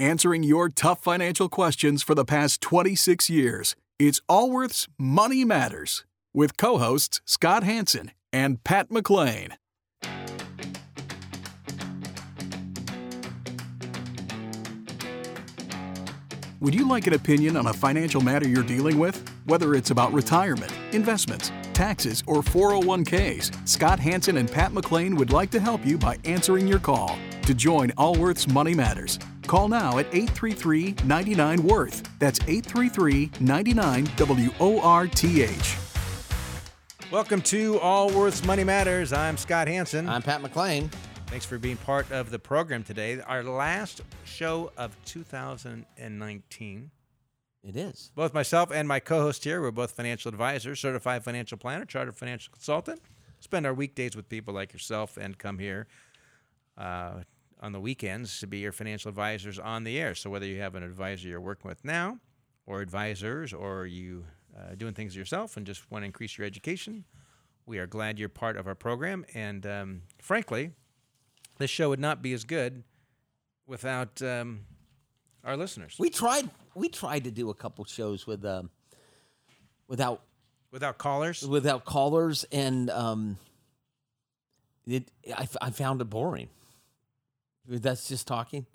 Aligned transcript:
answering 0.00 0.42
your 0.42 0.68
tough 0.68 1.02
financial 1.02 1.48
questions 1.48 2.02
for 2.02 2.14
the 2.14 2.24
past 2.24 2.60
26 2.60 3.28
years. 3.28 3.76
It's 3.98 4.20
Allworth's 4.28 4.88
Money 4.98 5.44
Matters 5.44 6.04
with 6.32 6.56
co 6.56 6.78
hosts 6.78 7.20
Scott 7.26 7.62
Hanson 7.62 8.12
and 8.32 8.64
Pat 8.64 8.90
McLean. 8.90 9.50
Would 16.60 16.74
you 16.74 16.86
like 16.86 17.06
an 17.06 17.14
opinion 17.14 17.56
on 17.56 17.68
a 17.68 17.72
financial 17.72 18.20
matter 18.20 18.46
you're 18.46 18.62
dealing 18.62 18.98
with? 18.98 19.26
Whether 19.46 19.74
it's 19.74 19.90
about 19.90 20.12
retirement, 20.12 20.70
investments, 20.92 21.50
taxes, 21.72 22.22
or 22.26 22.42
401ks, 22.42 23.66
Scott 23.66 23.98
Hanson 23.98 24.36
and 24.36 24.50
Pat 24.50 24.74
McLean 24.74 25.16
would 25.16 25.32
like 25.32 25.50
to 25.52 25.60
help 25.60 25.86
you 25.86 25.96
by 25.96 26.18
answering 26.24 26.68
your 26.68 26.78
call. 26.78 27.18
To 27.44 27.54
join 27.54 27.90
Allworth's 27.96 28.46
Money 28.46 28.74
Matters, 28.74 29.18
call 29.50 29.66
now 29.66 29.98
at 29.98 30.06
833 30.14 30.94
99 31.04 31.62
Worth. 31.64 32.08
That's 32.20 32.38
833 32.46 33.32
99 33.40 34.04
W 34.16 34.50
O 34.60 34.80
R 34.80 35.08
T 35.08 35.42
H. 35.42 35.76
Welcome 37.10 37.42
to 37.42 37.80
Allworth's 37.80 38.44
Money 38.44 38.62
Matters. 38.62 39.12
I'm 39.12 39.36
Scott 39.36 39.66
Hanson. 39.66 40.08
I'm 40.08 40.22
Pat 40.22 40.40
McLean. 40.40 40.88
Thanks 41.26 41.44
for 41.44 41.58
being 41.58 41.76
part 41.78 42.08
of 42.12 42.30
the 42.30 42.38
program 42.38 42.84
today. 42.84 43.20
Our 43.22 43.42
last 43.42 44.02
show 44.24 44.70
of 44.76 44.96
2019. 45.04 46.90
It 47.64 47.76
is. 47.76 48.12
Both 48.14 48.32
myself 48.32 48.70
and 48.72 48.86
my 48.86 49.00
co 49.00 49.20
host 49.20 49.42
here, 49.42 49.60
we're 49.60 49.72
both 49.72 49.90
financial 49.90 50.28
advisors, 50.28 50.78
certified 50.78 51.24
financial 51.24 51.58
planner, 51.58 51.84
chartered 51.84 52.16
financial 52.16 52.52
consultant. 52.52 53.00
Spend 53.40 53.66
our 53.66 53.74
weekdays 53.74 54.14
with 54.14 54.28
people 54.28 54.54
like 54.54 54.72
yourself 54.72 55.16
and 55.16 55.36
come 55.36 55.58
here 55.58 55.88
uh, 56.78 57.22
on 57.60 57.72
the 57.72 57.80
weekends 57.80 58.40
to 58.40 58.46
be 58.46 58.58
your 58.58 58.72
financial 58.72 59.08
advisors 59.08 59.58
on 59.58 59.84
the 59.84 59.98
air. 59.98 60.14
So, 60.14 60.30
whether 60.30 60.46
you 60.46 60.60
have 60.60 60.74
an 60.74 60.82
advisor 60.82 61.28
you're 61.28 61.40
working 61.40 61.68
with 61.68 61.84
now, 61.84 62.18
or 62.66 62.80
advisors, 62.80 63.52
or 63.52 63.86
you 63.86 64.24
uh, 64.56 64.74
doing 64.76 64.94
things 64.94 65.14
yourself 65.14 65.56
and 65.56 65.66
just 65.66 65.90
want 65.90 66.02
to 66.02 66.06
increase 66.06 66.38
your 66.38 66.46
education, 66.46 67.04
we 67.66 67.78
are 67.78 67.86
glad 67.86 68.18
you're 68.18 68.28
part 68.28 68.56
of 68.56 68.66
our 68.66 68.74
program. 68.74 69.24
And 69.34 69.66
um, 69.66 70.02
frankly, 70.20 70.72
this 71.58 71.70
show 71.70 71.90
would 71.90 72.00
not 72.00 72.22
be 72.22 72.32
as 72.32 72.44
good 72.44 72.82
without 73.66 74.20
um, 74.22 74.60
our 75.44 75.56
listeners. 75.56 75.96
We 75.98 76.10
tried. 76.10 76.48
We 76.74 76.88
tried 76.88 77.24
to 77.24 77.30
do 77.30 77.50
a 77.50 77.54
couple 77.54 77.84
shows 77.84 78.26
with 78.26 78.44
um, 78.44 78.70
without 79.88 80.22
without 80.70 80.98
callers. 80.98 81.46
without 81.46 81.84
callers, 81.84 82.44
and 82.52 82.90
um, 82.90 83.38
it. 84.86 85.10
I, 85.36 85.42
f- 85.42 85.56
I 85.60 85.70
found 85.70 86.00
it 86.00 86.04
boring. 86.04 86.48
That's 87.66 88.08
just 88.08 88.26
talking. 88.26 88.66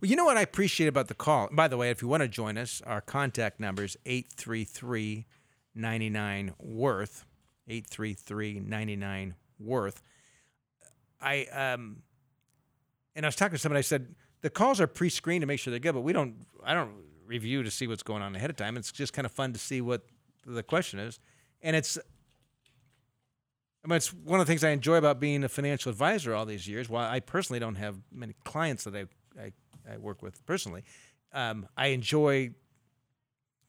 Well, 0.00 0.10
you 0.10 0.16
know 0.16 0.24
what 0.24 0.36
I 0.36 0.42
appreciate 0.42 0.86
about 0.86 1.08
the 1.08 1.14
call? 1.14 1.48
By 1.52 1.68
the 1.68 1.76
way, 1.76 1.90
if 1.90 2.02
you 2.02 2.08
want 2.08 2.22
to 2.22 2.28
join 2.28 2.58
us, 2.58 2.82
our 2.86 3.00
contact 3.00 3.60
number 3.60 3.84
is 3.84 3.96
833 4.06 5.26
99 5.74 6.54
Worth. 6.58 7.24
833 7.68 8.60
99 8.60 9.34
Worth. 9.58 10.02
I, 11.20 11.44
um, 11.46 12.02
and 13.16 13.24
I 13.24 13.28
was 13.28 13.36
talking 13.36 13.54
to 13.54 13.58
somebody, 13.58 13.78
I 13.78 13.82
said, 13.82 14.14
the 14.42 14.50
calls 14.50 14.80
are 14.80 14.86
pre 14.86 15.08
screened 15.08 15.42
to 15.42 15.46
make 15.46 15.58
sure 15.58 15.70
they're 15.70 15.80
good, 15.80 15.94
but 15.94 16.02
we 16.02 16.12
don't, 16.12 16.46
I 16.62 16.74
don't 16.74 16.92
review 17.26 17.62
to 17.62 17.70
see 17.70 17.86
what's 17.86 18.02
going 18.02 18.22
on 18.22 18.36
ahead 18.36 18.50
of 18.50 18.56
time. 18.56 18.76
It's 18.76 18.92
just 18.92 19.12
kind 19.12 19.24
of 19.24 19.32
fun 19.32 19.52
to 19.54 19.58
see 19.58 19.80
what 19.80 20.02
the 20.44 20.62
question 20.62 20.98
is. 20.98 21.18
And 21.62 21.74
it's, 21.74 21.98
I 23.84 23.88
mean, 23.88 23.96
it's 23.96 24.12
one 24.14 24.40
of 24.40 24.46
the 24.46 24.50
things 24.50 24.64
I 24.64 24.70
enjoy 24.70 24.96
about 24.96 25.20
being 25.20 25.44
a 25.44 25.48
financial 25.48 25.90
advisor 25.90 26.34
all 26.34 26.46
these 26.46 26.66
years. 26.66 26.88
While 26.88 27.10
I 27.10 27.20
personally 27.20 27.60
don't 27.60 27.74
have 27.74 27.96
many 28.10 28.34
clients 28.44 28.84
that 28.84 28.94
I, 28.96 29.04
I, 29.40 29.52
I 29.92 29.98
work 29.98 30.22
with 30.22 30.44
personally, 30.46 30.84
um, 31.32 31.66
I 31.76 31.88
enjoy 31.88 32.52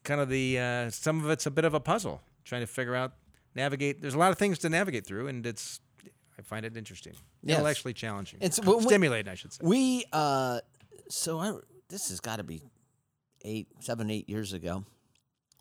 kind 0.04 0.20
of 0.20 0.28
the 0.28 0.58
uh, 0.58 0.90
some 0.90 1.22
of 1.24 1.30
it's 1.30 1.46
a 1.46 1.50
bit 1.50 1.64
of 1.64 1.74
a 1.74 1.80
puzzle 1.80 2.22
trying 2.44 2.62
to 2.62 2.66
figure 2.66 2.94
out 2.94 3.12
navigate. 3.54 4.00
There's 4.00 4.14
a 4.14 4.18
lot 4.18 4.32
of 4.32 4.38
things 4.38 4.58
to 4.60 4.68
navigate 4.70 5.04
through, 5.06 5.28
and 5.28 5.44
it's 5.44 5.80
I 6.38 6.42
find 6.42 6.64
it 6.66 6.76
interesting, 6.76 7.14
Yes. 7.42 7.56
intellectually 7.56 7.94
challenging, 7.94 8.38
It's- 8.40 8.60
well, 8.64 8.78
we- 8.78 8.84
stimulating, 8.84 9.30
I 9.30 9.34
should 9.34 9.52
say. 9.52 9.60
We 9.62 10.04
uh, 10.12 10.60
so 11.08 11.38
I 11.40 11.52
this 11.88 12.08
has 12.08 12.20
got 12.20 12.36
to 12.36 12.44
be 12.44 12.62
eight, 13.44 13.68
seven, 13.80 14.10
eight 14.10 14.28
years 14.28 14.52
ago. 14.54 14.84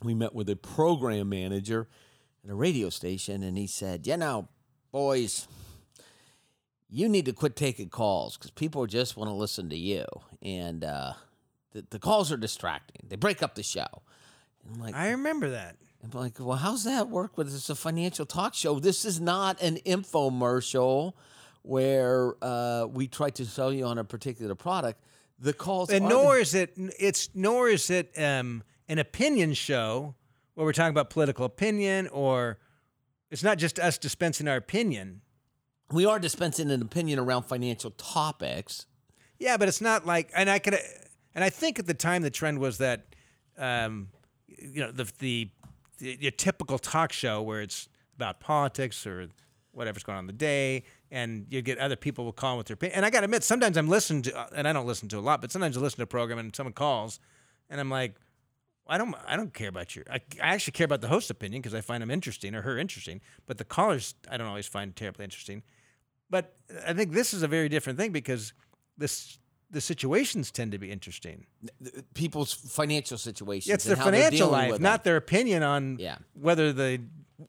We 0.03 0.13
met 0.13 0.33
with 0.35 0.49
a 0.49 0.55
program 0.55 1.29
manager 1.29 1.87
at 2.43 2.49
a 2.51 2.55
radio 2.55 2.89
station, 2.89 3.41
and 3.43 3.57
he 3.57 3.67
said, 3.67 4.05
"You 4.05 4.17
know, 4.17 4.47
boys, 4.95 5.49
you 6.89 7.09
need 7.09 7.25
to 7.25 7.33
quit 7.33 7.57
taking 7.57 7.89
calls 7.89 8.37
because 8.37 8.49
people 8.51 8.85
just 8.85 9.17
want 9.17 9.29
to 9.29 9.33
listen 9.33 9.69
to 9.69 9.75
you, 9.75 10.05
and 10.41 10.85
uh, 10.85 11.11
the, 11.73 11.85
the 11.89 11.99
calls 11.99 12.31
are 12.31 12.37
distracting. 12.37 13.05
They 13.09 13.17
break 13.17 13.43
up 13.43 13.55
the 13.55 13.63
show." 13.63 14.03
I'm 14.65 14.79
like, 14.79 14.95
I 14.95 15.09
remember 15.09 15.49
that. 15.49 15.75
I'm 16.01 16.17
like, 16.17 16.39
well, 16.39 16.55
how's 16.55 16.85
that 16.85 17.09
work 17.09 17.37
with 17.37 17.53
it's 17.53 17.69
a 17.69 17.75
financial 17.75 18.25
talk 18.25 18.53
show? 18.53 18.79
This 18.79 19.03
is 19.03 19.19
not 19.19 19.61
an 19.61 19.79
infomercial 19.85 21.13
where 21.61 22.35
uh, 22.41 22.87
we 22.89 23.07
try 23.07 23.31
to 23.31 23.45
sell 23.45 23.73
you 23.73 23.83
on 23.83 23.97
a 23.97 24.05
particular 24.05 24.55
product. 24.55 25.01
The 25.39 25.51
calls 25.51 25.89
And 25.89 26.07
nor 26.07 26.37
is 26.37 26.53
it 26.53 26.73
it's 26.77 27.29
nor 27.35 27.67
is 27.67 27.89
it 27.89 28.17
um, 28.17 28.63
an 28.87 28.99
opinion 28.99 29.55
show 29.55 30.15
where 30.53 30.65
we're 30.65 30.71
talking 30.71 30.91
about 30.91 31.09
political 31.09 31.43
opinion 31.43 32.07
or 32.07 32.59
it's 33.31 33.43
not 33.43 33.57
just 33.57 33.79
us 33.79 33.97
dispensing 33.97 34.47
our 34.47 34.57
opinion. 34.57 35.21
we 35.91 36.05
are 36.05 36.19
dispensing 36.19 36.71
an 36.71 36.81
opinion 36.81 37.19
around 37.19 37.43
financial 37.43 37.91
topics. 37.91 38.85
Yeah, 39.39 39.57
but 39.57 39.67
it's 39.67 39.81
not 39.81 40.05
like, 40.05 40.31
and 40.35 40.49
I 40.49 40.59
could, 40.59 40.77
and 41.33 41.43
I 41.43 41.49
think 41.49 41.77
at 41.79 41.85
the 41.85 41.93
time 41.93 42.21
the 42.21 42.29
trend 42.29 42.59
was 42.59 42.77
that, 42.79 43.05
um, 43.57 44.09
you 44.47 44.81
know, 44.81 44.91
the, 44.91 45.11
the 45.19 45.49
the 45.99 46.17
your 46.19 46.31
typical 46.31 46.77
talk 46.77 47.13
show 47.13 47.41
where 47.41 47.61
it's 47.61 47.87
about 48.15 48.39
politics 48.39 49.05
or 49.07 49.27
whatever's 49.71 50.03
going 50.03 50.17
on 50.17 50.23
in 50.23 50.27
the 50.27 50.33
day, 50.33 50.83
and 51.11 51.45
you 51.49 51.61
get 51.61 51.77
other 51.77 51.95
people 51.95 52.25
will 52.25 52.33
call 52.33 52.57
with 52.57 52.67
their 52.67 52.75
opinion. 52.75 52.97
And 52.97 53.05
I 53.05 53.09
got 53.09 53.21
to 53.21 53.25
admit, 53.25 53.43
sometimes 53.43 53.77
I'm 53.77 53.87
listening 53.87 54.23
to, 54.23 54.37
uh, 54.37 54.47
and 54.55 54.67
I 54.67 54.73
don't 54.73 54.87
listen 54.87 55.07
to 55.09 55.19
a 55.19 55.21
lot, 55.21 55.41
but 55.41 55.51
sometimes 55.51 55.77
I 55.77 55.81
listen 55.81 55.97
to 55.97 56.03
a 56.03 56.07
program 56.07 56.39
and 56.39 56.55
someone 56.55 56.73
calls, 56.73 57.19
and 57.69 57.79
I'm 57.79 57.89
like. 57.89 58.15
I 58.87 58.97
don't. 58.97 59.15
I 59.27 59.35
don't 59.35 59.53
care 59.53 59.69
about 59.69 59.95
your. 59.95 60.05
I, 60.09 60.19
I 60.41 60.53
actually 60.53 60.73
care 60.73 60.85
about 60.85 61.01
the 61.01 61.07
host's 61.07 61.29
opinion 61.29 61.61
because 61.61 61.73
I 61.73 61.81
find 61.81 62.03
him 62.03 62.11
interesting 62.11 62.53
or 62.53 62.61
her 62.61 62.77
interesting. 62.77 63.21
But 63.45 63.57
the 63.57 63.65
callers, 63.65 64.15
I 64.29 64.37
don't 64.37 64.47
always 64.47 64.67
find 64.67 64.95
terribly 64.95 65.23
interesting. 65.23 65.63
But 66.29 66.55
I 66.85 66.93
think 66.93 67.11
this 67.11 67.33
is 67.33 67.43
a 67.43 67.47
very 67.47 67.69
different 67.69 67.97
thing 67.97 68.11
because 68.11 68.53
this 68.97 69.39
the 69.71 69.81
situations 69.81 70.51
tend 70.51 70.71
to 70.71 70.77
be 70.77 70.91
interesting. 70.91 71.45
Uh, 71.63 72.01
people's 72.13 72.53
financial 72.53 73.17
situations. 73.17 73.73
It's 73.73 73.83
their 73.83 73.93
and 73.93 74.03
how 74.03 74.11
they're 74.11 74.21
financial 74.23 74.49
dealing 74.49 74.71
life, 74.71 74.79
not 74.79 75.03
their 75.03 75.17
opinion 75.17 75.63
on 75.63 75.97
Yeah. 75.99 76.17
whether 76.33 76.71
the 76.71 77.01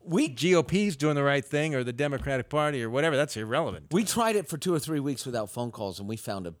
we 0.03 0.25
is 0.25 0.97
doing 0.97 1.15
the 1.15 1.23
right 1.23 1.45
thing 1.45 1.73
or 1.75 1.83
the 1.83 1.93
Democratic 1.93 2.49
Party 2.49 2.83
or 2.83 2.89
whatever. 2.89 3.15
That's 3.15 3.37
irrelevant. 3.37 3.87
We 3.91 4.03
tried 4.03 4.35
it 4.35 4.47
for 4.47 4.57
two 4.57 4.73
or 4.73 4.79
three 4.79 4.99
weeks 4.99 5.25
without 5.25 5.49
phone 5.49 5.71
calls, 5.71 5.99
and 5.99 6.09
we 6.09 6.17
found 6.17 6.47
a. 6.47 6.53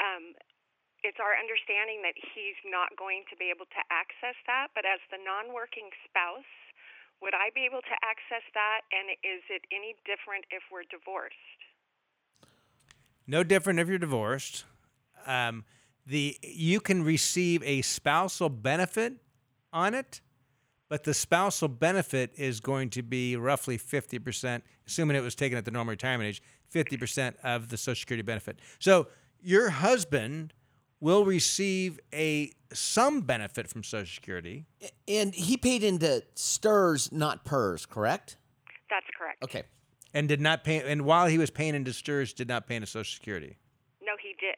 um, 0.00 0.32
it's 1.02 1.18
our 1.20 1.36
understanding 1.36 2.04
that 2.04 2.16
he's 2.16 2.58
not 2.68 2.92
going 2.96 3.24
to 3.32 3.36
be 3.36 3.48
able 3.48 3.66
to 3.72 3.82
access 3.88 4.36
that. 4.46 4.68
But 4.74 4.84
as 4.84 5.00
the 5.08 5.20
non 5.20 5.52
working 5.54 5.88
spouse, 6.04 6.48
would 7.22 7.34
I 7.34 7.52
be 7.54 7.64
able 7.64 7.80
to 7.80 7.96
access 8.04 8.44
that? 8.54 8.84
And 8.92 9.12
is 9.24 9.42
it 9.48 9.64
any 9.72 9.96
different 10.04 10.44
if 10.50 10.62
we're 10.72 10.88
divorced? 10.88 11.36
No 13.26 13.44
different 13.44 13.78
if 13.78 13.88
you're 13.88 13.98
divorced. 13.98 14.64
Um, 15.26 15.64
the 16.06 16.36
you 16.42 16.80
can 16.80 17.04
receive 17.04 17.62
a 17.62 17.82
spousal 17.82 18.48
benefit 18.48 19.14
on 19.72 19.94
it, 19.94 20.20
but 20.88 21.04
the 21.04 21.14
spousal 21.14 21.68
benefit 21.68 22.32
is 22.36 22.60
going 22.60 22.90
to 22.90 23.02
be 23.02 23.36
roughly 23.36 23.78
50%, 23.78 24.62
assuming 24.86 25.16
it 25.16 25.22
was 25.22 25.34
taken 25.34 25.56
at 25.56 25.64
the 25.64 25.70
normal 25.70 25.92
retirement 25.92 26.28
age, 26.28 26.42
50% 26.74 27.34
of 27.44 27.68
the 27.68 27.76
Social 27.76 28.00
Security 28.00 28.22
benefit. 28.22 28.58
So 28.78 29.08
your 29.42 29.70
husband 29.70 30.52
will 31.00 31.24
receive 31.24 31.98
a 32.12 32.52
some 32.72 33.22
benefit 33.22 33.68
from 33.68 33.82
Social 33.82 34.06
Security. 34.12 34.66
And 35.08 35.34
he 35.34 35.56
paid 35.56 35.82
into 35.82 36.22
STRS, 36.36 37.10
not 37.12 37.44
PERS, 37.44 37.86
correct? 37.86 38.36
That's 38.88 39.06
correct. 39.18 39.42
Okay. 39.42 39.64
And 40.14 40.28
did 40.28 40.40
not 40.40 40.64
pay, 40.64 40.78
and 40.90 41.02
while 41.02 41.26
he 41.26 41.38
was 41.38 41.50
paying 41.50 41.74
into 41.74 41.92
STRS, 41.92 42.34
did 42.34 42.48
not 42.48 42.66
pay 42.66 42.76
into 42.76 42.86
Social 42.86 43.12
Security. 43.12 43.56
No, 44.02 44.12
he 44.20 44.34
did. 44.40 44.56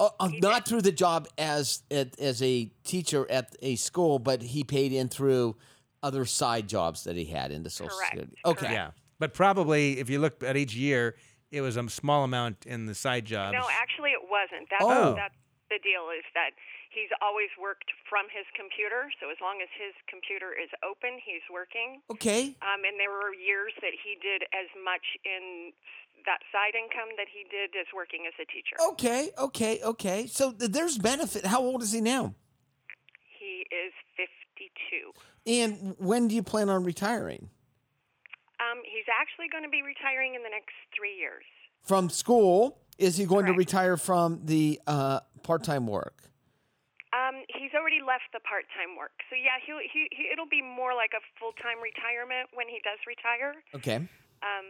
Uh, 0.00 0.08
uh, 0.18 0.30
not 0.42 0.66
through 0.66 0.82
the 0.82 0.92
job 0.92 1.28
as 1.38 1.82
as 1.90 2.42
a 2.42 2.64
teacher 2.84 3.30
at 3.30 3.54
a 3.62 3.76
school, 3.76 4.18
but 4.18 4.42
he 4.42 4.64
paid 4.64 4.92
in 4.92 5.08
through 5.08 5.56
other 6.02 6.24
side 6.24 6.68
jobs 6.68 7.04
that 7.04 7.16
he 7.16 7.24
had 7.26 7.52
into 7.52 7.70
Social 7.70 7.96
Correct. 7.96 8.10
Security. 8.10 8.36
Okay. 8.44 8.58
Correct. 8.60 8.74
Yeah, 8.74 8.90
but 9.18 9.34
probably 9.34 9.98
if 10.00 10.10
you 10.10 10.18
look 10.20 10.42
at 10.42 10.56
each 10.56 10.74
year, 10.74 11.16
it 11.52 11.60
was 11.60 11.76
a 11.76 11.88
small 11.88 12.24
amount 12.24 12.66
in 12.66 12.86
the 12.86 12.94
side 12.94 13.24
jobs. 13.24 13.52
No, 13.52 13.66
actually, 13.80 14.10
it 14.10 14.20
wasn't. 14.28 14.68
That's, 14.70 14.84
Oh. 14.84 15.14
that's 15.14 15.34
the 15.68 15.80
deal 15.80 16.10
is 16.12 16.24
that 16.32 16.56
he's 16.90 17.12
always 17.20 17.52
worked 17.60 17.88
from 18.08 18.28
his 18.32 18.44
computer. 18.56 19.12
So 19.20 19.28
as 19.28 19.38
long 19.40 19.60
as 19.60 19.70
his 19.76 19.94
computer 20.08 20.56
is 20.56 20.68
open, 20.80 21.20
he's 21.20 21.44
working. 21.52 22.00
Okay. 22.10 22.56
Um, 22.64 22.84
and 22.84 22.96
there 22.96 23.12
were 23.12 23.32
years 23.36 23.72
that 23.84 23.94
he 23.94 24.16
did 24.20 24.48
as 24.52 24.68
much 24.80 25.04
in 25.24 25.72
that 26.26 26.42
side 26.50 26.74
income 26.74 27.14
that 27.16 27.30
he 27.30 27.46
did 27.46 27.76
as 27.78 27.86
working 27.94 28.26
as 28.26 28.34
a 28.40 28.46
teacher. 28.48 28.76
Okay. 28.96 29.30
Okay. 29.38 29.80
Okay. 29.84 30.26
So 30.26 30.52
th- 30.52 30.72
there's 30.72 30.98
benefit. 30.98 31.46
How 31.46 31.60
old 31.62 31.82
is 31.82 31.92
he 31.92 32.00
now? 32.00 32.34
He 33.38 33.64
is 33.70 33.92
52. 34.16 35.14
And 35.46 35.94
when 35.98 36.28
do 36.28 36.34
you 36.34 36.42
plan 36.42 36.68
on 36.68 36.84
retiring? 36.84 37.48
Um, 38.58 38.82
he's 38.82 39.06
actually 39.06 39.46
going 39.48 39.62
to 39.62 39.70
be 39.70 39.86
retiring 39.86 40.34
in 40.34 40.42
the 40.42 40.50
next 40.50 40.74
three 40.90 41.14
years. 41.14 41.46
From 41.82 42.10
school? 42.10 42.78
Is 42.98 43.16
he 43.16 43.24
going 43.24 43.46
to 43.46 43.52
retire 43.52 43.96
from 43.96 44.40
the 44.44 44.80
uh, 44.86 45.20
part 45.42 45.62
time 45.64 45.86
work? 45.86 46.24
Um, 47.14 47.42
he's 47.48 47.70
already 47.74 48.00
left 48.06 48.28
the 48.34 48.40
part-time 48.40 48.94
work, 48.98 49.12
so 49.30 49.34
yeah, 49.34 49.56
he'll, 49.66 49.78
he, 49.80 50.08
he 50.12 50.28
it'll 50.30 50.46
be 50.48 50.60
more 50.60 50.94
like 50.94 51.10
a 51.16 51.22
full-time 51.40 51.80
retirement 51.82 52.50
when 52.52 52.68
he 52.68 52.80
does 52.84 52.98
retire. 53.06 53.54
Okay. 53.74 53.96
Um, 53.96 54.66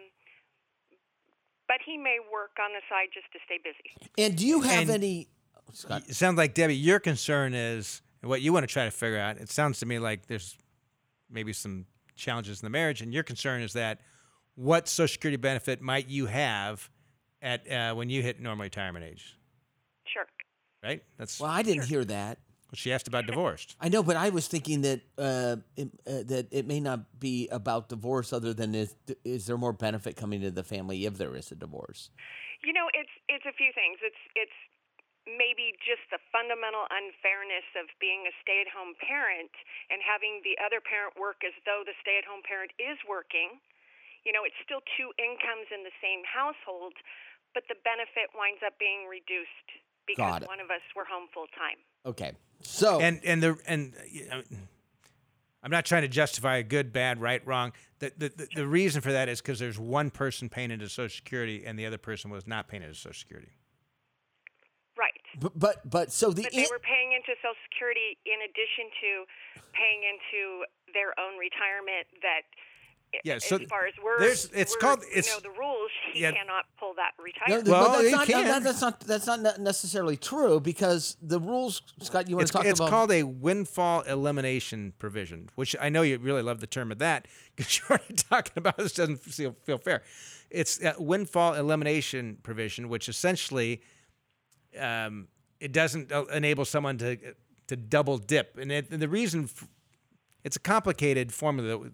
but 1.66 1.78
he 1.84 1.98
may 1.98 2.18
work 2.32 2.52
on 2.62 2.70
the 2.72 2.80
side 2.88 3.08
just 3.12 3.26
to 3.32 3.38
stay 3.44 3.58
busy. 3.58 4.12
And 4.24 4.36
do 4.36 4.46
you 4.46 4.60
have 4.62 4.82
And- 4.82 4.90
any? 4.90 5.28
Scott. 5.72 6.04
It 6.06 6.14
sounds 6.14 6.38
like 6.38 6.54
Debbie, 6.54 6.76
your 6.76 6.98
concern 7.00 7.52
is 7.54 8.00
what 8.22 8.40
you 8.40 8.52
want 8.52 8.62
to 8.66 8.72
try 8.72 8.84
to 8.84 8.90
figure 8.90 9.18
out. 9.18 9.36
It 9.36 9.50
sounds 9.50 9.80
to 9.80 9.86
me 9.86 9.98
like 9.98 10.26
there's 10.26 10.56
maybe 11.28 11.52
some 11.52 11.84
challenges 12.16 12.62
in 12.62 12.66
the 12.66 12.70
marriage, 12.70 13.02
and 13.02 13.12
your 13.12 13.22
concern 13.24 13.62
is 13.62 13.74
that 13.74 14.00
what 14.54 14.88
Social 14.88 15.12
Security 15.12 15.36
benefit 15.36 15.82
might 15.82 16.08
you 16.08 16.26
have 16.26 16.88
at 17.42 17.70
uh, 17.70 17.94
when 17.94 18.10
you 18.10 18.22
hit 18.22 18.40
normal 18.40 18.64
retirement 18.64 19.04
age, 19.04 19.36
Sure. 20.06 20.26
right? 20.82 21.02
That's 21.18 21.38
Well, 21.40 21.50
I 21.50 21.62
didn't 21.62 21.84
hear 21.84 22.04
that. 22.04 22.38
what 22.70 22.78
she 22.78 22.92
asked 22.92 23.08
about 23.08 23.26
divorced. 23.26 23.76
I 23.80 23.88
know, 23.88 24.02
but 24.02 24.16
I 24.16 24.28
was 24.28 24.46
thinking 24.48 24.82
that 24.82 25.00
uh, 25.16 25.56
it, 25.76 25.88
uh, 26.06 26.22
that 26.28 26.48
it 26.50 26.66
may 26.66 26.80
not 26.80 27.20
be 27.20 27.48
about 27.48 27.88
divorce, 27.88 28.32
other 28.32 28.52
than 28.52 28.74
is, 28.74 28.94
is 29.24 29.46
there 29.46 29.56
more 29.56 29.72
benefit 29.72 30.16
coming 30.16 30.40
to 30.42 30.50
the 30.50 30.64
family 30.64 31.06
if 31.06 31.16
there 31.16 31.34
is 31.36 31.50
a 31.52 31.56
divorce? 31.56 32.10
You 32.62 32.72
know, 32.72 32.88
it's 32.92 33.14
it's 33.28 33.46
a 33.46 33.54
few 33.56 33.70
things. 33.72 33.98
It's 34.02 34.20
it's 34.34 34.58
maybe 35.28 35.76
just 35.84 36.00
the 36.08 36.16
fundamental 36.32 36.88
unfairness 36.88 37.68
of 37.76 37.84
being 38.00 38.24
a 38.24 38.32
stay-at-home 38.40 38.96
parent 38.96 39.52
and 39.92 40.00
having 40.00 40.40
the 40.40 40.56
other 40.56 40.80
parent 40.80 41.12
work 41.20 41.44
as 41.44 41.52
though 41.68 41.84
the 41.84 41.92
stay-at-home 42.00 42.40
parent 42.48 42.72
is 42.80 42.96
working. 43.04 43.60
You 44.24 44.32
know, 44.32 44.42
it's 44.48 44.56
still 44.64 44.80
two 44.96 45.12
incomes 45.20 45.68
in 45.68 45.84
the 45.84 45.92
same 46.00 46.24
household, 46.24 46.96
but 47.54 47.64
the 47.68 47.76
benefit 47.84 48.30
winds 48.34 48.60
up 48.64 48.78
being 48.78 49.06
reduced 49.08 49.68
because 50.06 50.42
one 50.46 50.60
of 50.60 50.70
us 50.70 50.82
were 50.96 51.04
home 51.04 51.28
full 51.32 51.46
time. 51.56 51.78
Okay, 52.06 52.32
so 52.62 53.00
and 53.00 53.20
and 53.24 53.42
the 53.42 53.58
and 53.66 53.94
you 54.10 54.28
know, 54.28 54.42
I'm 55.62 55.70
not 55.70 55.84
trying 55.84 56.02
to 56.02 56.08
justify 56.08 56.56
a 56.58 56.62
good, 56.62 56.92
bad, 56.92 57.20
right, 57.20 57.44
wrong. 57.46 57.72
The 57.98 58.12
the, 58.16 58.28
the, 58.28 58.48
the 58.54 58.66
reason 58.66 59.02
for 59.02 59.12
that 59.12 59.28
is 59.28 59.40
because 59.40 59.58
there's 59.58 59.78
one 59.78 60.10
person 60.10 60.48
paying 60.48 60.70
into 60.70 60.88
Social 60.88 61.14
Security 61.14 61.64
and 61.66 61.78
the 61.78 61.86
other 61.86 61.98
person 61.98 62.30
was 62.30 62.46
not 62.46 62.68
paying 62.68 62.82
into 62.82 62.94
Social 62.94 63.14
Security. 63.18 63.50
Right. 64.98 65.14
but 65.38 65.58
but, 65.58 65.76
but 65.88 66.12
so 66.12 66.30
the 66.30 66.42
But 66.42 66.52
they 66.52 66.66
in- 66.66 66.70
were 66.70 66.82
paying 66.82 67.12
into 67.12 67.34
Social 67.38 67.54
Security 67.70 68.18
in 68.26 68.42
addition 68.42 68.90
to 69.02 69.10
paying 69.70 70.02
into 70.02 70.66
their 70.94 71.14
own 71.18 71.38
retirement. 71.38 72.06
That 72.22 72.42
Yeah, 73.24 73.34
as 73.36 73.44
so 73.44 73.58
far 73.60 73.86
as 73.86 73.94
we're, 74.04 74.18
there's- 74.20 74.50
it's 74.52 74.72
we're- 74.72 74.80
called- 74.80 75.00
you 75.02 75.18
it's- 75.18 75.28
know 75.34 75.40
the 75.40 75.50
rules. 75.58 75.90
He 76.12 76.20
yeah. 76.20 76.32
cannot 76.32 76.66
pull 76.78 76.94
that 76.94 77.12
retirement. 77.22 77.64
th- 77.66 77.72
Well, 77.72 77.86
but 77.88 77.92
that's 78.02 78.04
you 78.04 78.10
not, 78.16 78.26
can. 78.26 78.44
that- 78.46 78.62
that's 78.62 78.80
not 78.82 79.00
that's 79.00 79.26
not 79.26 79.58
necessarily 79.60 80.16
true 80.16 80.60
because 80.60 81.16
the 81.22 81.40
rules, 81.40 81.80
Scott. 82.02 82.28
You 82.28 82.36
want 82.36 82.42
It's, 82.44 82.52
to 82.52 82.58
talk 82.58 82.66
it's 82.66 82.78
about? 82.80 82.86
It's 82.86 82.90
called 82.90 83.12
a 83.12 83.22
windfall 83.22 84.02
elimination 84.02 84.92
provision, 84.98 85.48
which 85.54 85.74
I 85.80 85.88
know 85.88 86.02
you 86.02 86.18
really 86.18 86.42
love 86.42 86.60
the 86.60 86.66
term 86.66 86.92
of 86.92 86.98
that 86.98 87.26
because 87.56 87.78
you're 87.88 87.98
already 87.98 88.14
talking 88.14 88.52
about 88.56 88.76
this 88.76 88.92
doesn't 88.92 89.20
feel, 89.22 89.56
feel 89.64 89.78
fair. 89.78 90.02
It's 90.50 90.82
a 90.82 90.94
windfall 90.98 91.54
elimination 91.54 92.38
provision, 92.42 92.88
which 92.88 93.08
essentially 93.08 93.82
um, 94.78 95.28
it 95.60 95.72
doesn't 95.72 96.12
uh, 96.12 96.24
enable 96.26 96.64
someone 96.64 96.98
to 96.98 97.16
to 97.68 97.76
double 97.76 98.16
dip, 98.18 98.56
and, 98.58 98.72
it, 98.72 98.90
and 98.90 99.00
the 99.00 99.08
reason 99.08 99.44
f- 99.44 99.66
it's 100.44 100.56
a 100.56 100.60
complicated 100.60 101.32
formula, 101.34 101.90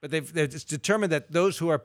but 0.00 0.10
they've, 0.10 0.32
they've 0.32 0.66
determined 0.66 1.12
that 1.12 1.32
those 1.32 1.58
who 1.58 1.68
are 1.68 1.84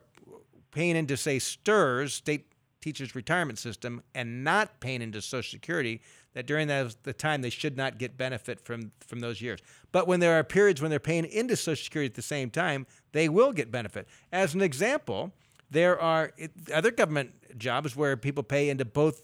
paying 0.72 0.96
into 0.96 1.18
say 1.18 1.38
STRS, 1.38 2.12
state 2.12 2.48
teachers 2.82 3.16
retirement 3.16 3.58
system 3.58 4.04
and 4.14 4.44
not 4.44 4.80
paying 4.82 5.02
into 5.02 5.22
Social 5.22 5.52
Security 5.52 6.02
that 6.34 6.46
during 6.46 6.68
that, 6.68 6.96
the 7.04 7.14
time 7.14 7.42
they 7.42 7.50
should 7.50 7.78
not 7.78 7.98
get 7.98 8.18
benefit 8.18 8.60
from 8.60 8.92
from 9.08 9.20
those 9.20 9.42
years. 9.42 9.60
But 9.92 10.08
when 10.08 10.20
there 10.20 10.38
are 10.38 10.44
periods 10.44 10.82
when 10.82 10.90
they're 10.90 11.00
paying 11.00 11.26
into 11.26 11.56
Social 11.56 11.84
Security 11.84 12.08
at 12.08 12.16
the 12.16 12.22
same 12.22 12.50
time, 12.50 12.86
they 13.14 13.30
will 13.30 13.54
get 13.54 13.72
benefit. 13.72 14.08
As 14.32 14.54
an 14.54 14.62
example, 14.62 15.32
there 15.70 16.00
are 16.00 16.32
other 16.74 16.92
government 16.92 17.58
jobs 17.58 17.96
where 17.96 18.18
people 18.18 18.44
pay 18.44 18.70
into 18.70 18.86
both 18.86 19.22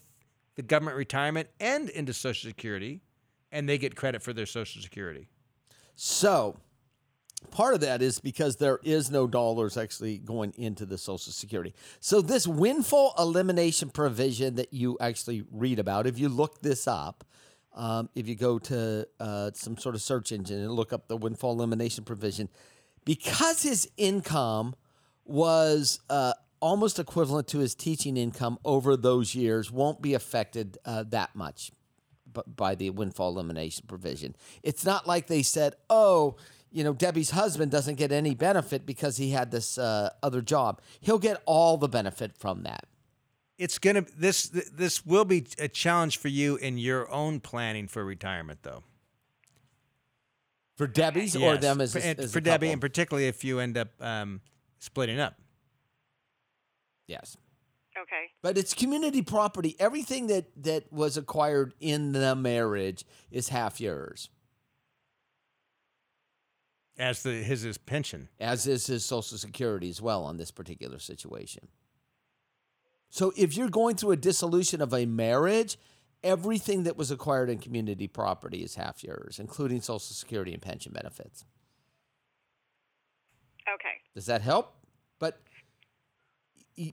the 0.55 0.61
government 0.61 0.97
retirement 0.97 1.49
and 1.59 1.89
into 1.89 2.13
Social 2.13 2.49
Security, 2.49 3.01
and 3.51 3.67
they 3.67 3.77
get 3.77 3.95
credit 3.95 4.21
for 4.21 4.33
their 4.33 4.45
Social 4.45 4.81
Security. 4.81 5.27
So, 5.95 6.57
part 7.51 7.73
of 7.73 7.81
that 7.81 8.01
is 8.01 8.19
because 8.19 8.57
there 8.57 8.79
is 8.83 9.09
no 9.09 9.27
dollars 9.27 9.77
actually 9.77 10.17
going 10.17 10.53
into 10.57 10.85
the 10.85 10.97
Social 10.97 11.31
Security. 11.31 11.73
So, 11.99 12.21
this 12.21 12.47
windfall 12.47 13.13
elimination 13.17 13.89
provision 13.89 14.55
that 14.55 14.73
you 14.73 14.97
actually 14.99 15.43
read 15.51 15.79
about, 15.79 16.07
if 16.07 16.19
you 16.19 16.29
look 16.29 16.61
this 16.61 16.87
up, 16.87 17.23
um, 17.73 18.09
if 18.15 18.27
you 18.27 18.35
go 18.35 18.59
to 18.59 19.07
uh, 19.19 19.51
some 19.53 19.77
sort 19.77 19.95
of 19.95 20.01
search 20.01 20.31
engine 20.31 20.59
and 20.59 20.71
look 20.71 20.91
up 20.91 21.07
the 21.07 21.17
windfall 21.17 21.53
elimination 21.53 22.03
provision, 22.03 22.49
because 23.05 23.63
his 23.63 23.89
income 23.97 24.75
was 25.25 25.99
uh, 26.09 26.33
almost 26.59 26.99
equivalent 26.99 27.47
to 27.47 27.59
his 27.59 27.75
teaching 27.75 28.17
income 28.17 28.57
over 28.65 28.97
those 28.97 29.35
years, 29.35 29.71
won't 29.71 30.01
be 30.01 30.13
affected 30.13 30.77
uh, 30.85 31.03
that 31.09 31.35
much 31.35 31.71
by 32.45 32.75
the 32.75 32.89
windfall 32.89 33.29
elimination 33.29 33.85
provision. 33.87 34.35
It's 34.63 34.85
not 34.85 35.07
like 35.07 35.27
they 35.27 35.43
said, 35.43 35.75
oh, 35.89 36.35
you 36.71 36.83
know, 36.83 36.93
Debbie's 36.93 37.31
husband 37.31 37.71
doesn't 37.71 37.95
get 37.95 38.11
any 38.11 38.35
benefit 38.35 38.85
because 38.85 39.17
he 39.17 39.31
had 39.31 39.51
this 39.51 39.77
uh, 39.77 40.09
other 40.21 40.41
job. 40.41 40.81
He'll 41.01 41.19
get 41.19 41.41
all 41.45 41.77
the 41.77 41.87
benefit 41.89 42.37
from 42.37 42.63
that. 42.63 42.85
It's 43.57 43.77
gonna 43.77 44.05
this 44.17 44.43
this 44.47 45.05
will 45.05 45.25
be 45.25 45.45
a 45.57 45.67
challenge 45.67 46.17
for 46.17 46.29
you 46.29 46.55
in 46.55 46.77
your 46.77 47.11
own 47.11 47.41
planning 47.41 47.87
for 47.87 48.05
retirement, 48.05 48.59
though. 48.63 48.83
For 50.77 50.87
Debbie's 50.87 51.35
or 51.35 51.57
them 51.57 51.81
as, 51.81 51.91
for, 51.91 51.99
a- 51.99 52.03
and 52.03 52.19
as 52.19 52.29
a 52.29 52.33
for 52.33 52.39
Debbie, 52.39 52.67
couple. 52.67 52.71
and 52.73 52.81
particularly 52.81 53.27
if 53.27 53.43
you 53.43 53.59
end 53.59 53.77
up 53.77 53.89
um, 53.99 54.39
splitting 54.77 55.19
up. 55.19 55.35
Yes. 57.05 57.35
okay. 57.99 58.27
But 58.41 58.57
it's 58.57 58.73
community 58.73 59.21
property. 59.21 59.75
Everything 59.79 60.27
that, 60.27 60.45
that 60.63 60.93
was 60.93 61.17
acquired 61.17 61.73
in 61.81 62.11
the 62.13 62.35
marriage 62.35 63.03
is 63.31 63.49
half 63.49 63.81
yours, 63.81 64.29
as 66.99 67.23
the 67.23 67.31
his 67.31 67.61
his 67.61 67.77
pension. 67.77 68.29
as 68.39 68.67
is 68.67 68.85
his 68.87 69.05
Social 69.05 69.37
Security 69.37 69.89
as 69.89 70.01
well 70.01 70.23
on 70.23 70.37
this 70.37 70.51
particular 70.51 70.99
situation. 70.99 71.67
So 73.09 73.33
if 73.35 73.57
you're 73.57 73.69
going 73.69 73.95
through 73.95 74.11
a 74.11 74.17
dissolution 74.17 74.81
of 74.81 74.93
a 74.93 75.05
marriage, 75.07 75.77
everything 76.23 76.83
that 76.83 76.95
was 76.97 77.09
acquired 77.09 77.49
in 77.49 77.57
community 77.57 78.07
property 78.07 78.59
is 78.59 78.75
half 78.75 79.03
yours, 79.03 79.39
including 79.39 79.81
Social 79.81 79.99
Security 79.99 80.53
and 80.53 80.61
pension 80.61 80.91
benefits. 80.93 81.45
Okay. 83.73 83.95
Does 84.13 84.25
that 84.27 84.41
help? 84.41 84.75
But 85.19 85.39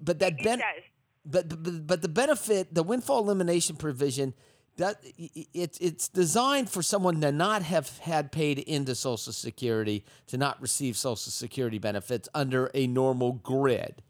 but 0.01 0.19
that 0.21 0.33
It 0.39 0.43
ben- 0.45 0.59
does. 0.59 0.83
but, 1.25 1.63
but 1.63 1.87
but 1.87 2.03
the 2.03 2.09
benefit, 2.09 2.75
the 2.75 2.83
windfall 2.83 3.21
elimination 3.21 3.77
provision, 3.77 4.35
that 4.76 5.00
i- 5.18 5.30
i- 5.37 5.47
it's 5.54 5.78
it's 5.78 6.09
designed 6.09 6.68
for 6.71 6.83
someone 6.83 7.21
to 7.23 7.33
not 7.33 7.62
have 7.62 7.99
had 7.99 8.30
paid 8.33 8.59
into 8.59 8.95
Social 8.95 9.33
Security 9.33 10.04
to 10.26 10.37
not 10.37 10.61
receive 10.61 10.97
Social 10.97 11.33
Security 11.33 11.78
benefits 11.78 12.28
under 12.35 12.71
a 12.75 12.87
normal 12.87 13.33
grid, 13.33 14.02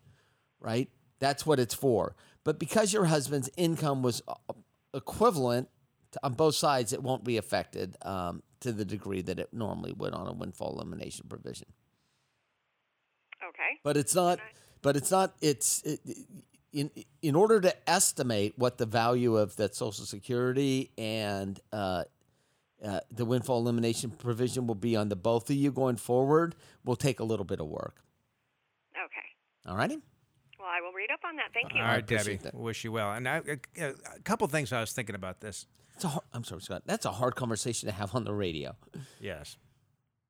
right? 0.60 0.90
That's 1.18 1.46
what 1.46 1.58
it's 1.60 1.74
for. 1.74 2.14
But 2.44 2.58
because 2.58 2.92
your 2.92 3.06
husband's 3.06 3.48
income 3.56 4.02
was 4.02 4.22
uh, 4.28 4.34
equivalent 4.94 5.68
to, 6.12 6.20
on 6.22 6.34
both 6.34 6.54
sides, 6.54 6.92
it 6.92 7.02
won't 7.02 7.24
be 7.24 7.36
affected 7.36 7.96
um, 8.02 8.42
to 8.60 8.72
the 8.72 8.84
degree 8.84 9.22
that 9.22 9.38
it 9.38 9.52
normally 9.52 9.92
would 9.92 10.12
on 10.14 10.26
a 10.26 10.32
windfall 10.32 10.74
elimination 10.76 11.26
provision. 11.28 11.66
Okay. 13.42 13.78
But 13.82 13.96
it's 13.96 14.14
not. 14.14 14.38
But 14.82 14.96
it's 14.96 15.10
not. 15.10 15.34
It's 15.40 15.82
it, 15.82 16.00
in 16.76 16.90
in 17.22 17.34
order 17.34 17.58
to 17.58 17.90
estimate 17.90 18.52
what 18.56 18.76
the 18.76 18.84
value 18.84 19.36
of 19.36 19.56
that 19.56 19.74
Social 19.74 20.04
Security 20.04 20.90
and 20.98 21.58
uh, 21.72 22.04
uh, 22.84 23.00
the 23.10 23.24
windfall 23.24 23.60
elimination 23.60 24.10
provision 24.10 24.66
will 24.66 24.74
be 24.74 24.94
on 24.94 25.08
the 25.08 25.16
both 25.16 25.48
of 25.48 25.56
you 25.56 25.72
going 25.72 25.96
forward 25.96 26.54
will 26.84 26.94
take 26.94 27.18
a 27.18 27.24
little 27.24 27.46
bit 27.46 27.60
of 27.60 27.66
work. 27.66 27.96
Okay. 28.94 29.26
All 29.66 29.76
righty. 29.76 29.96
Well, 30.58 30.68
I 30.68 30.82
will 30.82 30.92
read 30.92 31.10
up 31.10 31.20
on 31.26 31.36
that. 31.36 31.48
Thank 31.54 31.72
you. 31.74 31.80
All 31.80 31.86
right, 31.86 32.06
Debbie. 32.06 32.36
that. 32.36 32.54
Wish 32.54 32.84
you 32.84 32.92
well. 32.92 33.12
And 33.12 33.26
I, 33.26 33.40
a, 33.78 33.84
a 33.86 34.20
couple 34.24 34.46
things 34.48 34.70
I 34.70 34.80
was 34.80 34.92
thinking 34.92 35.14
about 35.14 35.40
this. 35.40 35.66
It's 35.94 36.04
a 36.04 36.08
hard, 36.08 36.24
I'm 36.34 36.44
sorry, 36.44 36.60
Scott. 36.60 36.82
That's 36.84 37.06
a 37.06 37.10
hard 37.10 37.36
conversation 37.36 37.88
to 37.88 37.94
have 37.94 38.14
on 38.14 38.24
the 38.24 38.34
radio. 38.34 38.76
Yes, 39.18 39.56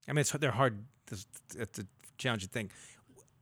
I 0.09 0.13
mean 0.13 0.21
it's 0.21 0.31
they're 0.31 0.53
hard. 0.53 0.85
It's, 1.11 1.27
it's 1.59 1.81
a 1.81 1.87
challenging 2.19 2.51
thing. 2.51 2.71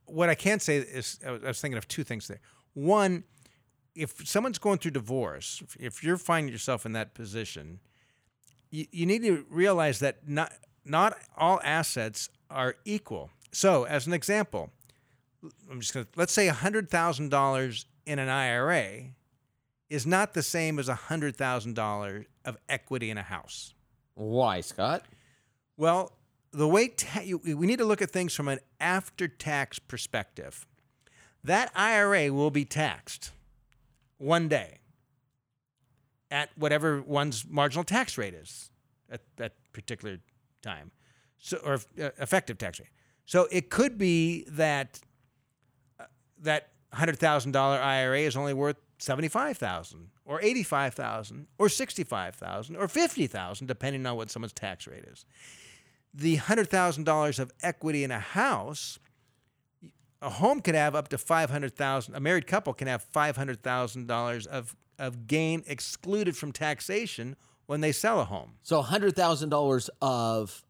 What 0.05 0.29
I 0.29 0.35
can 0.35 0.59
say 0.59 0.77
is 0.77 1.19
I 1.23 1.31
was 1.33 1.61
thinking 1.61 1.77
of 1.77 1.87
two 1.87 2.03
things 2.03 2.27
there. 2.27 2.39
One, 2.75 3.23
if 3.95 4.27
someone's 4.27 4.59
going 4.59 4.77
through 4.77 4.91
divorce, 4.91 5.63
if- 5.79 6.03
you're 6.03 6.17
finding 6.17 6.51
yourself 6.51 6.85
in 6.85 6.91
that 6.91 7.13
position, 7.15 7.79
you, 8.69 8.85
you 8.91 9.05
need 9.05 9.23
to 9.23 9.45
realize 9.49 9.99
that 9.99 10.27
not 10.29 10.53
not 10.87 11.17
all 11.35 11.59
assets 11.63 12.29
are 12.51 12.75
equal. 12.85 13.31
So, 13.51 13.85
as 13.85 14.05
an 14.05 14.13
example, 14.13 14.69
I'm 15.71 15.79
just 15.79 15.93
going 15.93 16.05
to 16.05 16.11
let's 16.15 16.33
say 16.33 16.47
$100,000 16.47 17.85
in 18.05 18.19
an 18.19 18.29
IRA 18.29 19.05
is 19.89 20.05
not 20.05 20.33
the 20.33 20.43
same 20.43 20.77
as 20.77 20.87
$100,000 20.87 22.25
of 22.43 22.57
equity 22.69 23.09
in 23.09 23.17
a 23.17 23.23
house. 23.23 23.73
Why, 24.15 24.61
Scott? 24.61 25.03
Well, 25.77 26.11
the 26.51 26.67
way 26.67 26.89
ta- 26.89 27.21
you, 27.21 27.37
we 27.39 27.65
need 27.67 27.79
to 27.79 27.85
look 27.85 28.01
at 28.01 28.11
things 28.11 28.33
from 28.33 28.47
an 28.47 28.59
after-tax 28.79 29.79
perspective. 29.79 30.65
That 31.45 31.71
IRA 31.75 32.33
will 32.33 32.49
be 32.49 32.65
taxed 32.65 33.31
one 34.17 34.47
day 34.47 34.79
at 36.31 36.49
whatever 36.57 37.03
one's 37.03 37.45
marginal 37.47 37.83
tax 37.83 38.17
rate 38.17 38.33
is 38.33 38.71
at 39.11 39.21
that 39.37 39.53
particular 39.71 40.17
time, 40.63 40.89
so 41.37 41.57
or 41.63 41.75
uh, 42.01 42.09
effective 42.19 42.57
tax 42.57 42.79
rate. 42.79 42.89
So 43.25 43.47
it 43.51 43.69
could 43.69 43.99
be 43.99 44.45
that 44.49 44.99
uh, 45.99 46.05
that 46.41 46.69
hundred 46.91 47.19
thousand 47.19 47.51
dollar 47.51 47.77
IRA 47.77 48.21
is 48.21 48.35
only 48.35 48.53
worth 48.53 48.77
seventy 48.97 49.27
five 49.27 49.55
thousand, 49.55 50.09
or 50.25 50.41
eighty 50.41 50.63
five 50.63 50.95
thousand, 50.95 51.45
or 51.59 51.69
sixty 51.69 52.03
five 52.03 52.33
thousand, 52.33 52.75
or 52.77 52.87
fifty 52.87 53.27
thousand, 53.27 53.67
depending 53.67 54.03
on 54.07 54.15
what 54.15 54.31
someone's 54.31 54.53
tax 54.53 54.87
rate 54.87 55.05
is. 55.05 55.25
The 56.11 56.37
hundred 56.37 56.69
thousand 56.69 57.03
dollars 57.03 57.37
of 57.37 57.51
equity 57.61 58.03
in 58.03 58.09
a 58.09 58.19
house, 58.19 58.97
a 60.21 60.29
home 60.29 60.61
could 60.61 60.75
have 60.75 60.95
up 60.95 61.09
to 61.09 61.17
five 61.17 61.49
hundred 61.49 61.75
thousand. 61.75 62.15
A 62.15 62.19
married 62.19 62.47
couple 62.47 62.73
can 62.73 62.87
have 62.87 63.03
five 63.03 63.35
hundred 63.37 63.61
thousand 63.61 64.07
dollars 64.07 64.45
of 64.47 64.75
of 64.97 65.27
gain 65.27 65.63
excluded 65.67 66.35
from 66.37 66.51
taxation 66.51 67.35
when 67.65 67.81
they 67.81 67.91
sell 67.91 68.19
a 68.19 68.25
home. 68.25 68.53
So 68.63 68.81
$100,000 68.81 69.89
of 70.01 70.63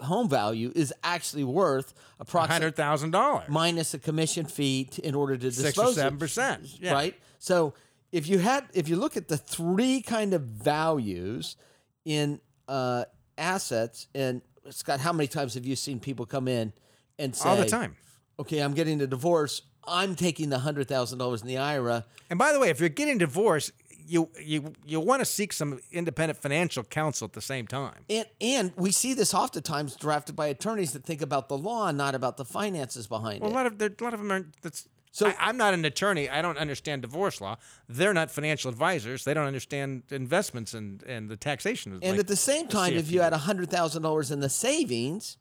home 0.00 0.28
value 0.28 0.72
is 0.74 0.92
actually 1.02 1.44
worth 1.44 1.92
approximately 2.20 2.54
hundred 2.54 2.76
thousand 2.76 3.10
dollars, 3.10 3.48
minus 3.48 3.92
a 3.92 3.98
commission 3.98 4.46
fee 4.46 4.88
in 5.02 5.16
order 5.16 5.36
to 5.36 5.42
dispose 5.42 5.64
six 5.64 5.74
dispose 5.74 5.86
or 5.86 5.88
of- 5.88 6.04
seven 6.04 6.18
percent, 6.18 6.80
yeah. 6.80 6.92
right? 6.92 7.14
So 7.40 7.74
if 8.12 8.28
you 8.28 8.38
had, 8.38 8.66
if 8.72 8.88
you 8.88 8.96
look 8.96 9.16
at 9.16 9.26
the 9.26 9.36
three 9.36 10.00
kind 10.00 10.32
of 10.32 10.42
values 10.42 11.56
in 12.04 12.40
uh, 12.68 13.04
assets, 13.36 14.06
and 14.14 14.42
Scott, 14.70 15.00
how 15.00 15.12
many 15.12 15.26
times 15.26 15.54
have 15.54 15.66
you 15.66 15.74
seen 15.74 15.98
people 15.98 16.24
come 16.24 16.46
in 16.46 16.72
and 17.18 17.34
say, 17.34 17.48
All 17.48 17.56
the 17.56 17.66
time. 17.66 17.96
"Okay, 18.40 18.58
I'm 18.58 18.74
getting 18.74 19.00
a 19.00 19.06
divorce. 19.06 19.62
I'm 19.86 20.14
taking 20.14 20.50
the 20.50 20.58
hundred 20.60 20.88
thousand 20.88 21.18
dollars 21.18 21.42
in 21.42 21.48
the 21.48 21.58
IRA." 21.58 22.04
And 22.28 22.38
by 22.38 22.52
the 22.52 22.58
way, 22.60 22.70
if 22.70 22.80
you're 22.80 22.88
getting 22.88 23.18
divorced, 23.18 23.72
you 24.06 24.28
you 24.42 24.72
you 24.84 24.98
want 25.00 25.20
to 25.20 25.24
seek 25.26 25.52
some 25.52 25.80
independent 25.92 26.40
financial 26.40 26.82
counsel 26.84 27.26
at 27.26 27.32
the 27.32 27.40
same 27.40 27.66
time. 27.66 28.04
And 28.10 28.26
and 28.40 28.72
we 28.76 28.90
see 28.90 29.14
this 29.14 29.32
oftentimes 29.34 29.96
drafted 29.96 30.34
by 30.36 30.46
attorneys 30.48 30.92
that 30.92 31.04
think 31.04 31.22
about 31.22 31.48
the 31.48 31.56
law 31.58 31.88
and 31.88 31.96
not 31.98 32.14
about 32.14 32.36
the 32.36 32.44
finances 32.44 33.06
behind 33.06 33.40
Well, 33.40 33.50
a 33.50 33.52
it. 33.52 33.56
lot 33.56 33.66
of 33.66 33.78
there, 33.78 33.90
a 33.98 34.04
lot 34.04 34.14
of 34.14 34.20
them 34.20 34.32
are. 34.32 34.46
That's 34.62 34.88
So- 35.12 35.26
I, 35.28 35.34
I'm 35.38 35.56
not 35.56 35.74
an 35.74 35.84
attorney. 35.84 36.28
I 36.28 36.40
don't 36.42 36.58
understand 36.58 37.02
divorce 37.02 37.40
law. 37.40 37.56
They're 37.88 38.14
not 38.14 38.30
financial 38.30 38.68
advisors. 38.68 39.24
They 39.24 39.34
don't 39.34 39.46
understand 39.46 40.02
investments 40.10 40.74
and 40.74 41.02
and 41.04 41.28
the 41.28 41.36
taxation. 41.36 41.92
And 41.94 42.02
like 42.12 42.20
at 42.20 42.26
the 42.28 42.36
same 42.36 42.68
time, 42.68 42.94
if 42.94 43.10
you 43.12 43.20
had 43.22 43.32
hundred 43.32 43.70
thousand 43.70 44.02
dollars 44.02 44.30
in 44.30 44.40
the 44.40 44.48
savings, 44.50 45.36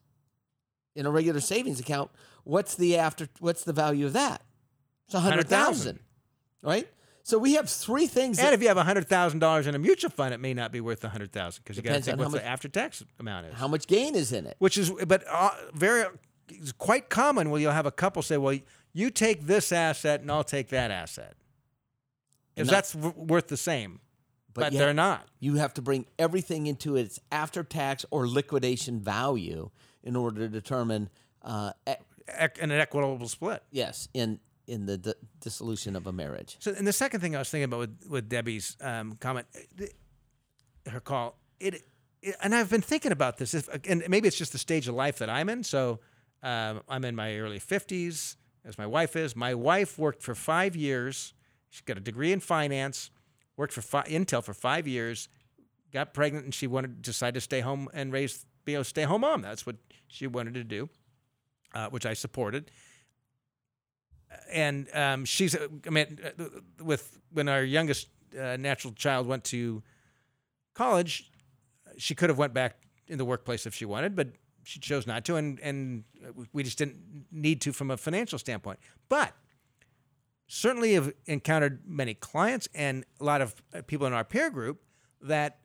in 0.95 1.05
a 1.05 1.11
regular 1.11 1.39
savings 1.39 1.79
account, 1.79 2.09
what's 2.43 2.75
the 2.75 2.97
after? 2.97 3.27
What's 3.39 3.63
the 3.63 3.73
value 3.73 4.05
of 4.05 4.13
that? 4.13 4.41
It's 5.05 5.15
a 5.15 5.19
hundred 5.19 5.47
thousand, 5.47 5.99
right? 6.61 6.87
So 7.23 7.37
we 7.37 7.53
have 7.53 7.69
three 7.69 8.07
things. 8.07 8.39
and 8.39 8.53
if 8.55 8.61
you 8.61 8.67
have 8.69 8.77
a 8.77 8.83
hundred 8.83 9.07
thousand 9.07 9.39
dollars 9.39 9.67
in 9.67 9.75
a 9.75 9.79
mutual 9.79 10.09
fund, 10.09 10.33
it 10.33 10.39
may 10.39 10.53
not 10.53 10.71
be 10.71 10.81
worth 10.81 11.03
a 11.03 11.09
hundred 11.09 11.31
thousand 11.31 11.63
because 11.63 11.77
you 11.77 11.83
got 11.83 11.93
to 11.95 12.01
think 12.01 12.17
what 12.19 12.31
the 12.31 12.45
after 12.45 12.67
tax 12.67 13.03
amount 13.19 13.47
is. 13.47 13.53
how 13.55 13.67
much 13.67 13.85
gain 13.87 14.15
is 14.15 14.31
in 14.31 14.45
it? 14.47 14.55
which 14.59 14.77
is 14.77 14.91
but 15.07 15.23
uh, 15.29 15.51
very 15.73 16.05
it's 16.49 16.71
quite 16.71 17.09
common 17.09 17.49
where 17.51 17.61
you'll 17.61 17.71
have 17.71 17.85
a 17.85 17.91
couple 17.91 18.21
say, 18.23 18.37
"Well, 18.37 18.57
you 18.93 19.11
take 19.11 19.45
this 19.45 19.71
asset 19.71 20.21
and 20.21 20.31
I'll 20.31 20.43
take 20.43 20.69
that 20.69 20.89
asset," 20.89 21.35
because 22.55 22.69
that's 22.69 22.93
w- 22.93 23.13
worth 23.15 23.47
the 23.47 23.57
same, 23.57 23.99
but, 24.53 24.71
you 24.73 24.79
they're 24.79 24.87
have- 24.87 24.95
not. 24.95 25.27
You 25.39 25.55
have 25.55 25.73
to 25.75 25.81
bring 25.83 26.05
everything 26.17 26.65
into 26.67 26.95
its 26.95 27.19
after-tax 27.31 28.05
or 28.11 28.27
liquidation 28.27 28.99
value 28.99 29.69
in 30.03 30.15
order 30.15 30.41
to 30.41 30.47
determine. 30.49 31.09
Uh, 31.41 31.71
an 32.61 32.71
equitable 32.71 33.27
split. 33.27 33.63
yes, 33.71 34.07
in 34.13 34.39
in 34.67 34.85
the 34.85 34.97
d- 34.99 35.13
dissolution 35.41 35.95
of 35.95 36.05
a 36.05 36.11
marriage. 36.11 36.55
So, 36.59 36.71
and 36.77 36.85
the 36.85 36.93
second 36.93 37.21
thing 37.21 37.35
I 37.35 37.39
was 37.39 37.49
thinking 37.49 37.63
about 37.65 37.79
with, 37.79 38.05
with 38.07 38.29
Debbie's 38.29 38.77
um, 38.81 39.13
comment, 39.19 39.47
her 40.87 40.99
call, 40.99 41.39
it, 41.59 41.83
it, 42.21 42.35
and 42.43 42.53
I've 42.53 42.69
been 42.69 42.81
thinking 42.81 43.11
about 43.11 43.37
this, 43.37 43.55
if, 43.55 43.67
and 43.87 44.03
maybe 44.07 44.27
it's 44.27 44.37
just 44.37 44.51
the 44.51 44.59
stage 44.59 44.87
of 44.87 44.93
life 44.93 45.17
that 45.17 45.29
I'm 45.29 45.49
in. 45.49 45.63
So, 45.63 45.99
um, 46.43 46.81
I'm 46.87 47.03
in 47.03 47.15
my 47.15 47.35
early 47.37 47.59
50s, 47.59 48.35
as 48.63 48.77
my 48.77 48.85
wife 48.85 49.15
is. 49.15 49.35
My 49.35 49.55
wife 49.55 49.97
worked 49.97 50.21
for 50.21 50.35
five 50.35 50.75
years. 50.75 51.33
She 51.71 51.81
got 51.83 51.97
a 51.97 52.01
degree 52.01 52.31
in 52.31 52.39
finance, 52.39 53.09
worked 53.57 53.73
for 53.73 53.81
fi- 53.81 54.03
Intel 54.03 54.43
for 54.43 54.53
five 54.53 54.87
years, 54.87 55.29
got 55.91 56.13
pregnant, 56.13 56.45
and 56.45 56.53
she 56.53 56.67
wanted 56.67 57.01
decided 57.01 57.33
to 57.35 57.41
stay 57.41 57.61
home 57.61 57.89
and 57.93 58.13
raise, 58.13 58.45
be 58.65 58.75
a 58.75 58.83
stay 58.83 59.03
home 59.03 59.21
mom. 59.21 59.41
That's 59.41 59.65
what 59.65 59.77
she 60.07 60.27
wanted 60.27 60.53
to 60.53 60.63
do, 60.63 60.89
uh, 61.73 61.89
which 61.89 62.05
I 62.05 62.13
supported 62.13 62.71
and 64.51 64.87
um, 64.93 65.25
she's 65.25 65.55
uh, 65.55 65.67
I 65.85 65.89
mean 65.89 66.19
uh, 66.23 66.43
with 66.83 67.19
when 67.31 67.47
our 67.47 67.63
youngest 67.63 68.07
uh, 68.39 68.57
natural 68.57 68.93
child 68.93 69.27
went 69.27 69.43
to 69.45 69.83
college, 70.73 71.31
she 71.97 72.15
could 72.15 72.29
have 72.29 72.37
went 72.37 72.53
back 72.53 72.77
in 73.07 73.17
the 73.17 73.25
workplace 73.25 73.65
if 73.65 73.73
she 73.73 73.85
wanted, 73.85 74.15
but 74.15 74.29
she 74.63 74.79
chose 74.79 75.07
not 75.07 75.25
to, 75.25 75.35
and 75.35 75.59
and 75.59 76.03
we 76.53 76.63
just 76.63 76.77
didn't 76.77 77.25
need 77.31 77.61
to 77.61 77.73
from 77.73 77.91
a 77.91 77.97
financial 77.97 78.37
standpoint. 78.39 78.79
But 79.07 79.33
certainly 80.47 80.93
have 80.93 81.13
encountered 81.27 81.81
many 81.85 82.15
clients 82.15 82.67
and 82.73 83.05
a 83.19 83.23
lot 83.23 83.39
of 83.41 83.55
uh, 83.73 83.81
people 83.85 84.07
in 84.07 84.13
our 84.13 84.23
peer 84.23 84.49
group 84.49 84.81
that 85.21 85.59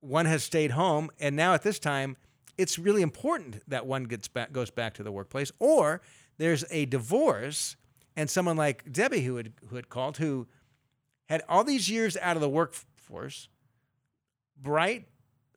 one 0.00 0.26
has 0.26 0.44
stayed 0.44 0.72
home, 0.72 1.10
and 1.18 1.34
now 1.34 1.54
at 1.54 1.62
this 1.62 1.78
time, 1.78 2.16
it's 2.58 2.78
really 2.78 3.02
important 3.02 3.62
that 3.68 3.86
one 3.86 4.04
gets 4.04 4.28
back 4.28 4.52
goes 4.52 4.70
back 4.70 4.94
to 4.94 5.02
the 5.02 5.12
workplace, 5.12 5.50
or 5.58 6.00
there's 6.38 6.64
a 6.70 6.86
divorce, 6.86 7.76
and 8.16 8.28
someone 8.30 8.56
like 8.56 8.90
Debbie 8.92 9.22
who 9.22 9.36
had 9.36 9.52
who 9.68 9.76
had 9.76 9.88
called 9.88 10.18
who 10.18 10.46
had 11.28 11.42
all 11.48 11.64
these 11.64 11.88
years 11.90 12.16
out 12.18 12.36
of 12.36 12.42
the 12.42 12.48
workforce, 12.48 13.48
bright, 14.60 15.06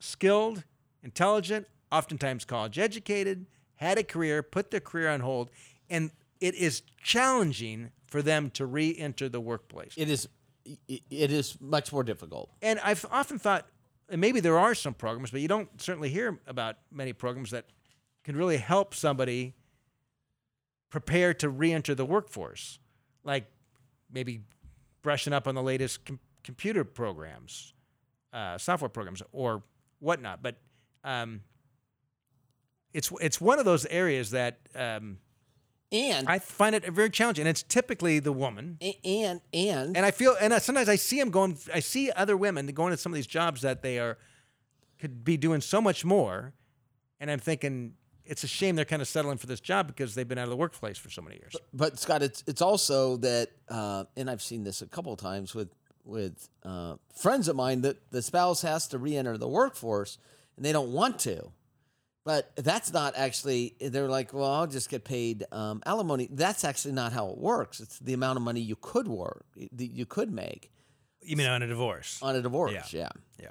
skilled, 0.00 0.64
intelligent, 1.02 1.66
oftentimes 1.92 2.44
college 2.44 2.78
educated, 2.78 3.46
had 3.76 3.98
a 3.98 4.02
career, 4.04 4.42
put 4.42 4.70
their 4.70 4.80
career 4.80 5.08
on 5.08 5.20
hold, 5.20 5.50
and 5.90 6.10
it 6.40 6.54
is 6.54 6.82
challenging 7.02 7.90
for 8.06 8.22
them 8.22 8.50
to 8.50 8.64
re-enter 8.64 9.28
the 9.28 9.40
workplace. 9.40 9.94
It 9.96 10.08
is 10.10 10.28
it- 10.86 11.02
it 11.08 11.32
is 11.32 11.58
much 11.62 11.92
more 11.92 12.04
difficult. 12.04 12.50
And 12.60 12.78
I've 12.80 13.06
often 13.10 13.38
thought, 13.38 13.66
and 14.08 14.20
maybe 14.20 14.40
there 14.40 14.58
are 14.58 14.74
some 14.74 14.94
programs, 14.94 15.30
but 15.30 15.40
you 15.40 15.48
don't 15.48 15.80
certainly 15.80 16.08
hear 16.08 16.40
about 16.46 16.76
many 16.90 17.12
programs 17.12 17.50
that 17.50 17.66
can 18.24 18.36
really 18.36 18.56
help 18.56 18.94
somebody 18.94 19.54
prepare 20.90 21.34
to 21.34 21.48
re-enter 21.48 21.94
the 21.94 22.04
workforce, 22.04 22.78
like 23.24 23.46
maybe 24.10 24.42
brushing 25.02 25.32
up 25.32 25.46
on 25.46 25.54
the 25.54 25.62
latest 25.62 26.04
com- 26.04 26.20
computer 26.42 26.84
programs, 26.84 27.74
uh, 28.32 28.56
software 28.58 28.88
programs 28.88 29.22
or 29.32 29.62
whatnot. 29.98 30.42
But 30.42 30.56
um, 31.04 31.42
it's 32.94 33.12
it's 33.20 33.40
one 33.40 33.58
of 33.58 33.64
those 33.64 33.84
areas 33.86 34.30
that 34.30 34.58
um, 34.74 35.18
And 35.90 36.28
I 36.28 36.38
find 36.38 36.74
it 36.74 36.84
very 36.84 37.10
challenging. 37.10 37.42
And 37.42 37.48
it's 37.48 37.62
typically 37.62 38.18
the 38.18 38.32
woman. 38.32 38.78
and 39.04 39.40
and 39.52 39.96
And 39.96 40.04
I 40.04 40.10
feel, 40.10 40.36
and 40.40 40.52
I, 40.52 40.58
sometimes 40.58 40.88
I 40.88 40.96
see 40.96 41.18
them 41.18 41.30
going. 41.30 41.56
I 41.72 41.80
see 41.80 42.10
other 42.12 42.36
women 42.36 42.66
going 42.66 42.90
to 42.90 42.96
some 42.96 43.12
of 43.12 43.14
these 43.16 43.26
jobs 43.26 43.62
that 43.62 43.82
they 43.82 43.98
are 43.98 44.18
could 44.98 45.24
be 45.24 45.36
doing 45.36 45.60
so 45.60 45.80
much 45.80 46.04
more, 46.04 46.52
and 47.20 47.30
I'm 47.30 47.38
thinking 47.38 47.94
it's 48.24 48.44
a 48.44 48.48
shame 48.48 48.76
they're 48.76 48.84
kind 48.84 49.00
of 49.00 49.08
settling 49.08 49.38
for 49.38 49.46
this 49.46 49.60
job 49.60 49.86
because 49.86 50.14
they've 50.14 50.28
been 50.28 50.38
out 50.38 50.44
of 50.44 50.50
the 50.50 50.56
workplace 50.56 50.98
for 50.98 51.08
so 51.08 51.22
many 51.22 51.36
years. 51.36 51.56
but 51.72 51.98
Scott, 51.98 52.22
it's 52.22 52.44
it's 52.46 52.60
also 52.60 53.16
that, 53.18 53.48
uh, 53.68 54.04
and 54.16 54.28
I've 54.28 54.42
seen 54.42 54.64
this 54.64 54.82
a 54.82 54.86
couple 54.86 55.12
of 55.12 55.18
times 55.18 55.54
with 55.54 55.70
with 56.04 56.48
uh, 56.64 56.96
friends 57.14 57.48
of 57.48 57.56
mine 57.56 57.82
that 57.82 58.10
the 58.10 58.22
spouse 58.22 58.62
has 58.62 58.88
to 58.88 58.98
re-enter 58.98 59.36
the 59.36 59.48
workforce 59.48 60.18
and 60.56 60.64
they 60.64 60.72
don't 60.72 60.90
want 60.92 61.18
to, 61.20 61.52
but 62.24 62.52
that's 62.56 62.92
not 62.92 63.14
actually. 63.16 63.74
They're 63.80 64.08
like, 64.08 64.32
well, 64.32 64.50
I'll 64.50 64.66
just 64.66 64.90
get 64.90 65.04
paid 65.04 65.44
um, 65.52 65.82
alimony. 65.86 66.28
That's 66.30 66.64
actually 66.64 66.92
not 66.94 67.12
how 67.12 67.28
it 67.30 67.38
works. 67.38 67.80
It's 67.80 67.98
the 67.98 68.12
amount 68.12 68.36
of 68.36 68.42
money 68.42 68.60
you 68.60 68.76
could 68.76 69.08
work, 69.08 69.46
that 69.72 69.86
you 69.86 70.04
could 70.06 70.32
make 70.32 70.70
You 71.22 71.36
mean 71.36 71.46
on 71.46 71.62
a 71.62 71.66
divorce? 71.66 72.18
on 72.22 72.36
a 72.36 72.42
divorce. 72.42 72.72
Yeah. 72.72 72.82
Yeah, 72.92 73.08
yeah. 73.40 73.48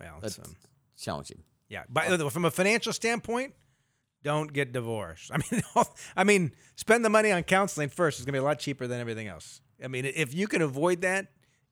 Well, 0.00 0.18
that's 0.20 0.38
it's, 0.38 0.48
um, 0.48 0.54
challenging. 0.98 1.42
yeah. 1.68 1.84
But 1.88 2.30
from 2.32 2.44
a 2.44 2.50
financial 2.50 2.92
standpoint, 2.92 3.54
don't 4.22 4.52
get 4.52 4.72
divorced. 4.72 5.30
I 5.34 5.38
mean, 5.38 5.62
I 6.16 6.24
mean, 6.24 6.52
spend 6.74 7.04
the 7.04 7.10
money 7.10 7.30
on 7.30 7.42
counseling 7.44 7.88
first. 7.90 8.18
It's 8.18 8.24
gonna 8.26 8.32
be 8.36 8.40
a 8.40 8.42
lot 8.44 8.58
cheaper 8.58 8.86
than 8.86 9.00
everything 9.00 9.28
else. 9.28 9.60
I 9.82 9.88
mean, 9.88 10.04
if 10.04 10.34
you 10.34 10.48
can 10.48 10.62
avoid 10.62 11.02
that, 11.02 11.28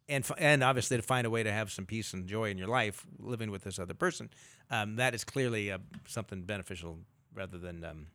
and 0.08 0.28
and 0.38 0.62
obviously 0.62 0.96
to 0.96 1.02
find 1.02 1.26
a 1.26 1.30
way 1.30 1.42
to 1.42 1.52
have 1.52 1.70
some 1.70 1.86
peace 1.86 2.12
and 2.12 2.26
joy 2.26 2.50
in 2.50 2.58
your 2.58 2.68
life 2.68 3.06
living 3.18 3.50
with 3.50 3.64
this 3.64 3.78
other 3.78 3.94
person, 3.94 4.30
um, 4.70 4.96
that 4.96 5.14
is 5.14 5.24
clearly 5.24 5.70
uh, 5.72 5.78
something 6.06 6.42
beneficial 6.42 6.98
rather 7.34 7.58
than 7.58 7.84
um, 7.84 8.06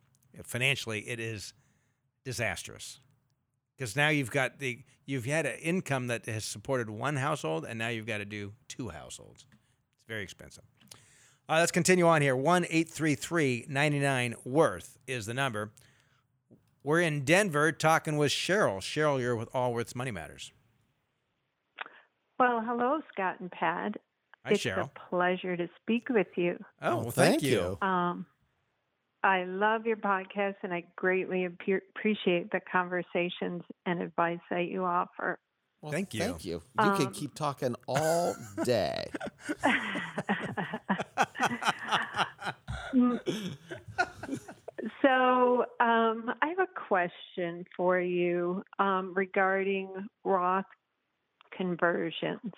financially. 0.44 1.00
It 1.08 1.20
is 1.20 1.52
disastrous 2.24 3.00
because 3.76 3.96
now 3.96 4.08
you've 4.08 4.30
got 4.30 4.58
the 4.58 4.80
you've 5.06 5.24
had 5.24 5.46
an 5.46 5.58
income 5.58 6.06
that 6.08 6.26
has 6.26 6.44
supported 6.44 6.88
one 6.90 7.16
household, 7.16 7.64
and 7.68 7.78
now 7.78 7.88
you've 7.88 8.06
got 8.06 8.18
to 8.18 8.24
do 8.24 8.52
two 8.68 8.88
households. 8.90 9.46
It's 9.50 10.06
very 10.06 10.22
expensive. 10.22 10.64
Uh, 11.48 11.58
let's 11.58 11.72
continue 11.72 12.06
on 12.06 12.22
here. 12.22 12.36
1 12.36 12.66
99 13.68 14.34
Worth 14.44 14.98
is 15.08 15.26
the 15.26 15.34
number. 15.34 15.72
We're 16.84 17.00
in 17.00 17.24
Denver 17.24 17.72
talking 17.72 18.16
with 18.16 18.30
Cheryl. 18.30 18.78
Cheryl, 18.78 19.20
you're 19.20 19.34
with 19.34 19.48
Allworth's 19.52 19.96
Money 19.96 20.12
Matters. 20.12 20.52
Well, 22.40 22.62
hello, 22.66 23.00
Scott 23.12 23.38
and 23.40 23.50
Pat. 23.50 23.96
Hi, 24.46 24.52
it's 24.52 24.64
Cheryl. 24.64 24.84
a 24.86 24.90
pleasure 25.10 25.58
to 25.58 25.68
speak 25.82 26.08
with 26.08 26.28
you. 26.36 26.56
Oh, 26.80 26.90
Oh, 26.92 26.96
well, 27.02 27.10
thank 27.10 27.32
thank, 27.32 27.42
you. 27.42 27.76
you. 27.82 27.86
Um, 27.86 28.24
I 29.22 29.44
love 29.44 29.84
your 29.84 29.98
podcast, 29.98 30.54
and 30.62 30.72
I 30.72 30.84
greatly 30.96 31.46
appe- 31.46 31.82
appreciate 31.94 32.50
the 32.50 32.60
conversations 32.72 33.62
and 33.84 34.00
advice 34.00 34.38
that 34.50 34.68
you 34.68 34.86
offer. 34.86 35.38
Well, 35.82 35.92
Thank 35.92 36.14
you. 36.14 36.20
Thank 36.20 36.46
you. 36.46 36.62
You 36.82 36.90
can 36.92 37.06
Um, 37.08 37.12
keep 37.12 37.34
talking 37.34 37.76
all 37.86 38.34
day. 38.64 39.10
so, 45.02 45.64
um, 45.80 46.32
I 46.42 46.48
have 46.48 46.58
a 46.58 46.66
question 46.88 47.64
for 47.76 48.00
you 48.00 48.62
um, 48.78 49.12
regarding 49.14 49.88
Roth 50.24 50.64
conversions. 51.60 52.52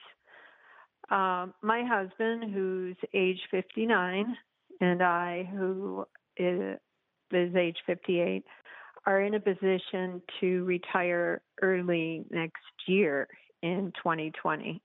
Um, 1.11 1.55
my 1.61 1.83
husband, 1.85 2.55
who's 2.55 2.97
age 3.13 3.41
59, 3.51 4.37
and 4.81 5.03
I, 5.03 5.49
who 5.53 6.07
is, 6.37 6.79
is 7.33 7.57
age 7.57 7.79
58, 7.85 8.45
are 9.05 9.21
in 9.23 9.35
a 9.35 9.41
position 9.41 10.23
to 10.41 10.65
retire 10.65 11.43
early 11.61 12.25
next 12.31 12.63
year 12.87 13.27
in 13.63 13.93
2020. 13.97 14.81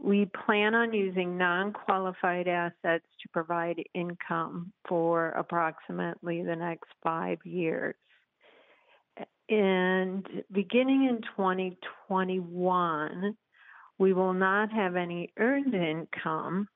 We 0.00 0.30
plan 0.44 0.74
on 0.74 0.92
using 0.92 1.38
non 1.38 1.72
qualified 1.72 2.46
assets 2.46 3.06
to 3.22 3.28
provide 3.32 3.82
income 3.94 4.72
for 4.86 5.30
approximately 5.30 6.42
the 6.42 6.54
next 6.54 6.90
five 7.02 7.38
years. 7.44 7.96
And 9.48 10.26
beginning 10.52 11.08
in 11.08 11.22
2021, 11.36 13.36
we 13.98 14.12
will 14.12 14.34
not 14.34 14.70
have 14.72 14.94
any 14.94 15.32
earned 15.38 15.74
income, 15.74 16.68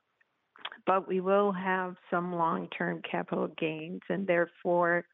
but 0.87 1.07
we 1.07 1.21
will 1.21 1.53
have 1.53 1.97
some 2.11 2.35
long 2.35 2.69
term 2.77 3.01
capital 3.09 3.47
gains. 3.59 4.01
And 4.09 4.27
therefore, 4.27 5.05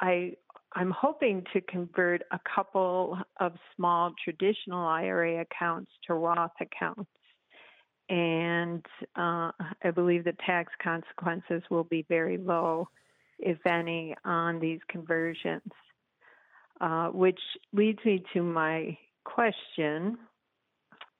I 0.00 0.32
I'm 0.76 0.90
hoping 0.90 1.44
to 1.52 1.60
convert 1.60 2.22
a 2.32 2.40
couple 2.52 3.16
of 3.38 3.52
small 3.76 4.12
traditional 4.24 4.86
IRA 4.86 5.42
accounts 5.42 5.92
to 6.06 6.14
Roth 6.14 6.50
accounts. 6.60 7.10
And 8.08 8.84
uh, 9.16 9.52
I 9.82 9.90
believe 9.94 10.24
the 10.24 10.36
tax 10.44 10.72
consequences 10.82 11.62
will 11.70 11.84
be 11.84 12.04
very 12.08 12.38
low, 12.38 12.88
if 13.38 13.64
any, 13.66 14.16
on 14.24 14.58
these 14.58 14.80
conversions. 14.88 15.62
Uh, 16.80 17.08
which 17.08 17.38
leads 17.72 17.98
me 18.04 18.22
to 18.32 18.42
my 18.42 18.96
question 19.24 20.18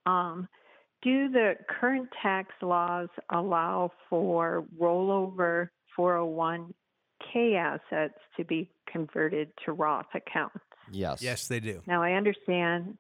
um, 0.05 0.49
Do 1.03 1.29
the 1.31 1.55
current 1.69 2.09
tax 2.23 2.49
laws 2.61 3.09
allow 3.33 3.93
for 4.11 4.65
rollover 4.81 5.69
401k 5.99 7.57
assets 7.57 8.19
to 8.37 8.45
be 8.45 8.69
converted 8.91 9.51
to 9.65 9.73
Roth 9.73 10.07
accounts? 10.15 10.59
Yes. 10.91 11.23
Yes, 11.23 11.49
they 11.49 11.61
do. 11.61 11.83
Now, 11.87 12.03
I 12.03 12.13
understand. 12.13 12.99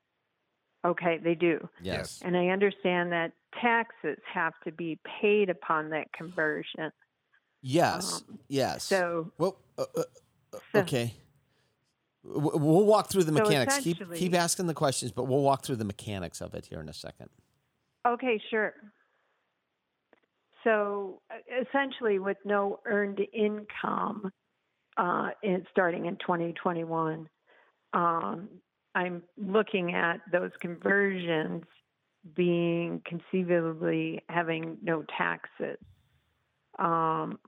Okay, 0.84 1.18
they 1.22 1.34
do. 1.34 1.68
Yes. 1.82 2.20
And 2.24 2.36
I 2.36 2.48
understand 2.48 3.12
that 3.12 3.32
taxes 3.60 4.18
have 4.32 4.52
to 4.64 4.72
be 4.72 4.98
paid 5.20 5.50
upon 5.50 5.90
that 5.90 6.12
conversion. 6.12 6.92
Yes. 7.62 8.22
Um, 8.28 8.38
yes. 8.48 8.84
So, 8.84 9.32
well, 9.38 9.56
uh, 9.78 9.86
uh, 9.96 10.00
uh, 10.52 10.58
So- 10.72 10.80
okay. 10.80 11.04
W- 11.06 11.23
We'll 12.24 12.86
walk 12.86 13.10
through 13.10 13.24
the 13.24 13.36
So 13.36 13.42
mechanics. 13.44 13.78
keep 13.78 13.98
keep 14.14 14.34
asking 14.34 14.66
the 14.66 14.74
questions, 14.74 15.12
but 15.12 15.24
we'll 15.24 15.42
walk 15.42 15.64
through 15.64 15.76
the 15.76 15.84
mechanics 15.84 16.40
of 16.40 16.54
it 16.54 16.66
here 16.66 16.80
in 16.80 16.88
a 16.88 16.94
second. 16.94 17.28
okay, 18.06 18.40
sure. 18.50 18.74
So, 20.64 21.20
uh, 21.30 21.34
essentially, 21.62 22.18
with 22.18 22.38
no 22.44 22.80
earned 22.86 23.20
income 23.34 24.32
uh, 24.96 25.30
in, 25.42 25.66
starting 25.70 26.06
in 26.06 26.16
2021, 26.16 27.28
um, 27.92 28.48
I'm 28.94 29.22
looking 29.36 29.94
at 29.94 30.20
those 30.32 30.52
conversions 30.60 31.64
being 32.34 33.02
conceivably 33.04 34.22
having 34.30 34.78
no 34.82 35.04
taxes. 35.18 35.76
Um, 36.78 37.38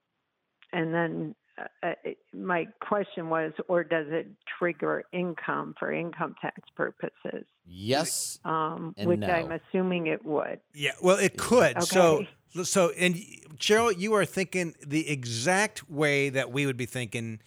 and 0.73 0.93
then 0.93 1.35
uh, 1.59 1.65
uh, 1.83 1.93
my 2.35 2.67
question 2.81 3.29
was, 3.29 3.53
or 3.69 3.85
does 3.85 4.07
it 4.09 4.29
trigger 4.59 5.05
income 5.13 5.75
for 5.79 5.93
income 5.93 6.35
tax 6.41 6.61
purposes? 6.77 7.45
Yes. 7.67 8.39
Um, 8.45 8.95
And 8.97 9.09
which 9.09 9.21
no. 9.21 9.29
I'm 9.29 9.53
assuming 9.53 10.07
it 10.07 10.25
would. 10.25 10.61
Yeah, 10.75 10.93
well, 11.01 11.17
it 11.17 11.37
could. 11.37 11.83
So, 11.83 12.19
Okay. 12.55 12.65
so, 12.65 12.91
and 12.91 13.15
Cheryl, 13.57 13.97
you 13.97 14.15
are 14.15 14.25
thinking 14.25 14.75
the 14.87 15.09
exact 15.09 15.89
way 15.91 16.29
that 16.29 16.53
we 16.53 16.67
would 16.67 16.77
be 16.77 16.87
thinking 16.87 17.41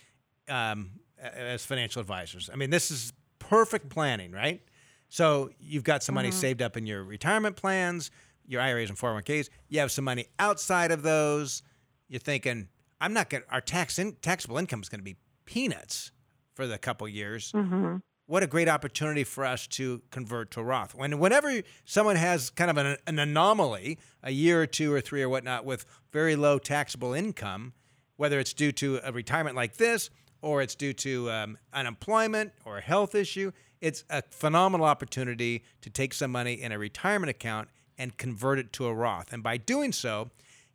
um, 0.48 0.92
as 1.22 1.66
financial 1.66 2.00
advisors. 2.00 2.50
I 2.52 2.56
mean, 2.56 2.70
this 2.70 2.92
is 2.92 3.14
perfect 3.38 3.90
planning, 3.90 4.32
right? 4.32 4.62
So 5.10 5.50
you've 5.60 5.84
got 5.84 6.04
some 6.04 6.16
money 6.16 6.32
saved 6.32 6.62
up 6.62 6.78
in 6.78 6.86
your 6.86 7.04
retirement 7.04 7.56
plans, 7.56 8.12
your 8.48 8.62
IRAs 8.62 8.90
and 8.90 8.98
401ks. 8.98 9.50
You 9.68 9.80
have 9.80 9.92
some 9.92 10.06
money 10.06 10.28
outside 10.38 10.92
of 10.92 11.02
those. 11.02 11.64
You're 12.08 12.20
thinking, 12.20 12.68
I'm 13.02 13.14
not 13.14 13.30
going. 13.30 13.44
Our 13.50 13.62
tax 13.62 13.98
in, 14.00 14.14
taxable 14.22 14.58
income 14.58 14.82
is 14.82 14.90
going 14.90 15.00
to 15.00 15.04
be 15.06 15.18
peanuts 15.46 16.12
for 16.54 16.68
the 16.68 16.78
couple 16.78 17.08
years 17.08 17.52
Mm-hmm. 17.54 17.98
what 18.28 18.44
a 18.44 18.48
great 18.48 18.68
opportunity 18.70 19.24
for 19.24 19.46
us 19.46 19.66
to 19.68 20.02
convert 20.12 20.52
to 20.52 20.62
Roth. 20.64 20.94
When 20.94 21.18
whenever 21.20 21.62
someone 21.86 22.16
has 22.18 22.50
kind 22.50 22.70
of 22.70 22.78
an, 22.78 22.98
an 23.08 23.18
anomaly, 23.20 23.98
a 24.22 24.32
year 24.32 24.62
or 24.62 24.68
two 24.68 24.94
or 24.94 25.02
three 25.02 25.24
or 25.24 25.30
whatnot, 25.30 25.66
with 25.66 25.86
very 26.12 26.36
low 26.36 26.60
taxable 26.60 27.14
income, 27.14 27.74
whether 28.18 28.40
it's 28.40 28.54
due 28.54 28.72
to 28.74 29.00
a 29.04 29.12
retirement 29.12 29.56
like 29.56 29.78
this 29.78 30.10
or 30.42 30.62
it's 30.62 30.76
due 30.76 30.94
to 30.94 31.32
um, 31.32 31.58
unemployment 31.74 32.52
or 32.66 32.78
a 32.78 32.82
health 32.82 33.16
issue, 33.16 33.52
it's 33.82 34.04
a 34.10 34.22
phenomenal 34.30 34.86
opportunity 34.86 35.64
to 35.82 35.90
take 35.90 36.14
some 36.14 36.32
money 36.32 36.54
in 36.54 36.72
a 36.72 36.78
retirement 36.78 37.30
account 37.30 37.70
and 37.98 38.18
convert 38.18 38.60
it 38.60 38.72
to 38.74 38.86
a 38.88 38.94
Roth. 38.94 39.34
And 39.34 39.42
by 39.42 39.58
doing 39.58 39.92
so, 39.92 40.30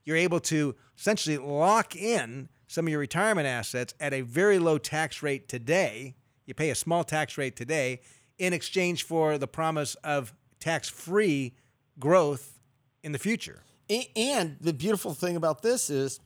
you're 0.04 0.16
able 0.16 0.40
to 0.40 0.74
essentially 0.98 1.38
lock 1.38 1.96
in 1.96 2.48
some 2.66 2.86
of 2.86 2.90
your 2.90 3.00
retirement 3.00 3.46
assets 3.46 3.94
at 4.00 4.12
a 4.12 4.22
very 4.22 4.58
low 4.58 4.78
tax 4.78 5.22
rate 5.22 5.48
today. 5.48 6.14
You 6.46 6.54
pay 6.54 6.70
a 6.70 6.74
small 6.74 7.04
tax 7.04 7.38
rate 7.38 7.56
today 7.56 8.00
in 8.38 8.52
exchange 8.52 9.04
for 9.04 9.38
the 9.38 9.46
promise 9.46 9.94
of 9.96 10.34
tax 10.60 10.88
free 10.88 11.54
growth 11.98 12.58
in 13.02 13.12
the 13.12 13.18
future. 13.18 13.62
And 14.16 14.56
the 14.60 14.72
beautiful 14.72 15.14
thing 15.14 15.36
about 15.36 15.62
this 15.62 15.90
is 15.90 16.20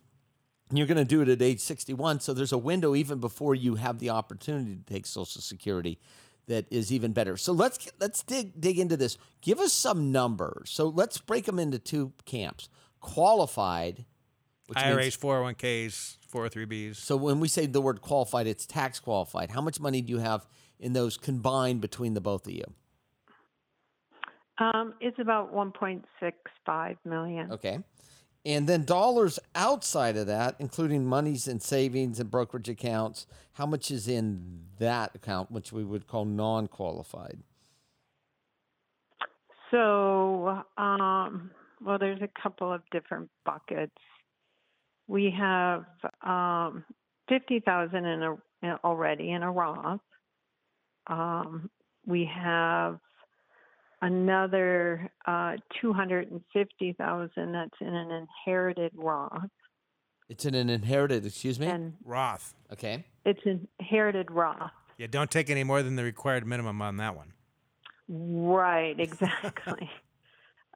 you're 0.72 0.86
going 0.86 0.98
to 0.98 1.04
do 1.04 1.22
it 1.22 1.28
at 1.28 1.42
age 1.42 1.60
61. 1.60 2.20
So 2.20 2.32
there's 2.32 2.52
a 2.52 2.58
window 2.58 2.94
even 2.94 3.18
before 3.18 3.54
you 3.54 3.76
have 3.76 3.98
the 3.98 4.10
opportunity 4.10 4.76
to 4.76 4.84
take 4.84 5.06
Social 5.06 5.40
Security 5.40 5.98
that 6.46 6.66
is 6.70 6.92
even 6.92 7.12
better. 7.12 7.36
So 7.36 7.52
let's 7.52 7.90
let's 8.00 8.22
dig 8.22 8.58
dig 8.60 8.78
into 8.78 8.96
this. 8.96 9.18
Give 9.40 9.60
us 9.60 9.72
some 9.72 10.10
numbers. 10.12 10.70
So 10.70 10.88
let's 10.88 11.18
break 11.18 11.44
them 11.44 11.58
into 11.58 11.78
two 11.78 12.12
camps. 12.24 12.68
Qualified, 13.00 14.04
which 14.66 14.78
IRAs, 14.78 14.96
means 14.96 15.16
401ks, 15.16 16.16
403bs. 16.32 16.96
so 16.96 17.16
when 17.16 17.40
we 17.40 17.48
say 17.48 17.66
the 17.66 17.80
word 17.80 18.00
qualified, 18.00 18.46
it's 18.46 18.66
tax 18.66 19.00
qualified. 19.00 19.50
How 19.50 19.60
much 19.60 19.80
money 19.80 20.02
do 20.02 20.12
you 20.12 20.18
have 20.18 20.46
in 20.78 20.92
those 20.92 21.16
combined 21.16 21.80
between 21.80 22.14
the 22.14 22.20
both 22.20 22.46
of 22.46 22.52
you? 22.52 22.64
Um, 24.58 24.94
it's 25.00 25.18
about 25.18 25.54
1.65 25.54 26.96
million. 27.04 27.52
Okay. 27.52 27.78
And 28.44 28.66
then 28.68 28.84
dollars 28.84 29.38
outside 29.54 30.16
of 30.16 30.26
that, 30.26 30.56
including 30.58 31.04
monies 31.04 31.48
and 31.48 31.62
savings 31.62 32.18
and 32.18 32.30
brokerage 32.30 32.68
accounts, 32.68 33.26
how 33.52 33.66
much 33.66 33.90
is 33.90 34.08
in 34.08 34.60
that 34.78 35.14
account, 35.14 35.50
which 35.50 35.72
we 35.72 35.84
would 35.84 36.06
call 36.06 36.24
non 36.24 36.66
qualified? 36.66 37.40
So, 39.70 40.62
um, 40.78 41.50
well, 41.80 41.98
there's 41.98 42.20
a 42.22 42.28
couple 42.42 42.72
of 42.72 42.82
different 42.90 43.30
buckets. 43.44 43.92
We 45.06 45.32
have 45.38 45.84
um, 46.22 46.84
fifty 47.28 47.60
thousand 47.60 48.04
in 48.04 48.22
a 48.22 48.32
in- 48.62 48.78
already 48.84 49.30
in 49.32 49.42
a 49.42 49.50
Roth. 49.50 50.00
Um, 51.06 51.70
we 52.06 52.28
have 52.34 52.98
another 54.02 55.10
uh, 55.26 55.54
two 55.80 55.92
hundred 55.92 56.30
and 56.30 56.40
fifty 56.52 56.92
thousand 56.92 57.52
that's 57.52 57.74
in 57.80 57.88
an 57.94 58.10
inherited 58.10 58.92
Roth, 58.94 59.48
It's 60.28 60.44
in 60.44 60.54
an 60.54 60.68
inherited, 60.70 61.24
excuse 61.26 61.58
me? 61.58 61.66
and 61.66 61.94
Roth. 62.04 62.54
okay. 62.72 63.04
it's 63.24 63.40
inherited 63.44 64.30
Roth. 64.30 64.70
Yeah, 64.98 65.06
don't 65.08 65.30
take 65.30 65.48
any 65.48 65.64
more 65.64 65.82
than 65.82 65.96
the 65.96 66.02
required 66.04 66.46
minimum 66.46 66.82
on 66.82 66.96
that 66.98 67.14
one. 67.16 67.32
Right, 68.08 68.94
exactly. 68.98 69.88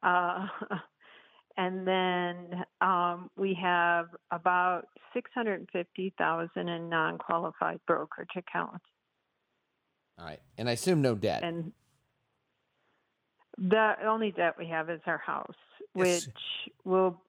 uh, 0.03 0.47
and 1.57 1.87
then 1.87 2.65
um, 2.81 3.31
we 3.37 3.57
have 3.61 4.07
about 4.31 4.85
six 5.15 5.31
hundred 5.35 5.69
fifty 5.73 6.13
thousand 6.19 6.69
in 6.69 6.89
non-qualified 6.89 7.81
brokerage 7.87 8.31
accounts, 8.37 8.85
All 10.19 10.25
right. 10.27 10.41
And 10.59 10.69
I 10.69 10.73
assume 10.73 11.03
no 11.03 11.15
debt. 11.15 11.43
and 11.45 11.73
the 13.59 13.95
only 14.07 14.31
debt 14.31 14.55
we 14.59 14.67
have 14.69 14.89
is 14.91 15.01
our 15.07 15.19
house, 15.19 15.55
Yes. 15.95 16.27
which 16.27 16.35
will 16.85 17.21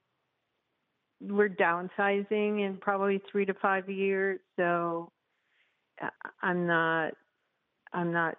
we're 1.21 1.49
downsizing 1.49 2.65
in 2.65 2.77
probably 2.81 3.21
three 3.31 3.45
to 3.45 3.53
five 3.55 3.89
years. 3.89 4.39
So 4.57 5.11
uh, 6.01 6.09
I'm 6.41 6.65
not, 6.65 7.13
I'm 7.93 8.11
not. 8.11 8.35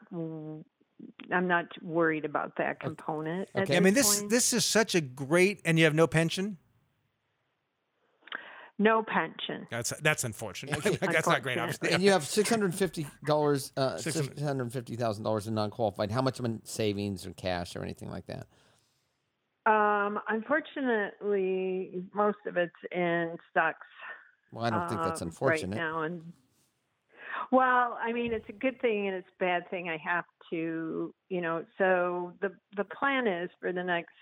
I'm 1.32 1.48
not 1.48 1.66
worried 1.82 2.24
about 2.24 2.56
that 2.58 2.80
component. 2.80 3.48
at 3.54 3.62
Okay. 3.64 3.76
I 3.76 3.80
mean, 3.80 3.94
this 3.94 4.08
this 4.08 4.18
point. 4.20 4.30
this 4.30 4.52
is 4.52 4.64
such 4.64 4.94
a 4.94 5.00
great, 5.00 5.60
and 5.64 5.78
you 5.78 5.84
have 5.84 5.94
no 5.94 6.06
pension. 6.06 6.58
No 8.78 9.04
pension. 9.04 9.66
That's 9.70 9.90
that's 10.00 10.24
unfortunate. 10.24 10.76
Okay. 10.78 10.96
that's 11.00 11.28
not 11.28 11.42
great, 11.42 11.58
obviously. 11.58 11.90
and 11.92 12.02
you 12.02 12.10
have 12.10 12.24
six 12.24 12.48
hundred 12.48 12.74
fifty 12.74 13.06
dollars, 13.24 13.72
uh, 13.76 13.96
Six 13.96 14.16
six 14.16 14.26
hundred- 14.26 14.42
hundred 14.42 14.72
fifty 14.72 14.96
thousand 14.96 15.22
dollars 15.24 15.46
in 15.46 15.54
non-qualified. 15.54 16.10
How 16.10 16.22
much 16.22 16.40
in 16.40 16.60
savings 16.64 17.24
or 17.26 17.32
cash 17.34 17.76
or 17.76 17.82
anything 17.82 18.10
like 18.10 18.26
that? 18.26 18.46
Um, 19.66 20.18
unfortunately, 20.28 22.02
most 22.14 22.38
of 22.46 22.56
it's 22.56 22.72
in 22.92 23.36
stocks. 23.50 23.86
Well, 24.52 24.64
I 24.64 24.70
don't 24.70 24.88
think 24.88 25.02
that's 25.02 25.22
um, 25.22 25.28
unfortunate. 25.28 25.76
right 25.76 25.84
now. 25.84 26.02
And 26.02 26.32
well, 27.50 27.98
I 28.02 28.12
mean, 28.12 28.32
it's 28.32 28.48
a 28.48 28.52
good 28.52 28.80
thing 28.80 29.08
and 29.08 29.16
it's 29.16 29.28
a 29.28 29.44
bad 29.44 29.68
thing. 29.70 29.88
I 29.88 29.96
have 29.98 30.24
to, 30.50 31.14
you 31.28 31.40
know. 31.40 31.64
So 31.78 32.32
the 32.40 32.52
the 32.76 32.84
plan 32.84 33.26
is 33.26 33.50
for 33.60 33.72
the 33.72 33.82
next 33.82 34.12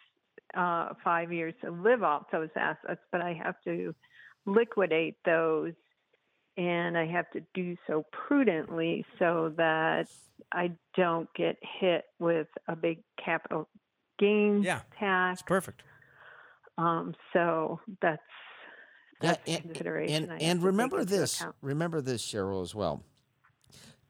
uh, 0.54 0.90
five 1.02 1.32
years 1.32 1.54
to 1.64 1.70
live 1.70 2.02
off 2.02 2.24
those 2.32 2.50
assets, 2.56 3.00
but 3.10 3.20
I 3.20 3.32
have 3.42 3.54
to 3.64 3.94
liquidate 4.46 5.16
those, 5.24 5.72
and 6.56 6.98
I 6.98 7.06
have 7.06 7.30
to 7.32 7.40
do 7.54 7.76
so 7.86 8.04
prudently 8.26 9.04
so 9.18 9.52
that 9.56 10.08
I 10.52 10.72
don't 10.96 11.32
get 11.34 11.56
hit 11.80 12.04
with 12.18 12.48
a 12.68 12.76
big 12.76 13.02
capital 13.22 13.68
gains 14.18 14.64
Yeah. 14.64 14.80
tax. 14.98 15.40
It's 15.40 15.48
perfect. 15.48 15.82
Um, 16.78 17.14
so 17.32 17.80
that's 18.00 18.22
Yeah, 19.22 19.36
and, 19.46 19.62
consideration. 19.62 20.30
and, 20.30 20.42
and 20.42 20.62
remember 20.62 21.04
this. 21.04 21.44
Remember 21.60 22.00
this, 22.00 22.22
Cheryl, 22.24 22.62
as 22.62 22.74
well. 22.74 23.04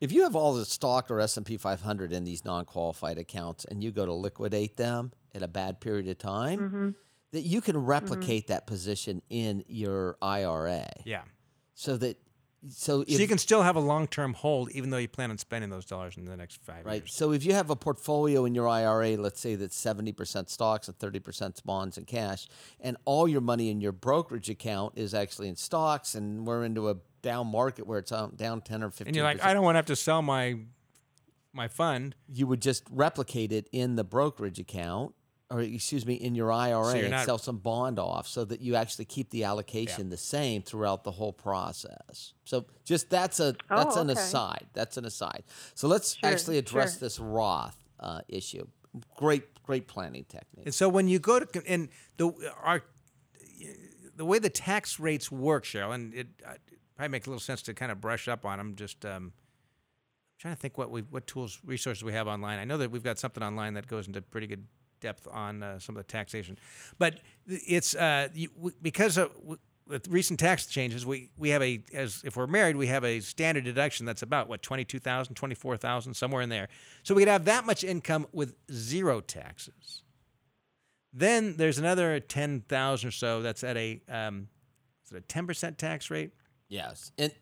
If 0.02 0.10
you 0.10 0.24
have 0.24 0.34
all 0.34 0.52
the 0.54 0.64
stock 0.64 1.12
or 1.12 1.20
S 1.20 1.36
and 1.36 1.46
P 1.46 1.56
500 1.56 2.12
in 2.12 2.24
these 2.24 2.44
non-qualified 2.44 3.18
accounts, 3.18 3.64
and 3.64 3.84
you 3.84 3.92
go 3.92 4.04
to 4.04 4.12
liquidate 4.12 4.76
them 4.76 5.12
at 5.32 5.42
a 5.44 5.48
bad 5.48 5.80
period 5.80 6.08
of 6.08 6.18
time, 6.18 6.58
Mm-hmm. 6.58 6.88
that 7.30 7.42
you 7.42 7.60
can 7.60 7.76
replicate 7.78 8.48
that 8.48 8.66
position 8.66 9.22
in 9.30 9.62
your 9.68 10.16
IRA, 10.20 10.88
Yeah. 11.04 11.22
so 11.74 11.96
that 11.98 12.18
so 12.68 13.00
if, 13.02 13.10
so 13.14 13.18
you 13.18 13.26
can 13.26 13.38
still 13.38 13.62
have 13.62 13.74
a 13.76 13.80
long 13.80 14.06
term 14.08 14.34
hold, 14.34 14.70
even 14.72 14.90
though 14.90 14.98
you 14.98 15.08
plan 15.08 15.30
on 15.30 15.38
spending 15.38 15.70
those 15.70 15.84
dollars 15.84 16.16
in 16.16 16.24
the 16.24 16.36
next 16.36 16.62
five 16.62 16.84
Right. 16.84 17.02
years. 17.02 17.14
So 17.14 17.32
if 17.32 17.44
you 17.44 17.54
have 17.54 17.70
a 17.70 17.76
portfolio 17.76 18.44
in 18.44 18.54
your 18.56 18.68
IRA, 18.68 19.16
let's 19.16 19.40
say 19.40 19.54
that's 19.56 19.76
70% 19.80 20.48
stocks 20.48 20.86
and 20.88 20.96
30% 20.98 21.64
bonds 21.64 21.96
and 21.98 22.06
cash, 22.06 22.48
and 22.80 22.96
all 23.04 23.26
your 23.28 23.40
money 23.40 23.70
in 23.70 23.80
your 23.80 23.92
brokerage 23.92 24.48
account 24.50 24.92
is 24.96 25.12
actually 25.14 25.48
in 25.48 25.56
stocks, 25.56 26.14
and 26.16 26.44
we're 26.46 26.64
into 26.64 26.88
a 26.88 26.96
down 27.22 27.46
market 27.46 27.86
where 27.86 27.98
it's 27.98 28.12
out- 28.12 28.36
down 28.36 28.60
10 28.60 28.82
or 28.82 28.90
15 28.90 29.06
And 29.08 29.16
you're 29.16 29.24
like, 29.24 29.42
I 29.42 29.54
don't 29.54 29.62
want 29.64 29.74
to 29.74 29.78
have 29.78 29.86
to 29.86 29.96
sell 29.96 30.22
my 30.22 30.58
my 31.54 31.68
fund. 31.68 32.14
you 32.28 32.46
would 32.46 32.62
just 32.62 32.82
replicate 32.90 33.52
it 33.52 33.68
in 33.72 33.96
the 33.96 34.04
brokerage 34.04 34.58
account 34.58 35.14
or 35.50 35.60
excuse 35.60 36.06
me 36.06 36.14
in 36.14 36.34
your 36.34 36.50
IRA 36.50 36.96
you're 36.96 37.12
and 37.12 37.24
sell 37.26 37.36
some 37.36 37.58
bond 37.58 37.98
off 37.98 38.26
so 38.26 38.42
that 38.46 38.62
you 38.62 38.74
actually 38.74 39.04
keep 39.04 39.28
the 39.28 39.44
allocation 39.44 40.08
the 40.08 40.16
same 40.16 40.62
throughout 40.62 41.04
the 41.04 41.10
whole 41.10 41.32
process. 41.34 42.32
So 42.44 42.64
just 42.84 43.10
that's 43.10 43.38
a 43.38 43.54
Oh, 43.70 43.76
that's 43.76 43.96
an 43.96 44.08
aside. 44.08 44.66
That's 44.72 44.96
an 44.96 45.04
aside. 45.04 45.42
So 45.74 45.88
let's 45.88 46.16
Sure, 46.16 46.30
actually 46.30 46.56
address 46.56 46.94
sure. 46.94 47.00
this 47.00 47.18
Roth 47.18 47.76
uh, 48.00 48.22
issue. 48.28 48.66
Great 49.16 49.44
great 49.62 49.86
planning 49.88 50.24
technique. 50.24 50.64
And 50.64 50.74
so 50.74 50.88
when 50.88 51.06
you 51.06 51.18
go 51.18 51.38
to 51.40 51.62
and 51.68 51.90
the 52.16 52.32
our 52.62 52.82
the 54.16 54.24
way 54.24 54.38
the 54.38 54.50
tax 54.50 54.98
rates 54.98 55.30
work, 55.30 55.64
Cheryl, 55.64 55.94
and 55.94 56.14
it 56.14 56.28
probably 56.96 57.10
make 57.10 57.26
a 57.26 57.30
little 57.30 57.40
sense 57.40 57.62
to 57.62 57.74
kind 57.74 57.92
of 57.92 58.00
brush 58.00 58.28
up 58.28 58.44
on 58.44 58.58
them. 58.58 58.74
Just 58.74 59.04
um, 59.04 59.32
trying 60.38 60.54
to 60.54 60.60
think 60.60 60.78
what 60.78 60.90
we 60.90 61.02
what 61.02 61.26
tools 61.26 61.60
resources 61.64 62.02
we 62.02 62.12
have 62.12 62.28
online. 62.28 62.58
I 62.58 62.64
know 62.64 62.78
that 62.78 62.90
we've 62.90 63.04
got 63.04 63.18
something 63.18 63.42
online 63.42 63.74
that 63.74 63.86
goes 63.86 64.06
into 64.06 64.20
pretty 64.22 64.46
good 64.46 64.66
depth 65.00 65.26
on 65.30 65.62
uh, 65.62 65.78
some 65.78 65.96
of 65.96 65.98
the 65.98 66.10
taxation, 66.10 66.58
but 66.98 67.20
it's 67.46 67.94
uh, 67.94 68.28
you, 68.34 68.48
we, 68.56 68.72
because 68.80 69.16
of, 69.18 69.30
with 69.88 70.08
recent 70.08 70.38
tax 70.38 70.66
changes, 70.66 71.04
we, 71.04 71.28
we 71.36 71.50
have 71.50 71.62
a 71.62 71.82
as 71.92 72.22
if 72.24 72.36
we're 72.36 72.46
married, 72.46 72.76
we 72.76 72.86
have 72.86 73.04
a 73.04 73.20
standard 73.20 73.64
deduction 73.64 74.06
that's 74.06 74.22
about 74.22 74.48
what 74.48 74.62
22,000, 74.62 75.34
24,000, 75.34 76.14
somewhere 76.14 76.42
in 76.42 76.48
there. 76.48 76.68
So 77.02 77.14
we 77.14 77.22
could 77.22 77.28
have 77.28 77.44
that 77.46 77.66
much 77.66 77.84
income 77.84 78.26
with 78.32 78.54
zero 78.72 79.20
taxes. 79.20 80.02
Then 81.12 81.56
there's 81.56 81.78
another 81.78 82.20
ten 82.20 82.62
thousand 82.68 83.08
or 83.08 83.12
so 83.12 83.42
that's 83.42 83.62
at 83.62 83.76
a 83.76 84.00
um, 84.08 84.48
is 85.04 85.12
it 85.12 85.18
a 85.18 85.20
ten 85.20 85.46
percent 85.46 85.76
tax 85.76 86.10
rate, 86.10 86.32
yes. 86.76 87.12
And 87.18 87.32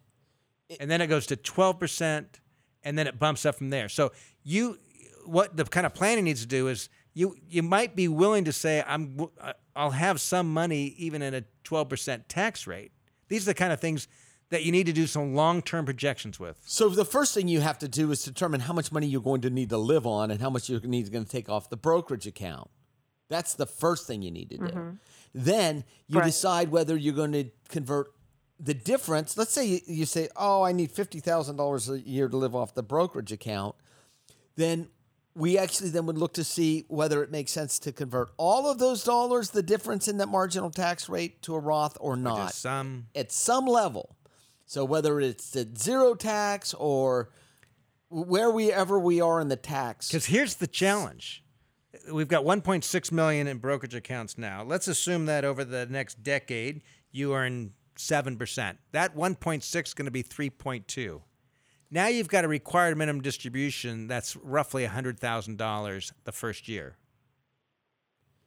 and 0.80 0.90
then 0.90 1.00
it 1.00 1.06
goes 1.08 1.26
to 1.26 1.36
twelve 1.36 1.78
percent, 1.78 2.40
and 2.82 2.98
then 2.98 3.06
it 3.06 3.18
bumps 3.18 3.44
up 3.46 3.56
from 3.56 3.70
there. 3.70 3.88
So 3.88 4.12
you, 4.42 4.78
what 5.26 5.56
the 5.56 5.64
kind 5.64 5.86
of 5.86 5.94
planning 5.94 6.24
needs 6.24 6.40
to 6.42 6.46
do 6.46 6.68
is 6.68 6.88
you 7.14 7.34
you 7.48 7.62
might 7.62 7.96
be 7.96 8.06
willing 8.08 8.44
to 8.44 8.52
say 8.52 8.82
I'm 8.86 9.28
uh, 9.40 9.52
I'll 9.74 9.90
have 9.92 10.20
some 10.20 10.52
money 10.52 10.94
even 10.98 11.22
in 11.22 11.34
a 11.34 11.44
twelve 11.64 11.88
percent 11.88 12.28
tax 12.28 12.66
rate. 12.66 12.92
These 13.28 13.42
are 13.46 13.50
the 13.50 13.54
kind 13.54 13.72
of 13.72 13.80
things 13.80 14.06
that 14.50 14.64
you 14.64 14.72
need 14.72 14.86
to 14.86 14.92
do 14.92 15.06
some 15.06 15.34
long 15.34 15.62
term 15.62 15.84
projections 15.84 16.40
with. 16.40 16.56
so 16.64 16.88
the 16.88 17.04
first 17.04 17.34
thing 17.34 17.46
you 17.48 17.60
have 17.60 17.78
to 17.78 17.88
do 17.88 18.10
is 18.10 18.24
determine 18.24 18.60
how 18.60 18.72
much 18.72 18.90
money 18.90 19.06
you're 19.06 19.20
going 19.22 19.40
to 19.42 19.50
need 19.50 19.68
to 19.70 19.78
live 19.78 20.06
on 20.06 20.30
and 20.32 20.40
how 20.40 20.50
much 20.50 20.68
you're 20.68 20.80
going 20.80 21.04
to 21.24 21.24
take 21.24 21.48
off 21.48 21.70
the 21.70 21.76
brokerage 21.76 22.26
account. 22.26 22.68
That's 23.28 23.54
the 23.54 23.66
first 23.66 24.08
thing 24.08 24.22
you 24.22 24.32
need 24.32 24.50
to 24.50 24.58
do. 24.58 24.98
Then 25.32 25.84
you 26.08 26.18
Right. 26.18 26.26
decide 26.26 26.70
whether 26.72 26.96
you're 26.96 27.14
going 27.14 27.30
to 27.32 27.44
convert 27.68 28.08
the 28.62 28.74
difference. 28.74 29.36
Let's 29.36 29.52
say 29.52 29.64
you, 29.66 29.80
you 29.86 30.06
say, 30.06 30.28
"Oh, 30.36 30.62
I 30.62 30.72
need 30.72 30.90
fifty 30.92 31.20
thousand 31.20 31.56
dollars 31.56 31.88
a 31.88 31.98
year 32.00 32.28
to 32.28 32.36
live 32.36 32.54
off 32.54 32.74
the 32.74 32.82
brokerage 32.82 33.32
account." 33.32 33.74
Then 34.56 34.88
we 35.34 35.56
actually 35.56 35.90
then 35.90 36.06
would 36.06 36.18
look 36.18 36.34
to 36.34 36.44
see 36.44 36.84
whether 36.88 37.22
it 37.22 37.30
makes 37.30 37.52
sense 37.52 37.78
to 37.78 37.92
convert 37.92 38.30
all 38.36 38.70
of 38.70 38.78
those 38.78 39.04
dollars, 39.04 39.50
the 39.50 39.62
difference 39.62 40.08
in 40.08 40.18
that 40.18 40.26
marginal 40.26 40.70
tax 40.70 41.08
rate, 41.08 41.40
to 41.42 41.54
a 41.54 41.58
Roth 41.58 41.96
or 42.00 42.16
not 42.16 42.52
some 42.52 43.06
at 43.14 43.32
some 43.32 43.66
level. 43.66 44.16
So 44.66 44.84
whether 44.84 45.20
it's 45.20 45.56
at 45.56 45.78
zero 45.78 46.14
tax 46.14 46.74
or 46.74 47.30
where 48.08 48.50
we 48.50 48.72
ever 48.72 48.98
we 48.98 49.20
are 49.20 49.40
in 49.40 49.48
the 49.48 49.56
tax. 49.56 50.08
Because 50.08 50.26
here's 50.26 50.56
the 50.56 50.66
challenge. 50.66 51.44
we've 52.12 52.28
got 52.28 52.44
1.6 52.44 53.12
million 53.12 53.46
in 53.46 53.58
brokerage 53.58 53.94
accounts 53.94 54.36
now. 54.36 54.62
Let's 54.62 54.88
assume 54.88 55.26
that 55.26 55.44
over 55.44 55.64
the 55.64 55.86
next 55.86 56.22
decade 56.22 56.82
you 57.12 57.34
earn 57.34 57.72
7%. 58.00 58.76
That 58.92 59.16
1.6 59.16 59.86
is 59.86 59.94
going 59.94 60.06
to 60.06 60.10
be 60.10 60.22
3.2. 60.22 61.20
Now 61.90 62.06
you've 62.06 62.28
got 62.28 62.44
a 62.44 62.48
required 62.48 62.96
minimum 62.96 63.20
distribution 63.22 64.06
that's 64.06 64.36
roughly 64.36 64.86
$100,000 64.86 66.12
the 66.24 66.32
first 66.32 66.68
year. 66.68 66.96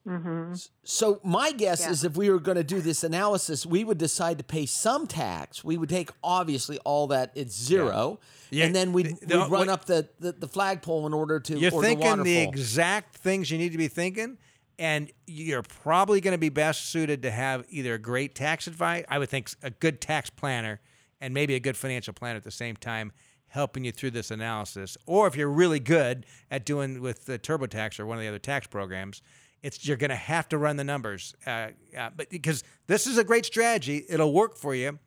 Mm-hmm. 0.08 0.54
So 0.84 1.22
my 1.24 1.54
guess 1.54 1.82
Yeah. 1.82 1.92
is 1.92 2.04
if 2.04 2.18
we 2.18 2.30
were 2.30 2.40
going 2.40 2.58
to 2.58 2.64
do 2.64 2.82
this 2.82 3.06
analysis, 3.06 3.66
we 3.66 3.86
would 3.86 3.98
decide 3.98 4.38
to 4.40 4.44
pay 4.44 4.66
some 4.66 5.08
tax. 5.08 5.64
We 5.64 5.78
would 5.78 5.88
take 5.88 6.10
obviously 6.22 6.78
all 6.80 7.08
that 7.08 7.32
it's 7.36 7.56
zero, 7.58 8.20
Yeah, 8.50 8.66
and 8.66 8.76
then 8.76 8.92
we'd, 8.92 9.18
the- 9.22 9.26
the- 9.26 9.38
we'd 9.40 9.50
run 9.50 9.50
what- 9.52 9.70
up 9.70 9.86
the, 9.86 10.10
the, 10.20 10.34
the 10.34 10.48
flagpole 10.48 11.08
in 11.08 11.14
order 11.14 11.40
to 11.40 11.58
You're 11.58 11.72
or 11.74 11.82
the 11.82 11.88
thinking 11.88 12.24
the, 12.24 12.36
waterfall. 12.38 12.54
exact 12.54 13.16
things 13.16 13.50
you 13.50 13.58
need 13.58 13.72
to 13.72 13.78
be 13.78 13.88
thinking, 13.88 14.38
and 14.80 15.12
you're 15.28 15.62
probably 15.62 16.22
going 16.22 16.34
to 16.34 16.40
be 16.40 16.50
best 16.50 16.86
suited 16.86 17.22
to 17.24 17.32
have 17.32 17.66
either 17.70 17.94
a 17.94 18.00
great 18.00 18.36
tax 18.36 18.68
advice, 18.68 19.06
I 19.08 19.20
would 19.20 19.30
think 19.30 19.52
a 19.62 19.70
good 19.70 20.02
tax 20.02 20.30
planner, 20.30 20.82
and 21.22 21.34
maybe 21.34 21.56
a 21.56 21.60
good 21.60 21.78
financial 21.78 22.14
planner 22.14 22.38
at 22.38 22.44
the 22.44 22.52
same 22.52 22.76
time, 22.76 23.12
helping 23.48 23.86
you 23.86 23.92
through 23.92 24.12
this 24.12 24.32
analysis. 24.32 24.98
Or 25.06 25.28
if 25.28 25.36
you're 25.36 25.50
really 25.50 25.80
good 25.80 26.26
at 26.50 26.66
doing 26.66 27.02
with 27.02 27.26
the 27.26 27.38
TurboTax 27.38 28.00
or 28.00 28.06
one 28.06 28.18
of 28.18 28.24
the 28.24 28.28
other 28.28 28.40
tax 28.40 28.68
programs, 28.68 29.22
it's 29.62 29.88
you're 29.88 29.98
going 29.98 30.10
to 30.10 30.16
have 30.16 30.50
to 30.50 30.58
run 30.58 30.76
the 30.76 30.84
numbers, 30.84 31.36
uh, 31.48 31.70
uh, 31.98 32.10
but 32.16 32.30
because 32.30 32.64
this 32.88 33.08
is 33.08 33.18
a 33.18 33.24
great 33.24 33.46
strategy, 33.46 34.04
it'll 34.10 34.34
work 34.34 34.58
for 34.58 34.76
you. 34.76 35.00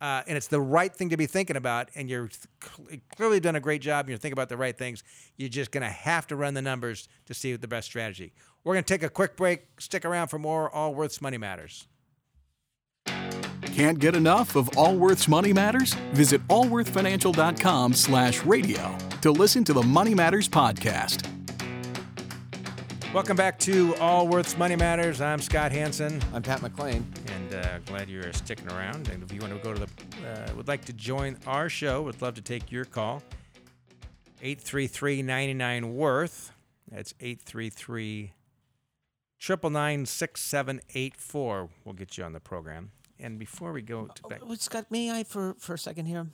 Uh, 0.00 0.22
and 0.26 0.36
it's 0.36 0.48
the 0.48 0.60
right 0.60 0.94
thing 0.94 1.08
to 1.08 1.16
be 1.16 1.24
thinking 1.24 1.56
about, 1.56 1.88
and 1.94 2.10
you're 2.10 2.28
cl- 2.28 3.00
clearly 3.16 3.40
done 3.40 3.56
a 3.56 3.60
great 3.60 3.80
job. 3.80 4.04
And 4.04 4.10
you're 4.10 4.18
thinking 4.18 4.34
about 4.34 4.50
the 4.50 4.56
right 4.56 4.76
things. 4.76 5.02
You're 5.38 5.48
just 5.48 5.70
going 5.70 5.82
to 5.82 5.88
have 5.88 6.26
to 6.26 6.36
run 6.36 6.52
the 6.52 6.60
numbers 6.60 7.08
to 7.24 7.32
see 7.32 7.56
the 7.56 7.68
best 7.68 7.86
strategy. 7.86 8.34
We're 8.64 8.72
going 8.74 8.84
to 8.84 8.94
take 8.94 9.02
a 9.02 9.10
quick 9.10 9.36
break. 9.36 9.66
Stick 9.78 10.06
around 10.06 10.28
for 10.28 10.38
more 10.38 10.74
Allworth's 10.74 11.20
Money 11.20 11.36
Matters. 11.36 11.86
Can't 13.62 13.98
get 13.98 14.14
enough 14.14 14.56
of 14.56 14.70
Allworth's 14.76 15.28
Money 15.28 15.52
Matters? 15.52 15.92
Visit 16.12 16.46
allworthfinancial.com 16.48 17.92
slash 17.92 18.42
radio 18.44 18.96
to 19.20 19.32
listen 19.32 19.64
to 19.64 19.74
the 19.74 19.82
Money 19.82 20.14
Matters 20.14 20.48
podcast. 20.48 21.28
Welcome 23.12 23.36
back 23.36 23.58
to 23.60 23.94
Allworth's 23.96 24.56
Money 24.56 24.76
Matters. 24.76 25.20
I'm 25.20 25.40
Scott 25.40 25.70
Hanson, 25.70 26.22
I'm 26.32 26.42
Pat 26.42 26.62
McLean. 26.62 27.06
and 27.34 27.54
uh, 27.54 27.78
glad 27.80 28.08
you're 28.08 28.32
sticking 28.32 28.68
around. 28.70 29.08
And 29.08 29.22
if 29.22 29.30
you 29.32 29.40
want 29.40 29.52
to 29.52 29.58
go 29.58 29.74
to 29.74 29.80
the, 29.80 29.88
uh, 30.26 30.54
would 30.56 30.68
like 30.68 30.84
to 30.86 30.92
join 30.92 31.36
our 31.46 31.68
show, 31.68 32.02
would 32.02 32.22
love 32.22 32.34
to 32.34 32.42
take 32.42 32.72
your 32.72 32.84
call. 32.86 33.22
833-99 34.42 35.92
worth. 35.92 36.52
That's 36.90 37.12
833 37.20 38.32
999 39.48 40.06
6784. 40.06 41.68
We'll 41.84 41.94
get 41.94 42.16
you 42.16 42.24
on 42.24 42.32
the 42.32 42.40
program. 42.40 42.90
And 43.18 43.38
before 43.38 43.72
we 43.72 43.82
go 43.82 44.06
to 44.06 44.22
back, 44.28 44.40
Oh, 44.42 44.54
Scott, 44.54 44.86
may 44.90 45.10
I 45.10 45.24
for, 45.24 45.54
for 45.58 45.74
a 45.74 45.78
second 45.78 46.06
here? 46.06 46.26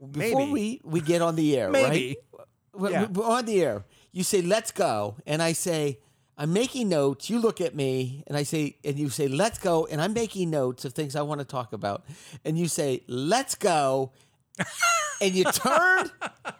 Before 0.00 0.40
Maybe. 0.40 0.52
we, 0.52 0.80
we 0.84 1.00
get 1.00 1.22
on 1.22 1.36
the 1.36 1.56
air, 1.56 1.70
Maybe. 1.70 2.16
right? 2.34 2.42
We're, 2.74 2.90
Yeah. 2.90 3.06
we're 3.06 3.26
on 3.26 3.44
the 3.46 3.62
air. 3.62 3.84
You 4.12 4.24
say, 4.24 4.42
let's 4.42 4.70
go. 4.72 5.16
And 5.26 5.42
I 5.42 5.52
say, 5.52 5.98
I'm 6.36 6.52
making 6.52 6.88
notes. 6.88 7.28
You 7.28 7.38
look 7.38 7.60
at 7.60 7.74
me 7.74 8.24
and 8.26 8.36
I 8.36 8.42
say, 8.44 8.76
and 8.84 8.98
you 8.98 9.10
say, 9.10 9.28
let's 9.28 9.58
go. 9.58 9.86
And 9.86 10.00
I'm 10.00 10.12
making 10.12 10.50
notes 10.50 10.84
of 10.84 10.92
things 10.94 11.14
I 11.14 11.22
want 11.22 11.40
to 11.40 11.44
talk 11.44 11.72
about. 11.72 12.04
And 12.44 12.58
you 12.58 12.66
say, 12.68 13.02
let's 13.06 13.54
go. 13.54 14.12
and 15.20 15.34
you 15.34 15.44
turned. 15.44 16.10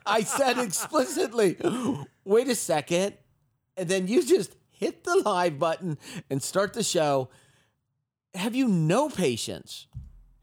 I 0.07 0.23
said 0.23 0.59
explicitly, 0.59 1.57
wait 2.25 2.49
a 2.49 2.55
second. 2.55 3.15
And 3.77 3.89
then 3.89 4.07
you 4.07 4.23
just 4.23 4.55
hit 4.83 5.05
the 5.05 5.17
live 5.25 5.61
button 5.61 5.97
and 6.29 6.43
start 6.43 6.73
the 6.73 6.83
show. 6.83 7.29
Have 8.35 8.57
you 8.57 8.67
no 8.67 9.09
patience? 9.09 9.87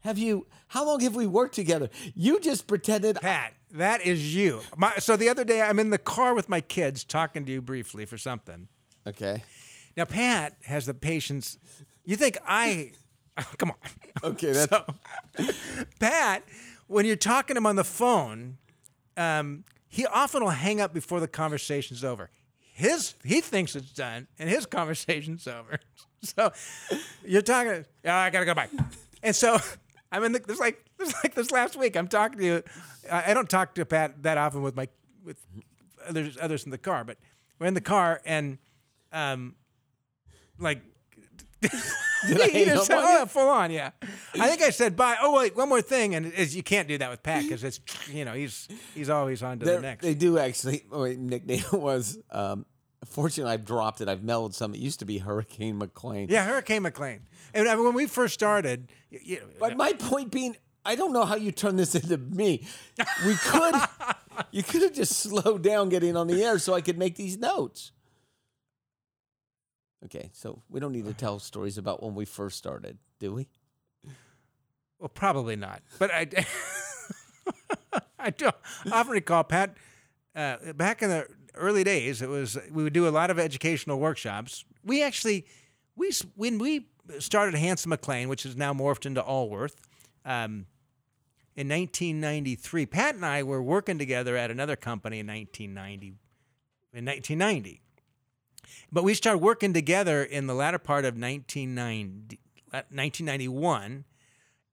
Have 0.00 0.16
you, 0.16 0.46
how 0.68 0.86
long 0.86 1.00
have 1.00 1.14
we 1.14 1.26
worked 1.26 1.54
together? 1.54 1.90
You 2.14 2.40
just 2.40 2.66
pretended. 2.66 3.16
Pat, 3.20 3.52
that 3.72 4.00
is 4.00 4.34
you. 4.34 4.62
My, 4.78 4.94
so 4.98 5.14
the 5.16 5.28
other 5.28 5.44
day, 5.44 5.60
I'm 5.60 5.78
in 5.78 5.90
the 5.90 5.98
car 5.98 6.34
with 6.34 6.48
my 6.48 6.62
kids 6.62 7.04
talking 7.04 7.44
to 7.44 7.52
you 7.52 7.60
briefly 7.60 8.06
for 8.06 8.16
something. 8.16 8.68
Okay. 9.06 9.42
Now, 9.94 10.06
Pat 10.06 10.56
has 10.64 10.86
the 10.86 10.94
patience. 10.94 11.58
You 12.06 12.16
think 12.16 12.38
I. 12.46 12.92
Come 13.58 13.72
on. 13.72 14.30
Okay. 14.32 14.52
That's, 14.52 14.70
So, 15.36 15.52
Pat, 15.98 16.44
when 16.86 17.04
you're 17.04 17.16
talking 17.16 17.54
to 17.54 17.58
him 17.58 17.66
on 17.66 17.76
the 17.76 17.84
phone, 17.84 18.56
um, 19.18 19.64
he 19.86 20.06
often 20.06 20.42
will 20.42 20.50
hang 20.50 20.80
up 20.80 20.94
before 20.94 21.20
the 21.20 21.28
conversation's 21.28 22.04
over. 22.04 22.30
His 22.80 23.14
he 23.22 23.42
thinks 23.42 23.76
it's 23.76 23.92
done, 23.92 24.26
and 24.38 24.48
his 24.48 24.64
conversation's 24.64 25.46
over. 25.58 25.78
So 26.22 26.50
you're 27.26 27.42
talking. 27.42 27.84
Oh, 28.06 28.10
I 28.10 28.30
gotta 28.30 28.46
go 28.46 28.54
back. 28.54 28.70
And 29.22 29.36
so 29.36 29.58
I'm 30.12 30.24
in 30.24 30.32
the. 30.32 30.38
There's 30.38 30.58
like 30.58 30.82
there's 30.96 31.12
like 31.22 31.34
this 31.34 31.50
last 31.50 31.76
week. 31.76 31.94
I'm 31.94 32.08
talking 32.08 32.38
to 32.38 32.44
you. 32.44 32.62
I 33.12 33.30
I 33.30 33.34
don't 33.34 33.50
talk 33.50 33.74
to 33.74 33.84
Pat 33.84 34.22
that 34.22 34.38
often 34.38 34.62
with 34.62 34.76
my 34.76 34.88
with 35.22 35.36
others 36.08 36.38
others 36.40 36.64
in 36.64 36.70
the 36.70 36.78
car, 36.78 37.04
but 37.04 37.18
we're 37.58 37.66
in 37.66 37.74
the 37.74 37.82
car 37.82 38.22
and 38.24 38.56
um 39.12 39.56
like 40.58 40.80
Did 41.60 42.40
I 42.40 42.46
you 42.46 42.64
just 42.66 42.86
said, 42.86 42.98
oh, 42.98 43.26
full 43.26 43.48
on, 43.48 43.70
yeah. 43.70 43.90
I 44.34 44.48
think 44.48 44.62
I 44.62 44.70
said 44.70 44.96
bye. 44.96 45.16
Oh 45.20 45.36
wait, 45.36 45.54
one 45.54 45.68
more 45.68 45.82
thing, 45.82 46.14
and 46.14 46.32
is 46.32 46.56
you 46.56 46.62
can't 46.62 46.88
do 46.88 46.96
that 46.98 47.10
with 47.10 47.22
Pat 47.22 47.42
because 47.42 47.62
it's 47.62 47.80
you 48.10 48.24
know 48.24 48.32
he's 48.32 48.68
he's 48.94 49.10
always 49.10 49.42
on 49.42 49.58
to 49.58 49.66
the 49.66 49.80
next. 49.80 50.02
They 50.02 50.14
do 50.14 50.38
actually. 50.38 50.84
My 50.90 51.14
nickname 51.18 51.64
was. 51.72 52.18
Um, 52.30 52.64
fortunately, 53.06 53.52
I've 53.52 53.64
dropped 53.64 54.00
it. 54.00 54.08
I've 54.08 54.22
mellowed 54.22 54.54
some. 54.54 54.74
It 54.74 54.80
used 54.80 54.98
to 55.00 55.04
be 55.04 55.18
Hurricane 55.26 55.78
McLean. 55.78 56.28
yeah, 56.28 56.44
Hurricane 56.44 56.82
McLean. 56.82 57.20
And 57.54 57.68
I 57.68 57.74
mean, 57.74 57.84
when 57.84 57.94
we 57.94 58.06
first 58.06 58.34
started, 58.34 58.90
you 59.10 59.36
know, 59.36 59.46
But 59.58 59.76
my 59.76 59.92
point 59.92 60.30
being, 60.30 60.56
I 60.84 60.94
don't 60.94 61.12
know 61.12 61.24
how 61.24 61.36
you 61.36 61.52
turn 61.52 61.76
this 61.76 61.94
into 62.00 62.16
me. 62.18 62.66
We 63.26 63.34
could. 63.34 63.74
you 64.52 64.62
could 64.62 64.82
have 64.82 64.92
just 64.94 65.16
slowed 65.16 65.62
down 65.62 65.88
getting 65.88 66.16
on 66.16 66.26
the 66.26 66.42
air 66.42 66.58
so 66.58 66.74
I 66.74 66.80
could 66.80 66.98
make 66.98 67.16
these 67.16 67.36
notes. 67.38 67.92
Okay, 70.04 70.30
so 70.32 70.62
we 70.70 70.80
don't 70.80 70.92
need 70.92 71.04
to 71.04 71.12
tell 71.14 71.38
stories 71.38 71.76
about 71.76 72.02
when 72.02 72.14
we 72.14 72.24
first 72.24 72.56
started, 72.56 72.96
do 73.18 73.34
we? 73.34 73.48
well, 74.98 75.10
probably 75.10 75.56
not. 75.56 75.82
But 75.98 76.10
I, 76.10 76.26
I 78.18 78.30
do 78.30 78.50
often 78.90 79.12
recall 79.12 79.44
Pat 79.44 79.76
uh, 80.34 80.72
back 80.74 81.02
in 81.02 81.10
the 81.10 81.26
early 81.54 81.84
days. 81.84 82.22
It 82.22 82.28
was 82.28 82.58
we 82.70 82.82
would 82.82 82.92
do 82.92 83.08
a 83.08 83.10
lot 83.10 83.30
of 83.30 83.38
educational 83.38 83.98
workshops. 83.98 84.64
We 84.84 85.02
actually 85.02 85.46
we 85.96 86.12
when 86.36 86.58
we 86.58 86.86
started 87.18 87.54
Hanson 87.54 87.90
McLean, 87.90 88.28
which 88.28 88.46
is 88.46 88.56
now 88.56 88.72
morphed 88.72 89.06
into 89.06 89.22
Allworth. 89.22 89.76
Um, 90.24 90.66
in 91.56 91.68
1993, 91.68 92.86
Pat 92.86 93.16
and 93.16 93.26
I 93.26 93.42
were 93.42 93.62
working 93.62 93.98
together 93.98 94.36
at 94.36 94.50
another 94.50 94.76
company 94.76 95.18
in 95.18 95.26
1990. 95.26 96.16
In 96.92 97.04
1990, 97.04 97.80
but 98.90 99.04
we 99.04 99.14
started 99.14 99.38
working 99.38 99.72
together 99.72 100.24
in 100.24 100.46
the 100.46 100.54
latter 100.54 100.78
part 100.78 101.04
of 101.04 101.14
1990, 101.14 102.40
uh, 102.72 102.82
1991 102.90 104.04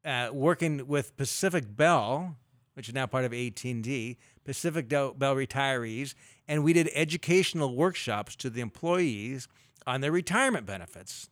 uh, 0.08 0.30
working 0.32 0.88
with 0.88 1.16
Pacific 1.18 1.76
Bell, 1.76 2.38
which 2.74 2.88
is 2.88 2.96
now 2.96 3.06
part 3.06 3.26
of 3.26 3.34
AT&T, 3.34 4.18
Pacific 4.46 4.88
Bell 4.88 5.14
retirees, 5.18 6.16
and 6.48 6.64
we 6.64 6.74
did 6.74 6.90
educational 6.94 7.76
workshops 7.76 8.36
to 8.38 8.50
the 8.50 8.62
employees 8.62 9.48
on 9.86 10.02
their 10.02 10.12
retirement 10.12 10.66
benefits. 10.66 11.30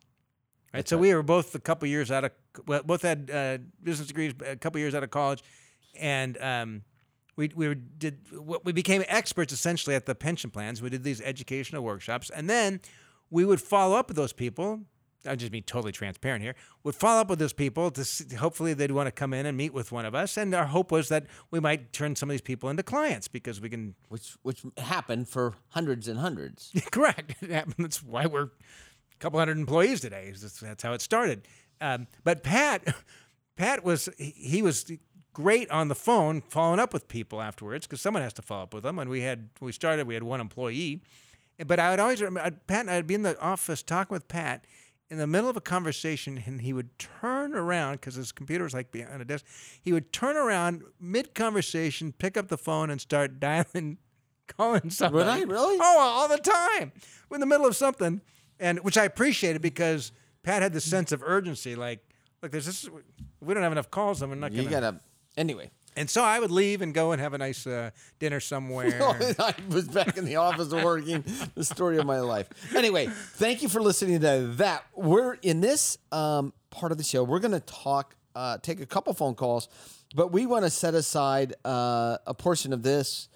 Right, 0.74 0.88
so 0.88 0.98
we 0.98 1.14
were 1.14 1.24
both 1.24 1.56
a 1.56 1.60
couple 1.60 1.88
years 1.88 2.12
out 2.12 2.26
of, 2.26 2.32
well, 2.68 2.84
both 2.84 3.02
had 3.02 3.32
uh, 3.34 3.60
business 3.82 4.10
degrees, 4.10 4.34
a 4.46 4.58
couple 4.58 4.80
years 4.80 4.94
out 4.94 5.04
of 5.04 5.10
college, 5.10 5.42
and 5.98 6.38
um, 6.42 6.82
we 7.38 7.50
we 7.56 7.76
did 7.76 8.20
we 8.64 8.74
became 8.74 9.04
experts 9.08 9.54
essentially 9.54 9.96
at 9.96 10.06
the 10.06 10.16
pension 10.16 10.50
plans. 10.50 10.82
We 10.82 10.90
did 10.90 11.04
these 11.04 11.22
educational 11.22 11.82
workshops, 11.82 12.30
and 12.30 12.50
then 12.50 12.82
we 13.30 13.46
would 13.46 13.62
follow 13.62 13.96
up 13.96 14.10
with 14.10 14.18
those 14.18 14.34
people. 14.34 14.82
I'm 15.28 15.38
just 15.38 15.52
being 15.52 15.64
totally 15.64 15.92
transparent 15.92 16.44
here. 16.44 16.56
Would 16.84 16.96
follow 16.96 17.22
up 17.22 17.30
with 17.30 17.40
those 17.40 17.54
people 17.54 17.92
to 17.92 18.04
see, 18.04 18.36
hopefully 18.36 18.74
they'd 18.74 18.92
want 18.92 19.08
to 19.08 19.12
come 19.12 19.34
in 19.34 19.46
and 19.46 19.58
meet 19.58 19.74
with 19.74 19.92
one 19.92 20.06
of 20.06 20.16
us. 20.16 20.38
And 20.38 20.54
our 20.54 20.66
hope 20.66 20.92
was 20.92 21.10
that 21.10 21.26
we 21.52 21.60
might 21.60 21.94
turn 21.94 22.16
some 22.16 22.30
of 22.30 22.34
these 22.34 22.42
people 22.42 22.70
into 22.70 22.84
clients 22.84 23.28
because 23.28 23.62
we 23.62 23.70
can. 23.70 23.96
Which 24.10 24.38
which 24.44 24.64
happened 24.78 25.28
for 25.28 25.54
hundreds 25.70 26.08
and 26.08 26.20
hundreds. 26.20 26.72
Correct. 26.92 27.36
That's 27.42 28.04
why 28.04 28.26
we're 28.26 28.44
a 28.44 29.20
couple 29.20 29.40
hundred 29.40 29.58
employees 29.58 30.02
today. 30.02 30.32
That's, 30.36 30.84
how 30.84 30.94
it 30.94 31.02
started. 31.02 31.48
Um, 31.82 32.08
but 32.24 32.44
Pat, 32.44 32.96
Pat 33.56 33.84
was 33.84 34.10
he 34.18 34.62
was 34.62 34.92
great 35.34 35.70
on 35.70 35.90
the 35.90 35.96
phone, 35.96 36.42
following 36.42 36.80
up 36.80 36.94
with 36.94 37.08
people 37.08 37.42
afterwards 37.42 37.86
because 37.86 38.02
someone 38.02 38.24
has 38.24 38.34
to 38.34 38.42
follow 38.42 38.64
up 38.64 38.74
with 38.74 38.84
them. 38.84 38.98
And 39.00 39.10
we 39.10 39.22
had 39.22 39.50
we 39.60 39.72
started, 39.72 40.08
we 40.08 40.14
had 40.14 40.24
one 40.24 40.42
employee. 40.42 41.02
But 41.66 41.80
I 41.80 41.90
would 41.92 42.00
always 42.00 42.22
remember 42.22 42.58
Pat. 42.68 42.82
and 42.82 42.92
I'd 42.92 43.08
be 43.08 43.14
in 43.14 43.22
the 43.22 43.40
office 43.40 43.82
talking 43.82 44.14
with 44.14 44.28
Pat 44.28 44.66
in 45.10 45.18
the 45.18 45.28
middle 45.28 45.50
of 45.50 45.56
a 45.58 45.62
conversation, 45.62 46.42
and 46.46 46.62
he 46.62 46.74
would 46.74 46.98
turn 46.98 47.54
around 47.54 47.94
because 47.96 48.16
his 48.16 48.32
computer 48.32 48.64
was 48.64 48.74
like 48.74 48.92
behind 48.92 49.22
a 49.22 49.26
desk. 49.26 49.46
He 49.82 49.94
would 49.94 50.12
turn 50.12 50.36
around 50.36 50.84
mid 51.00 51.36
conversation, 51.36 52.12
pick 52.12 52.38
up 52.38 52.48
the 52.48 52.58
phone, 52.58 52.90
and 52.90 53.00
start 53.00 53.40
dialing 53.40 53.98
calling 54.48 54.90
somebody. 54.90 55.30
I? 55.42 55.44
Really? 55.44 55.78
Oh, 55.80 56.00
all 56.00 56.28
the 56.28 56.38
time. 56.38 56.92
We're 57.30 57.36
in 57.36 57.42
the 57.42 57.46
middle 57.48 57.66
of 57.68 57.76
something, 57.76 58.22
and 58.60 58.80
which 58.80 58.98
I 58.98 59.04
appreciated 59.06 59.62
because 59.62 60.12
Pat 60.44 60.62
had 60.62 60.74
the 60.74 60.82
sense 60.82 61.12
of 61.12 61.22
urgency. 61.24 61.76
Like, 61.76 62.00
look, 62.42 62.52
there's 62.52 62.66
this. 62.66 62.90
We 63.42 63.54
don't 63.54 63.64
have 63.64 63.72
enough 63.72 63.92
calls. 63.92 64.22
and 64.22 64.32
we're 64.32 64.38
not 64.38 64.52
You 64.54 64.64
gonna. 64.64 64.72
gotta. 64.72 65.00
Anyway, 65.38 65.70
And 65.96 66.10
so 66.10 66.24
I 66.24 66.40
would 66.40 66.52
leave 66.52 66.82
and 66.82 66.94
go 66.94 67.14
and 67.14 67.22
have 67.22 67.34
a 67.34 67.38
nice 67.38 67.66
uh, 67.66 67.92
dinner 68.20 68.40
somewhere. 68.40 69.02
I 69.40 69.56
was 69.70 69.88
back 69.88 70.18
in 70.18 70.26
the 70.26 70.36
office 70.36 70.72
working. 70.74 71.24
The 71.56 71.64
story 71.64 71.98
of 71.98 72.06
my 72.06 72.20
life. 72.20 72.50
Anyway, 72.76 73.08
thank 73.08 73.62
you 73.62 73.70
for 73.70 73.82
listening 73.82 74.20
to 74.20 74.48
that. 74.58 74.86
We're 74.94 75.36
in 75.36 75.62
this 75.62 75.98
um, 76.12 76.54
part 76.70 76.92
of 76.92 76.98
the 76.98 77.04
show. 77.04 77.24
We're 77.24 77.40
going 77.40 77.54
to 77.54 77.62
talk, 77.62 78.16
uh, 78.36 78.58
take 78.58 78.82
a 78.82 78.86
couple 78.86 79.14
phone 79.14 79.36
calls, 79.36 79.70
but 80.14 80.32
we 80.34 80.46
want 80.46 80.66
to 80.66 80.70
set 80.70 80.96
aside 80.96 81.54
uh, 81.64 82.18
a 82.28 82.34
portion 82.34 82.74
of 82.74 82.84
this 82.84 83.30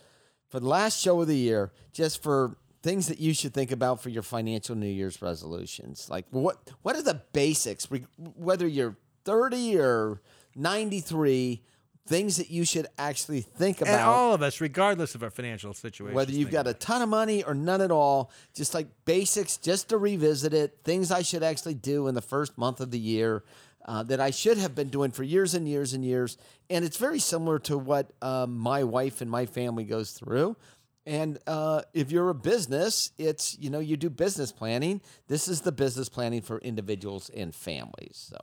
for 0.49 0.59
the 0.59 0.67
last 0.67 0.99
show 0.99 1.21
of 1.21 1.27
the 1.27 1.37
year, 1.37 1.71
just 1.93 2.21
for 2.21 2.57
things 2.81 3.07
that 3.07 3.19
you 3.19 3.33
should 3.33 3.53
think 3.53 3.71
about 3.71 4.01
for 4.01 4.09
your 4.09 4.23
financial 4.23 4.75
New 4.75 4.87
Year's 4.87 5.21
resolutions. 5.21 6.09
Like 6.09 6.25
what 6.31 6.57
what 6.81 6.95
are 6.95 7.01
the 7.01 7.21
basics? 7.33 7.87
Whether 8.17 8.67
you're 8.67 8.97
30 9.25 9.77
or 9.77 10.21
93, 10.55 11.61
things 12.09 12.37
that 12.37 12.49
you 12.49 12.65
should 12.65 12.87
actually 12.97 13.41
think 13.41 13.81
about 13.81 13.93
and 13.93 14.01
all 14.01 14.33
of 14.33 14.41
us, 14.41 14.59
regardless 14.59 15.13
of 15.13 15.21
our 15.21 15.29
financial 15.29 15.73
situation, 15.75 16.15
whether 16.15 16.31
you've 16.31 16.49
got 16.49 16.65
a 16.65 16.73
ton 16.73 17.03
of 17.03 17.09
money 17.09 17.43
or 17.43 17.53
none 17.53 17.81
at 17.81 17.91
all, 17.91 18.31
just 18.55 18.73
like 18.73 18.87
basics, 19.05 19.57
just 19.57 19.89
to 19.89 19.97
revisit 19.97 20.53
it, 20.53 20.79
things 20.83 21.11
I 21.11 21.21
should 21.21 21.43
actually 21.43 21.75
do 21.75 22.07
in 22.07 22.15
the 22.15 22.21
first 22.21 22.57
month 22.57 22.79
of 22.79 22.89
the 22.89 22.99
year 22.99 23.43
uh, 23.85 24.01
that 24.03 24.19
I 24.19 24.31
should 24.31 24.57
have 24.57 24.73
been 24.73 24.89
doing 24.89 25.11
for 25.11 25.23
years 25.23 25.53
and 25.53 25.67
years 25.67 25.93
and 25.93 26.03
years. 26.03 26.37
And 26.69 26.83
it's 26.83 26.97
very 26.97 27.19
similar 27.19 27.59
to 27.59 27.77
what 27.77 28.11
um, 28.21 28.57
my 28.57 28.83
wife 28.83 29.21
and 29.21 29.29
my 29.29 29.45
family 29.45 29.83
goes 29.83 30.11
through. 30.11 30.57
And 31.05 31.37
uh, 31.47 31.83
if 31.93 32.11
you're 32.11 32.29
a 32.29 32.35
business, 32.35 33.11
it's, 33.17 33.57
you 33.59 33.69
know, 33.69 33.79
you 33.79 33.97
do 33.97 34.09
business 34.09 34.51
planning. 34.51 35.01
This 35.27 35.47
is 35.47 35.61
the 35.61 35.71
business 35.71 36.09
planning 36.09 36.41
for 36.41 36.57
individuals 36.59 37.29
and 37.29 37.53
families. 37.53 38.27
So, 38.29 38.37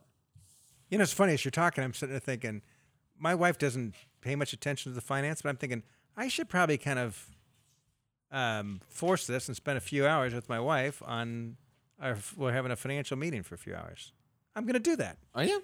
You 0.90 0.98
know, 0.98 1.02
it's 1.02 1.12
funny 1.12 1.34
as 1.34 1.44
you're 1.44 1.52
talking. 1.52 1.84
I'm 1.84 1.94
sitting 1.94 2.12
there 2.12 2.20
thinking, 2.20 2.62
my 3.18 3.34
wife 3.34 3.58
doesn't 3.58 3.94
pay 4.20 4.34
much 4.36 4.52
attention 4.52 4.92
to 4.92 4.94
the 4.94 5.00
finance, 5.00 5.42
but 5.42 5.48
I'm 5.50 5.56
thinking 5.56 5.82
I 6.16 6.28
should 6.28 6.48
probably 6.48 6.78
kind 6.78 6.98
of 6.98 7.26
um, 8.30 8.80
force 8.88 9.26
this 9.26 9.48
and 9.48 9.56
spend 9.56 9.78
a 9.78 9.80
few 9.80 10.06
hours 10.06 10.34
with 10.34 10.48
my 10.48 10.60
wife 10.60 11.02
on. 11.04 11.56
Our, 11.98 12.18
we're 12.36 12.52
having 12.52 12.70
a 12.72 12.76
financial 12.76 13.16
meeting 13.16 13.42
for 13.42 13.54
a 13.54 13.58
few 13.58 13.74
hours. 13.74 14.12
I'm 14.54 14.64
going 14.64 14.74
to 14.74 14.78
do 14.80 14.96
that. 14.96 15.16
are 15.34 15.44
you? 15.44 15.62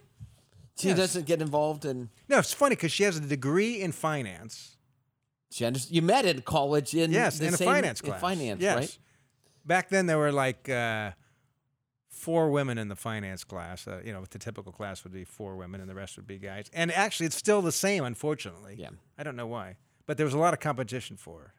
She 0.78 0.88
Yes. 0.88 0.96
doesn't 0.96 1.26
get 1.26 1.42
involved 1.42 1.84
in. 1.84 2.08
No, 2.26 2.38
it's 2.38 2.54
funny 2.54 2.74
because 2.74 2.90
she 2.90 3.02
has 3.02 3.18
a 3.18 3.20
degree 3.20 3.82
in 3.82 3.92
finance. 3.92 4.78
She 5.50 5.66
under, 5.66 5.78
you 5.90 6.00
met 6.00 6.24
in 6.24 6.40
college 6.40 6.94
in 6.94 7.10
yes, 7.12 7.38
the 7.38 7.48
in 7.48 7.52
a 7.54 7.56
same- 7.58 7.66
finance 7.68 8.00
in 8.00 8.06
class. 8.06 8.20
finance, 8.22 8.62
yes. 8.62 8.76
right? 8.76 8.98
Back 9.66 9.90
then, 9.90 10.06
there 10.06 10.16
were 10.16 10.32
like 10.32 10.70
uh, 10.70 11.10
four 12.12 12.50
women 12.50 12.78
in 12.78 12.86
the 12.88 12.94
finance 12.96 13.42
class. 13.42 13.88
Uh, 13.88 14.00
you 14.04 14.12
know, 14.12 14.22
the 14.30 14.38
typical 14.38 14.70
class 14.70 15.02
would 15.02 15.12
be 15.12 15.24
four 15.24 15.56
women, 15.56 15.80
and 15.80 15.90
the 15.90 15.94
rest 15.94 16.16
would 16.16 16.26
be 16.26 16.38
guys. 16.38 16.70
And 16.72 16.92
actually, 16.92 17.26
it's 17.26 17.36
still 17.36 17.62
the 17.62 17.72
same, 17.72 18.04
unfortunately. 18.04 18.76
Yeah. 18.78 18.90
I 19.18 19.22
don't 19.24 19.34
know 19.36 19.46
why, 19.48 19.76
but 20.06 20.16
there 20.16 20.26
was 20.26 20.34
a 20.34 20.38
lot 20.38 20.54
of 20.54 20.60
competition 20.60 21.16
for 21.16 21.40
her. 21.40 21.52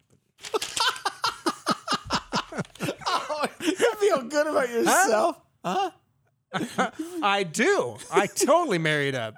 Oh, 3.07 3.45
you 3.61 3.75
feel 3.75 4.21
good 4.23 4.47
about 4.47 4.69
yourself? 4.69 5.39
Huh? 5.65 5.91
I 7.23 7.43
do. 7.43 7.97
I 8.11 8.27
totally 8.27 8.77
married 8.77 9.15
up. 9.15 9.33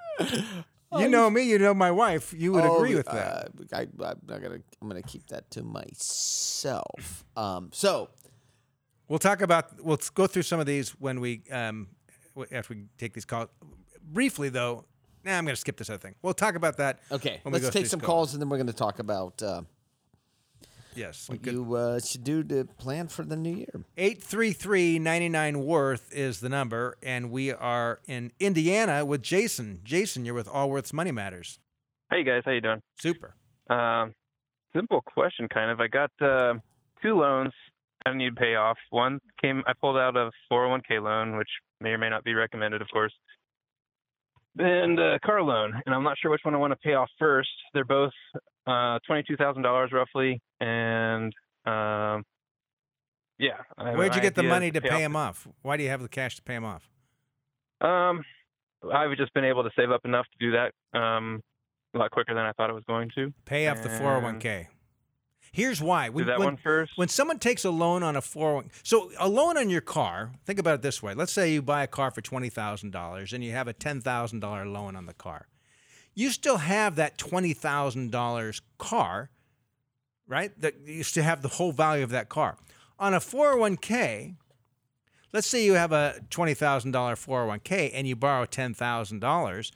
You 0.98 1.08
know 1.08 1.30
me. 1.30 1.42
You 1.42 1.58
know 1.58 1.72
my 1.74 1.90
wife. 1.90 2.34
You 2.36 2.52
would 2.52 2.64
agree 2.64 2.94
with 2.94 3.06
that. 3.06 3.48
Oh, 3.58 3.64
Uh, 3.72 3.76
I, 3.76 3.80
I'm 3.82 4.20
not 4.28 4.42
gonna. 4.42 4.58
I'm 4.82 4.88
gonna 4.88 5.02
keep 5.02 5.26
that 5.28 5.50
to 5.52 5.62
myself. 5.62 7.24
Um, 7.36 7.70
so 7.72 8.10
We'll 9.08 9.18
talk 9.18 9.40
about. 9.40 9.82
We'll 9.82 10.00
go 10.14 10.26
through 10.26 10.42
some 10.42 10.60
of 10.60 10.66
these 10.66 10.90
when 10.90 11.20
we 11.20 11.42
um, 11.52 11.88
after 12.52 12.74
we 12.74 12.84
take 12.98 13.12
these 13.12 13.24
calls. 13.24 13.48
Briefly 14.02 14.48
though, 14.48 14.84
nah, 15.24 15.36
I'm 15.38 15.44
going 15.44 15.54
to 15.54 15.60
skip 15.60 15.76
this 15.76 15.90
other 15.90 15.98
thing. 15.98 16.14
We'll 16.22 16.34
talk 16.34 16.54
about 16.54 16.76
that. 16.78 17.00
okay, 17.10 17.40
when 17.42 17.52
let's 17.52 17.64
go 17.64 17.70
take 17.70 17.86
some 17.86 18.00
calls 18.00 18.32
and 18.32 18.40
then 18.42 18.48
we're 18.48 18.58
gonna 18.58 18.72
talk 18.72 18.98
about 18.98 19.40
uh, 19.42 19.62
Yes. 20.94 21.28
what 21.28 21.42
good. 21.42 21.52
you 21.54 21.74
uh, 21.74 22.00
should 22.00 22.24
do 22.24 22.42
to 22.44 22.64
plan 22.64 23.08
for 23.08 23.22
the 23.22 23.36
new 23.36 23.54
year. 23.54 23.84
833-99 23.98 25.56
worth 25.56 26.08
is 26.12 26.40
the 26.40 26.48
number 26.48 26.96
and 27.02 27.30
we 27.30 27.52
are 27.52 28.00
in 28.06 28.32
Indiana 28.40 29.04
with 29.04 29.22
Jason. 29.22 29.80
Jason, 29.84 30.24
you're 30.24 30.34
with 30.34 30.48
Allworth's 30.48 30.92
Money 30.92 31.12
Matters. 31.12 31.58
Hey 32.10 32.22
guys, 32.24 32.42
how 32.44 32.52
you 32.52 32.60
doing? 32.60 32.80
Super. 32.98 33.34
Um, 33.68 34.14
simple 34.74 35.02
question, 35.02 35.48
kind 35.48 35.70
of. 35.70 35.80
I 35.80 35.88
got 35.88 36.10
uh, 36.20 36.54
two 37.02 37.18
loans 37.18 37.52
I 38.06 38.14
need 38.14 38.30
to 38.30 38.40
pay 38.40 38.54
off. 38.54 38.78
One 38.90 39.18
came, 39.42 39.62
I 39.66 39.72
pulled 39.80 39.96
out 39.96 40.16
a 40.16 40.30
401k 40.52 41.02
loan, 41.02 41.36
which 41.36 41.48
may 41.80 41.90
or 41.90 41.98
may 41.98 42.08
not 42.08 42.24
be 42.24 42.34
recommended, 42.34 42.80
of 42.82 42.88
course, 42.92 43.12
and 44.58 44.98
a 44.98 45.18
car 45.20 45.42
loan. 45.42 45.80
And 45.84 45.94
I'm 45.94 46.02
not 46.02 46.16
sure 46.20 46.30
which 46.30 46.40
one 46.44 46.54
I 46.54 46.58
want 46.58 46.72
to 46.72 46.76
pay 46.76 46.94
off 46.94 47.10
first. 47.18 47.48
They're 47.74 47.84
both 47.84 48.12
uh, 48.66 48.98
twenty-two 49.06 49.36
thousand 49.36 49.62
dollars 49.62 49.90
roughly, 49.92 50.40
and 50.60 51.32
um, 51.66 52.24
yeah. 53.38 53.58
Where'd 53.78 54.14
you 54.14 54.22
get 54.22 54.34
the 54.34 54.42
money 54.42 54.70
to 54.70 54.80
pay 54.80 54.88
pay 54.88 55.04
off- 55.04 55.14
off? 55.14 55.48
Why 55.62 55.76
do 55.76 55.82
you 55.82 55.90
have 55.90 56.02
the 56.02 56.08
cash 56.08 56.36
to 56.36 56.42
pay 56.42 56.54
them 56.54 56.64
off? 56.64 56.88
Um, 57.80 58.24
I've 58.92 59.16
just 59.16 59.34
been 59.34 59.44
able 59.44 59.62
to 59.64 59.70
save 59.76 59.90
up 59.90 60.00
enough 60.04 60.26
to 60.38 60.46
do 60.46 60.52
that 60.52 60.98
um, 60.98 61.42
a 61.94 61.98
lot 61.98 62.10
quicker 62.10 62.34
than 62.34 62.44
I 62.44 62.52
thought 62.52 62.70
it 62.70 62.74
was 62.74 62.84
going 62.86 63.10
to. 63.16 63.32
Pay 63.44 63.68
off 63.68 63.82
the 63.82 63.88
401k. 63.88 64.68
Here's 65.56 65.80
why. 65.80 66.08
Do 66.08 66.12
When, 66.12 66.26
that 66.26 66.38
when- 66.38 66.46
one 66.48 66.56
first. 66.58 66.92
when 66.96 67.08
someone 67.08 67.38
takes 67.38 67.64
a 67.64 67.70
loan 67.70 68.02
on 68.02 68.14
a 68.14 68.20
401 68.20 68.70
so 68.82 69.10
a 69.18 69.26
loan 69.26 69.56
on 69.56 69.70
your 69.70 69.80
car 69.80 70.32
think 70.44 70.58
about 70.58 70.74
it 70.74 70.82
this 70.82 71.02
way 71.02 71.14
let's 71.14 71.32
say 71.32 71.50
you 71.54 71.62
buy 71.62 71.82
a 71.82 71.86
car 71.86 72.10
for 72.10 72.20
$20000 72.20 73.32
and 73.32 73.42
you 73.42 73.52
have 73.52 73.66
a 73.66 73.72
$10000 73.72 74.72
loan 74.72 74.94
on 74.96 75.06
the 75.06 75.14
car 75.14 75.46
you 76.14 76.28
still 76.30 76.58
have 76.58 76.96
that 76.96 77.16
$20000 77.16 78.60
car 78.76 79.30
right 80.28 80.60
that 80.60 80.74
you 80.84 81.02
still 81.02 81.24
have 81.24 81.40
the 81.40 81.48
whole 81.48 81.72
value 81.72 82.04
of 82.04 82.10
that 82.10 82.28
car 82.28 82.58
on 82.98 83.14
a 83.14 83.18
401k 83.20 84.34
let's 85.32 85.46
say 85.46 85.64
you 85.64 85.72
have 85.72 85.92
a 85.92 86.16
$20000 86.28 86.92
401k 86.92 87.90
and 87.94 88.06
you 88.06 88.14
borrow 88.14 88.44
$10000 88.44 89.70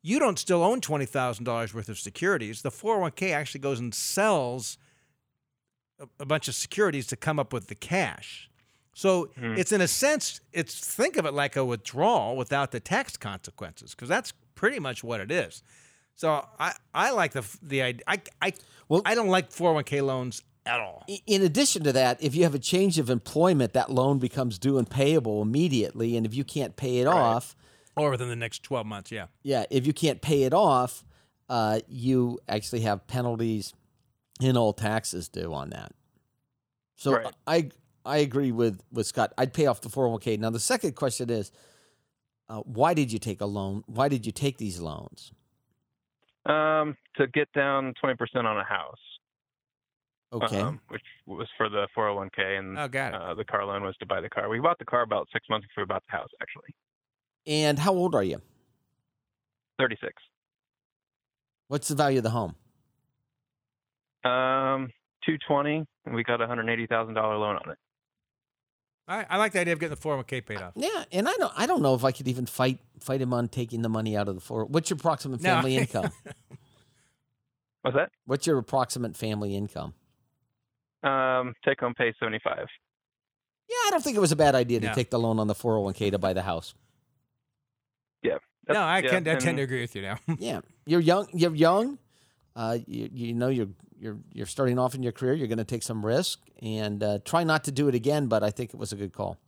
you 0.00 0.18
don't 0.20 0.38
still 0.38 0.62
own 0.62 0.80
$20000 0.80 1.74
worth 1.74 1.88
of 1.88 1.98
securities 1.98 2.62
the 2.62 2.70
401k 2.70 3.32
actually 3.32 3.60
goes 3.60 3.80
and 3.80 3.92
sells 3.92 4.78
a, 6.00 6.06
a 6.20 6.26
bunch 6.26 6.48
of 6.48 6.54
securities 6.54 7.06
to 7.08 7.16
come 7.16 7.38
up 7.38 7.52
with 7.52 7.68
the 7.68 7.74
cash. 7.74 8.50
So 8.96 9.30
it's 9.36 9.72
in 9.72 9.80
a 9.80 9.88
sense, 9.88 10.40
it's 10.52 10.78
think 10.78 11.16
of 11.16 11.26
it 11.26 11.34
like 11.34 11.56
a 11.56 11.64
withdrawal 11.64 12.36
without 12.36 12.70
the 12.70 12.78
tax 12.78 13.16
consequences, 13.16 13.90
because 13.92 14.08
that's 14.08 14.32
pretty 14.54 14.78
much 14.78 15.02
what 15.02 15.20
it 15.20 15.32
is. 15.32 15.62
So 16.14 16.46
I, 16.60 16.74
I 16.94 17.10
like 17.10 17.32
the 17.32 17.44
the 17.60 17.82
idea. 17.82 18.04
I 18.06 18.20
I 18.40 18.52
Well- 18.88 19.02
I 19.04 19.16
don't 19.16 19.26
like 19.28 19.50
401k 19.50 20.00
loans 20.06 20.42
at 20.64 20.78
all. 20.80 21.04
In 21.26 21.42
addition 21.42 21.82
to 21.82 21.92
that, 21.92 22.22
if 22.22 22.36
you 22.36 22.44
have 22.44 22.54
a 22.54 22.58
change 22.60 22.98
of 23.00 23.10
employment, 23.10 23.72
that 23.72 23.90
loan 23.90 24.18
becomes 24.20 24.58
due 24.60 24.78
and 24.78 24.88
payable 24.88 25.42
immediately, 25.42 26.16
and 26.16 26.24
if 26.24 26.32
you 26.32 26.44
can't 26.44 26.76
pay 26.76 26.98
it 26.98 27.06
off, 27.08 27.56
Or 27.96 28.10
within 28.10 28.28
the 28.28 28.36
next 28.36 28.62
12 28.62 28.86
months, 28.86 29.10
yeah. 29.12 29.26
yeah, 29.42 29.64
if 29.70 29.86
you 29.88 29.92
can't 29.92 30.22
pay 30.22 30.44
it 30.44 30.54
off, 30.54 31.04
uh, 31.48 31.80
you 31.88 32.38
actually 32.48 32.80
have 32.82 33.06
penalties 33.08 33.74
and 34.42 34.56
all 34.56 34.72
taxes 34.72 35.28
due 35.28 35.52
on 35.54 35.70
that. 35.70 35.92
So 36.96 37.12
Right. 37.14 37.34
I 37.46 37.70
I 38.06 38.18
agree 38.18 38.52
with 38.52 38.80
with 38.92 39.06
Scott. 39.06 39.32
I'd 39.38 39.52
pay 39.52 39.66
off 39.66 39.80
the 39.80 39.88
four 39.88 40.04
hundred 40.04 40.12
one 40.12 40.20
k. 40.20 40.36
Now 40.36 40.50
the 40.50 40.60
second 40.60 40.94
question 40.96 41.30
is, 41.30 41.50
uh, 42.48 42.60
why 42.60 42.94
did 42.94 43.12
you 43.12 43.18
take 43.18 43.40
a 43.40 43.46
loan? 43.46 43.82
Why 43.86 44.08
did 44.08 44.26
you 44.26 44.32
take 44.32 44.58
these 44.58 44.80
loans? 44.80 45.32
Um, 46.46 46.94
to 47.16 47.26
get 47.26 47.50
down 47.54 47.94
20% 48.04 48.18
on 48.44 48.58
a 48.58 48.64
house. 48.64 48.98
Okay, 50.30 50.60
um, 50.60 50.78
which 50.88 51.00
was 51.26 51.48
for 51.56 51.70
the 51.70 51.88
401k, 51.96 52.58
and 52.58 52.78
Oh, 52.78 52.86
got 52.86 53.14
it. 53.14 53.20
uh, 53.20 53.32
the 53.34 53.44
car 53.46 53.64
loan 53.64 53.82
was 53.82 53.96
to 54.00 54.04
buy 54.06 54.20
the 54.20 54.28
car. 54.28 54.48
We 54.50 54.60
bought 54.60 54.78
the 54.78 54.84
car 54.84 55.00
about 55.02 55.26
six 55.32 55.48
months 55.48 55.66
before 55.68 55.84
we 55.84 55.86
bought 55.86 56.02
the 56.10 56.16
house, 56.18 56.28
actually. 56.42 56.74
and 57.46 57.78
how 57.78 57.94
old 57.94 58.14
are 58.14 58.22
you? 58.22 58.42
36. 59.78 60.12
What's 61.68 61.88
the 61.88 61.94
value 61.94 62.18
of 62.18 62.24
the 62.24 62.30
home? 62.30 62.56
Um, 64.24 64.88
220, 65.26 65.84
and 66.06 66.14
we 66.14 66.22
got 66.24 66.40
a 66.40 66.46
$180,000 66.46 67.14
loan 67.14 67.56
on 67.56 67.70
it. 67.70 67.78
I, 69.06 69.26
I 69.28 69.36
like 69.36 69.52
the 69.52 69.60
idea 69.60 69.74
of 69.74 69.80
getting 69.80 69.94
the 69.94 70.00
401k 70.00 70.46
paid 70.46 70.62
off. 70.62 70.72
Yeah, 70.76 71.04
and 71.12 71.28
I 71.28 71.32
don't 71.34 71.52
I 71.54 71.66
don't 71.66 71.82
know 71.82 71.94
if 71.94 72.04
I 72.04 72.10
could 72.12 72.26
even 72.26 72.46
fight 72.46 72.78
fight 73.00 73.20
him 73.20 73.34
on 73.34 73.48
taking 73.48 73.82
the 73.82 73.90
money 73.90 74.16
out 74.16 74.28
of 74.28 74.34
the 74.34 74.40
four. 74.40 74.64
What's 74.64 74.88
your 74.88 74.96
approximate 74.96 75.42
No. 75.42 75.50
family 75.56 75.76
income? 75.76 76.10
What's 77.82 77.96
that? 77.98 78.10
What's 78.24 78.46
your 78.46 78.56
approximate 78.56 79.14
family 79.14 79.54
income? 79.54 79.92
Um, 81.02 81.54
take 81.66 81.80
home 81.80 81.92
pay 81.92 82.14
75. 82.18 82.56
Yeah, 83.68 83.74
I 83.86 83.88
don't 83.90 84.02
think 84.02 84.16
it 84.16 84.20
was 84.20 84.32
a 84.32 84.36
bad 84.36 84.54
idea 84.54 84.80
to 84.80 84.86
No. 84.86 84.92
take 84.94 85.10
the 85.10 85.18
loan 85.18 85.38
on 85.38 85.48
the 85.48 85.54
401k 85.54 86.10
to 86.12 86.18
buy 86.18 86.32
the 86.32 86.40
house. 86.42 86.74
Yeah. 88.22 88.38
No, 88.70 88.80
I, 88.80 89.00
yeah, 89.00 89.08
can, 89.10 89.28
I 89.28 89.34
tend 89.34 89.44
and- 89.48 89.56
to 89.58 89.62
agree 89.64 89.82
with 89.82 89.94
you 89.94 90.00
now. 90.00 90.16
Yeah, 90.38 90.60
you're 90.86 91.00
young. 91.00 91.28
You're 91.34 91.54
young. 91.54 91.98
Uh, 92.56 92.78
you, 92.86 93.08
you 93.12 93.34
know 93.34 93.48
you're 93.48 93.68
you're 93.98 94.18
you're 94.32 94.46
starting 94.46 94.78
off 94.78 94.94
in 94.94 95.02
your 95.02 95.12
career. 95.12 95.34
You're 95.34 95.48
going 95.48 95.58
to 95.58 95.64
take 95.64 95.82
some 95.82 96.04
risk 96.04 96.40
and 96.62 97.02
uh, 97.02 97.18
try 97.24 97.44
not 97.44 97.64
to 97.64 97.72
do 97.72 97.88
it 97.88 97.94
again. 97.94 98.26
But 98.26 98.42
I 98.44 98.50
think 98.50 98.70
it 98.72 98.76
was 98.76 98.92
a 98.92 98.96
good 98.96 99.12
call, 99.12 99.38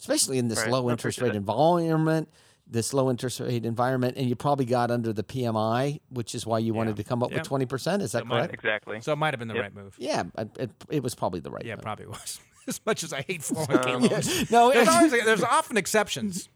especially 0.00 0.38
in 0.38 0.48
this 0.48 0.60
Right, 0.60 0.70
low 0.70 0.90
interest 0.90 1.20
rate 1.20 1.34
environment. 1.34 2.28
This 2.64 2.94
low 2.94 3.10
interest 3.10 3.40
rate 3.40 3.66
environment, 3.66 4.16
and 4.16 4.28
you 4.28 4.36
probably 4.36 4.64
got 4.64 4.90
under 4.92 5.12
the 5.12 5.24
PMI, 5.24 6.00
which 6.10 6.34
is 6.34 6.46
why 6.46 6.60
you 6.60 6.72
wanted 6.72 6.96
to 6.96 7.04
come 7.04 7.22
up 7.22 7.30
Yeah. 7.30 7.38
with 7.38 7.46
twenty 7.48 7.66
percent. 7.66 8.02
Is 8.02 8.12
that 8.12 8.20
That 8.20 8.26
might- 8.26 8.36
correct? 8.38 8.54
Exactly. 8.54 9.00
So 9.00 9.12
it 9.12 9.16
might 9.16 9.34
have 9.34 9.40
been 9.40 9.48
the 9.48 9.54
Yep. 9.54 9.62
right 9.62 9.74
move. 9.74 9.96
Yeah, 9.98 10.22
it, 10.38 10.48
it, 10.58 10.70
it 10.88 11.02
was 11.02 11.14
probably 11.16 11.40
the 11.40 11.50
right. 11.50 11.64
Move. 11.64 11.68
Yeah, 11.68 11.74
move. 11.74 11.82
probably 11.82 12.06
was. 12.06 12.40
as 12.68 12.80
much 12.86 13.02
as 13.02 13.12
I 13.12 13.22
hate 13.22 13.40
401k 13.40 13.86
Um, 13.94 14.02
loans. 14.04 14.50
No, 14.52 14.70
There's, 14.72 14.86
always, 14.88 15.10
there's 15.24 15.42
often 15.42 15.76
exceptions. 15.76 16.48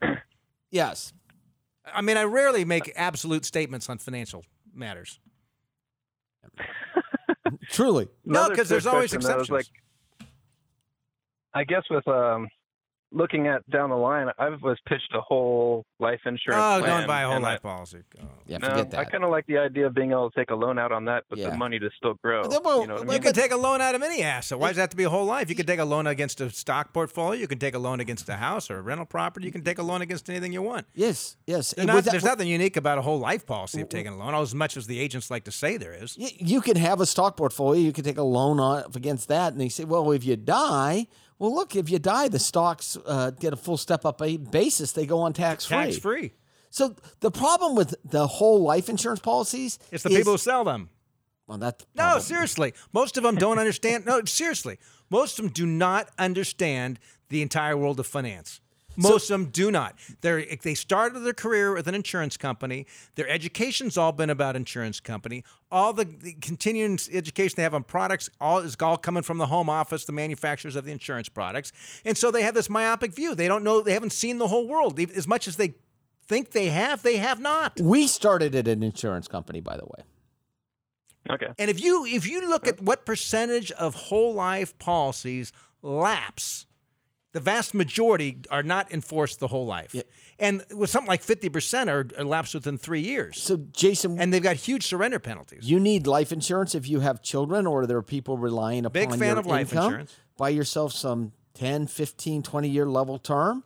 yes. 0.71 1.11
I 1.93 2.01
mean, 2.01 2.15
I 2.17 2.23
rarely 2.23 2.63
make 2.65 2.91
absolute 2.95 3.43
statements 3.45 3.89
on 3.89 3.97
financial 3.97 4.45
matters. 4.73 5.19
Truly. 7.69 8.07
No, 8.25 8.49
because 8.49 8.69
there's 8.69 8.87
always 8.87 9.11
question, 9.11 9.29
though, 9.29 9.41
is, 9.41 9.49
exceptions. 9.49 9.71
Like, 10.19 10.29
I 11.53 11.63
guess 11.63 11.83
with 11.89 12.07
um, 12.07 12.47
looking 13.11 13.47
at 13.47 13.67
down 13.69 13.89
the 13.89 13.95
line, 13.95 14.27
I 14.37 14.49
was 14.49 14.77
pitched 14.87 15.13
a 15.13 15.21
whole 15.21 15.85
life 15.99 16.19
insurance. 16.25 16.61
Oh, 16.61 16.79
plan, 16.83 16.99
don't 16.99 17.07
buy 17.07 17.21
a 17.21 17.27
whole 17.27 17.35
and 17.37 17.45
I- 17.45 17.51
life 17.53 17.61
policy. 17.61 17.99
Oh. 18.21 18.25
Yeah, 18.45 18.57
No, 18.59 18.69
forget 18.69 18.95
I 18.97 19.05
kind 19.05 19.23
of 19.23 19.29
like 19.29 19.45
the 19.47 19.57
idea 19.57 19.87
of 19.87 19.93
being 19.93 20.11
able 20.11 20.29
to 20.29 20.39
take 20.39 20.51
a 20.51 20.55
loan 20.55 20.77
out 20.79 20.91
on 20.91 21.05
that, 21.05 21.23
but 21.29 21.37
Yeah. 21.39 21.49
the 21.51 21.57
money 21.57 21.79
to 21.79 21.89
still 21.97 22.15
grow. 22.23 22.47
Well, 22.47 22.61
well, 22.63 22.81
you 22.81 22.87
know 22.87 22.93
what 22.95 23.03
I 23.03 23.05
well, 23.05 23.15
You 23.15 23.19
mean? 23.19 23.21
can 23.21 23.33
take 23.33 23.51
a 23.51 23.57
loan 23.57 23.81
out 23.81 23.95
of 23.95 24.01
any 24.03 24.21
asset. 24.23 24.59
Why 24.59 24.69
does 24.69 24.77
it 24.77 24.81
have 24.81 24.89
to 24.91 24.97
be 24.97 25.03
a 25.05 25.09
whole 25.09 25.25
life? 25.25 25.49
You 25.49 25.55
can 25.55 25.65
take 25.65 25.79
a 25.79 25.85
loan 25.85 26.05
against 26.07 26.39
a 26.41 26.49
stock 26.49 26.93
portfolio. 26.93 27.39
You 27.39 27.47
can 27.47 27.59
take 27.59 27.75
a 27.75 27.79
loan 27.79 27.99
against 27.99 28.27
a 28.29 28.35
house 28.35 28.69
or 28.69 28.77
a 28.77 28.81
rental 28.81 29.05
property. 29.05 29.45
You 29.45 29.51
can 29.51 29.63
take 29.63 29.77
a 29.79 29.83
loan 29.83 30.01
against 30.01 30.29
anything 30.29 30.51
you 30.53 30.61
want. 30.61 30.85
yes, 30.93 31.37
yes. 31.45 31.73
There's, 31.75 31.87
not- 31.87 32.03
that- 32.03 32.11
there's 32.11 32.23
nothing 32.23 32.47
unique 32.47 32.77
about 32.77 32.97
a 32.97 33.01
whole 33.01 33.19
life 33.19 33.45
policy 33.45 33.81
of 33.81 33.89
taking 33.89 34.13
a 34.13 34.17
loan, 34.17 34.35
as 34.35 34.53
much 34.55 34.75
as 34.77 34.87
the 34.87 34.99
agents 34.99 35.31
like 35.31 35.43
to 35.45 35.51
say 35.51 35.77
there 35.77 35.93
is. 35.93 36.17
Y- 36.19 36.31
you 36.37 36.61
can 36.61 36.75
have 36.77 36.99
a 37.01 37.05
stock 37.05 37.35
portfolio. 37.37 37.81
You 37.81 37.93
can 37.93 38.03
take 38.03 38.17
a 38.17 38.23
loan 38.23 38.59
on 38.59 38.83
against 38.95 39.27
that, 39.29 39.53
and 39.53 39.61
they 39.61 39.69
say, 39.69 39.83
well, 39.85 40.11
if 40.11 40.23
you 40.25 40.35
die, 40.35 41.07
well, 41.39 41.53
look, 41.53 41.75
if 41.75 41.89
you 41.89 41.99
die, 41.99 42.27
the 42.27 42.39
stocks 42.39 42.97
uh, 43.05 43.31
get 43.31 43.53
a 43.53 43.55
full 43.57 43.77
step 43.77 44.05
up 44.05 44.21
a 44.21 44.37
basis. 44.37 44.91
They 44.91 45.05
go 45.05 45.19
on 45.19 45.33
tax 45.33 45.65
free. 45.65 45.77
Tax 45.77 45.97
free. 45.97 46.33
So 46.69 46.95
the 47.21 47.31
problem 47.31 47.75
with 47.75 47.95
the 48.03 48.27
whole 48.27 48.61
life 48.61 48.89
insurance 48.89 49.19
policies 49.19 49.79
It's 49.91 50.03
the 50.03 50.09
is- 50.09 50.17
people 50.17 50.33
who 50.33 50.37
sell 50.37 50.63
them. 50.63 50.89
Well, 51.47 51.57
that's 51.57 51.85
No, 51.95 52.19
seriously. 52.19 52.73
Most 52.91 53.15
of 53.15 53.23
them 53.23 53.35
don't 53.35 53.57
understand. 53.57 54.05
No, 54.05 54.21
seriously. 54.25 54.79
Most 55.09 55.39
of 55.39 55.45
them 55.45 55.53
do 55.53 55.65
not 55.65 56.09
understand 56.19 56.99
the 57.29 57.41
entire 57.41 57.77
world 57.77 57.99
of 58.01 58.05
finance. 58.07 58.59
Most 58.97 59.29
of 59.29 59.39
them 59.39 59.49
do 59.51 59.71
not. 59.71 59.95
They 60.21 60.57
they 60.61 60.73
started 60.73 61.19
their 61.19 61.33
career 61.33 61.73
with 61.73 61.87
an 61.87 61.95
insurance 61.95 62.35
company. 62.35 62.85
Their 63.15 63.29
education's 63.29 63.97
all 63.97 64.11
been 64.11 64.29
about 64.29 64.55
insurance 64.55 64.99
company. 64.99 65.43
All 65.71 65.93
the, 65.93 66.05
the 66.05 66.33
continuing 66.33 66.99
education 67.11 67.55
they 67.57 67.63
have 67.63 67.73
on 67.73 67.83
products 67.83 68.29
all 68.41 68.59
is 68.59 68.75
all 68.81 68.97
coming 68.97 69.23
from 69.23 69.37
the 69.37 69.47
home 69.47 69.69
office, 69.69 70.05
the 70.05 70.11
manufacturers 70.11 70.75
of 70.75 70.85
the 70.85 70.91
insurance 70.91 71.29
products, 71.29 71.71
and 72.03 72.17
so 72.17 72.31
they 72.31 72.41
have 72.41 72.55
this 72.55 72.69
myopic 72.69 73.13
view. 73.13 73.35
They 73.35 73.47
don't 73.47 73.63
know. 73.63 73.81
They 73.81 73.93
haven't 73.93 74.13
seen 74.13 74.37
the 74.37 74.47
whole 74.47 74.67
world 74.67 74.99
as 74.99 75.27
much 75.27 75.47
as 75.47 75.57
they 75.57 75.75
think 76.27 76.51
they 76.51 76.67
have. 76.69 77.03
They 77.03 77.17
have 77.17 77.39
not. 77.39 77.79
We 77.79 78.07
started 78.07 78.55
at 78.55 78.67
an 78.67 78.83
insurance 78.83 79.27
company, 79.27 79.61
by 79.61 79.77
the 79.77 79.85
way. 79.85 80.03
Okay. 81.29 81.47
And 81.57 81.69
if 81.69 81.83
you 81.83 82.05
if 82.05 82.27
you 82.27 82.47
look 82.47 82.67
at 82.67 82.81
what 82.81 83.05
percentage 83.05 83.71
of 83.71 83.95
whole 83.95 84.33
life 84.33 84.77
policies 84.79 85.51
lapse, 85.81 86.65
the 87.37 87.43
vast 87.43 87.75
majority 87.75 88.39
are 88.49 88.63
not 88.63 88.91
enforced 88.91 89.39
the 89.39 89.47
whole 89.47 89.67
life. 89.67 89.93
And 90.39 90.63
with 90.75 90.89
something 90.89 91.07
like 91.07 91.21
50% 91.23 91.87
are, 91.87 92.07
are 92.19 92.23
lapsed 92.25 92.55
within 92.55 92.77
three 92.79 93.01
years. 93.01 93.39
So, 93.39 93.57
Jason, 93.71 94.19
And 94.19 94.33
they've 94.33 94.41
got 94.41 94.55
huge 94.55 94.87
surrender 94.87 95.19
penalties. 95.19 95.69
you 95.69 95.79
need 95.79 96.07
life 96.07 96.31
insurance 96.31 96.73
if 96.73 96.89
you 96.89 96.99
have 97.01 97.21
children 97.21 97.67
or 97.67 97.85
there 97.85 97.97
are 97.97 98.01
people 98.01 98.37
relying 98.39 98.85
upon 98.85 98.93
Big 98.93 99.09
fan 99.11 99.19
your 99.29 99.37
of 99.39 99.45
life 99.45 99.71
income. 99.71 99.85
insurance. 99.85 100.15
Buy 100.35 100.49
yourself 100.49 100.93
some 100.93 101.31
10, 101.53 101.85
15, 101.85 102.41
20 102.41 102.69
year 102.69 102.87
level 102.87 103.19
term. 103.19 103.63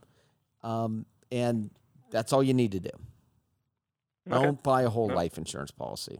Um, 0.63 1.05
and 1.31 1.69
that's 2.09 2.33
all 2.33 2.43
you 2.43 2.53
need 2.53 2.73
to 2.73 2.79
do. 2.81 2.89
Okay. 4.29 4.43
Don't 4.43 4.61
buy 4.61 4.81
a 4.83 4.89
whole 4.89 5.07
Yeah. 5.09 5.15
life 5.15 5.37
insurance 5.37 5.71
policy. 5.71 6.19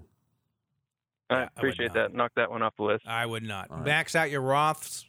I 1.30 1.36
I 1.36 1.44
appreciate 1.56 1.88
not. 1.88 1.94
that. 1.96 2.14
Knock 2.14 2.32
that 2.36 2.50
one 2.50 2.62
off 2.62 2.76
the 2.78 2.84
list. 2.84 3.06
I 3.08 3.26
would 3.26 3.44
not. 3.44 3.70
All 3.70 3.78
right. 3.78 3.86
Max 3.86 4.16
out 4.16 4.30
your 4.32 4.42
Roths 4.42 5.06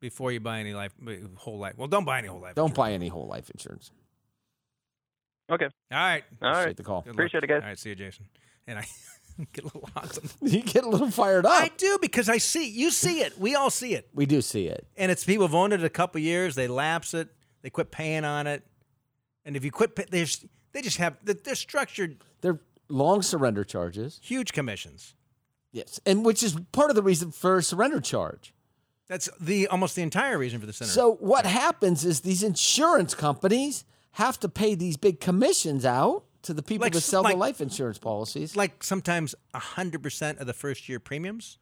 before 0.00 0.32
you 0.32 0.40
buy 0.40 0.60
any 0.60 0.74
life 0.74 0.94
uh, 1.06 1.12
whole 1.36 1.58
life. 1.58 1.74
Well, 1.76 1.88
don't 1.88 2.04
buy 2.04 2.18
any 2.18 2.28
whole 2.28 2.40
life. 2.40 2.54
Don't 2.54 2.70
insurance. 2.70 2.76
buy 2.76 2.92
any 2.92 3.08
whole 3.08 3.26
life 3.26 3.50
insurance. 3.50 3.90
Okay. 5.50 5.66
All 5.92 5.98
right. 5.98 6.24
All 6.42 6.48
Appreciate 6.50 6.66
right. 6.66 6.76
the 6.76 6.82
call. 6.82 7.00
Good 7.02 7.08
luck. 7.10 7.14
Appreciate 7.14 7.44
it, 7.44 7.46
guys. 7.46 7.62
All 7.62 7.68
right. 7.68 7.78
See 7.78 7.88
you, 7.90 7.94
Jason. 7.94 8.26
And 8.66 8.78
I 8.80 8.86
get 9.52 9.64
a 9.64 9.66
little 9.66 9.88
hot. 9.94 10.18
You 10.42 10.62
get 10.62 10.84
a 10.84 10.88
little 10.88 11.10
fired 11.10 11.46
up. 11.46 11.52
I 11.52 11.70
do 11.76 11.98
because 12.00 12.28
I 12.28 12.38
see 12.38 12.68
you 12.68 12.90
see 12.90 13.20
it. 13.20 13.38
We 13.38 13.54
all 13.54 13.70
see 13.70 13.94
it. 13.94 14.08
we 14.12 14.26
do 14.26 14.40
see 14.40 14.66
it. 14.66 14.86
and 14.96 15.10
it's 15.12 15.24
people 15.24 15.46
have 15.46 15.54
owned 15.54 15.72
it 15.72 15.84
a 15.84 15.88
couple 15.90 16.20
years. 16.20 16.54
They 16.56 16.68
lapse 16.68 17.14
it. 17.14 17.28
They 17.62 17.70
quit 17.70 17.90
paying 17.90 18.24
on 18.24 18.46
it. 18.46 18.64
And 19.44 19.56
if 19.56 19.64
you 19.64 19.70
quit, 19.70 19.94
pay, 19.94 20.06
there's 20.10 20.44
they 20.72 20.82
just 20.82 20.96
have 20.98 21.16
they're- 21.22 21.36
they're 21.44 21.54
structured 21.54 22.18
They're 22.40 22.60
long 22.88 23.22
surrender 23.22 23.62
charges. 23.64 24.18
huge 24.22 24.52
commissions. 24.52 25.14
Yes. 25.72 26.00
And 26.06 26.24
which 26.24 26.42
is 26.42 26.56
part 26.72 26.90
of 26.90 26.96
the 26.96 27.02
reason 27.02 27.30
for 27.30 27.58
a 27.58 27.62
surrender 27.62 28.00
charge. 28.00 28.52
That's 29.08 29.28
the 29.40 29.68
almost 29.68 29.94
the 29.96 30.02
entire 30.02 30.36
reason 30.38 30.58
for 30.60 30.66
the 30.66 30.72
center. 30.72 30.90
So 30.90 31.14
what 31.16 31.46
happens 31.46 32.04
is 32.04 32.20
these 32.20 32.42
insurance 32.42 33.14
companies 33.14 33.84
have 34.12 34.40
to 34.40 34.48
pay 34.48 34.74
these 34.74 34.96
big 34.96 35.20
commissions 35.20 35.84
out 35.84 36.24
to 36.42 36.54
the 36.54 36.62
people 36.62 36.84
Like 36.84 36.92
that 36.94 37.00
sell 37.02 37.22
like- 37.22 37.34
the 37.34 37.38
life 37.38 37.60
insurance 37.60 37.98
policies. 37.98 38.56
like 38.56 38.82
sometimes 38.82 39.34
hundred 39.54 40.02
percent 40.02 40.38
of 40.38 40.46
the 40.46 40.52
first 40.54 40.88
year 40.88 40.98
premiums. 41.00 41.58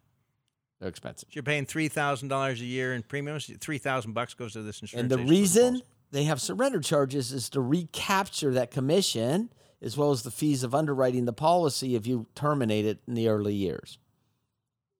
They're 0.80 0.88
expensive. 0.88 1.28
You're 1.32 1.42
paying 1.44 1.66
three 1.66 1.88
thousand 1.88 2.28
dollars 2.28 2.60
a 2.60 2.64
year 2.64 2.94
in 2.94 3.02
premiums. 3.02 3.50
Three 3.60 3.78
thousand 3.78 4.12
bucks 4.12 4.34
goes 4.34 4.52
to 4.54 4.62
this 4.62 4.80
insurance. 4.80 5.02
And 5.02 5.10
the 5.10 5.18
reason 5.30 5.82
they 6.10 6.24
have 6.24 6.40
surrender 6.40 6.80
charges 6.80 7.32
is 7.32 7.48
to 7.50 7.60
recapture 7.60 8.52
that 8.54 8.70
commission 8.70 9.50
as 9.82 9.96
well 9.98 10.10
as 10.12 10.22
the 10.22 10.30
fees 10.30 10.62
of 10.62 10.74
underwriting 10.74 11.24
the 11.26 11.32
policy 11.32 11.94
if 11.94 12.06
you 12.06 12.26
terminate 12.34 12.86
it 12.86 13.00
in 13.06 13.14
the 13.14 13.28
early 13.28 13.54
years. 13.54 13.98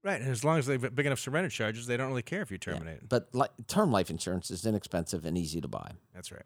Right, 0.05 0.21
and 0.21 0.31
as 0.31 0.45
long 0.45 0.59
as 0.59 0.67
they've 0.67 0.81
got 0.81 0.95
big 0.95 1.07
enough 1.07 1.19
surrender 1.19 1.51
charges, 1.51 1.87
they 1.87 1.97
don't 1.97 2.09
really 2.09 2.23
care 2.23 2.43
if 2.43 2.51
you 2.51 2.59
terminate 2.59 2.99
it. 2.99 3.09
But 3.09 3.29
li- 3.33 3.49
term 3.67 3.91
life 3.91 4.11
insurance 4.11 4.51
is 4.51 4.65
inexpensive 4.65 5.25
and 5.25 5.37
easy 5.37 5.61
to 5.61 5.69
buy. 5.69 5.93
That's 6.15 6.31
right. 6.31 6.45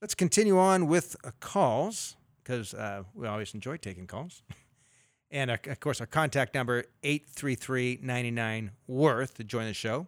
Let's 0.00 0.14
continue 0.14 0.58
on 0.58 0.86
with 0.88 1.14
uh, 1.24 1.30
calls 1.40 2.16
because 2.42 2.74
uh, 2.74 3.02
we 3.14 3.26
always 3.26 3.54
enjoy 3.54 3.76
taking 3.76 4.06
calls. 4.06 4.42
And 5.30 5.50
uh, 5.50 5.58
of 5.66 5.78
course, 5.80 6.00
our 6.00 6.06
contact 6.06 6.54
number 6.54 6.84
833-99 7.04 8.70
worth 8.86 9.34
to 9.34 9.44
join 9.44 9.66
the 9.66 9.74
show. 9.74 10.06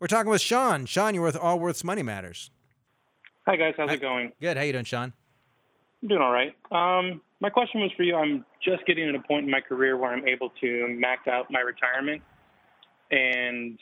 We're 0.00 0.08
talking 0.08 0.28
with 0.28 0.40
Sean. 0.40 0.86
Sean, 0.86 1.14
you're 1.14 1.22
with 1.22 1.36
Allworth's 1.36 1.84
Money 1.84 2.02
Matters. 2.02 2.50
Hi 3.46 3.54
guys, 3.54 3.74
how's 3.76 3.90
Hi. 3.90 3.94
it 3.94 4.00
going? 4.00 4.32
Good. 4.40 4.56
How 4.56 4.64
you 4.64 4.72
doing, 4.72 4.84
Sean? 4.84 5.12
I'm 6.02 6.08
doing 6.08 6.20
all 6.20 6.32
right. 6.32 6.54
Um, 6.70 7.20
my 7.40 7.50
question 7.50 7.80
was 7.80 7.90
for 7.96 8.02
you. 8.02 8.16
I'm 8.16 8.44
just 8.64 8.86
getting 8.86 9.08
at 9.08 9.14
a 9.14 9.20
point 9.20 9.44
in 9.44 9.50
my 9.50 9.60
career 9.60 9.96
where 9.96 10.12
I'm 10.12 10.26
able 10.26 10.50
to 10.60 10.86
max 10.88 11.26
out 11.28 11.50
my 11.50 11.60
retirement, 11.60 12.22
and 13.10 13.78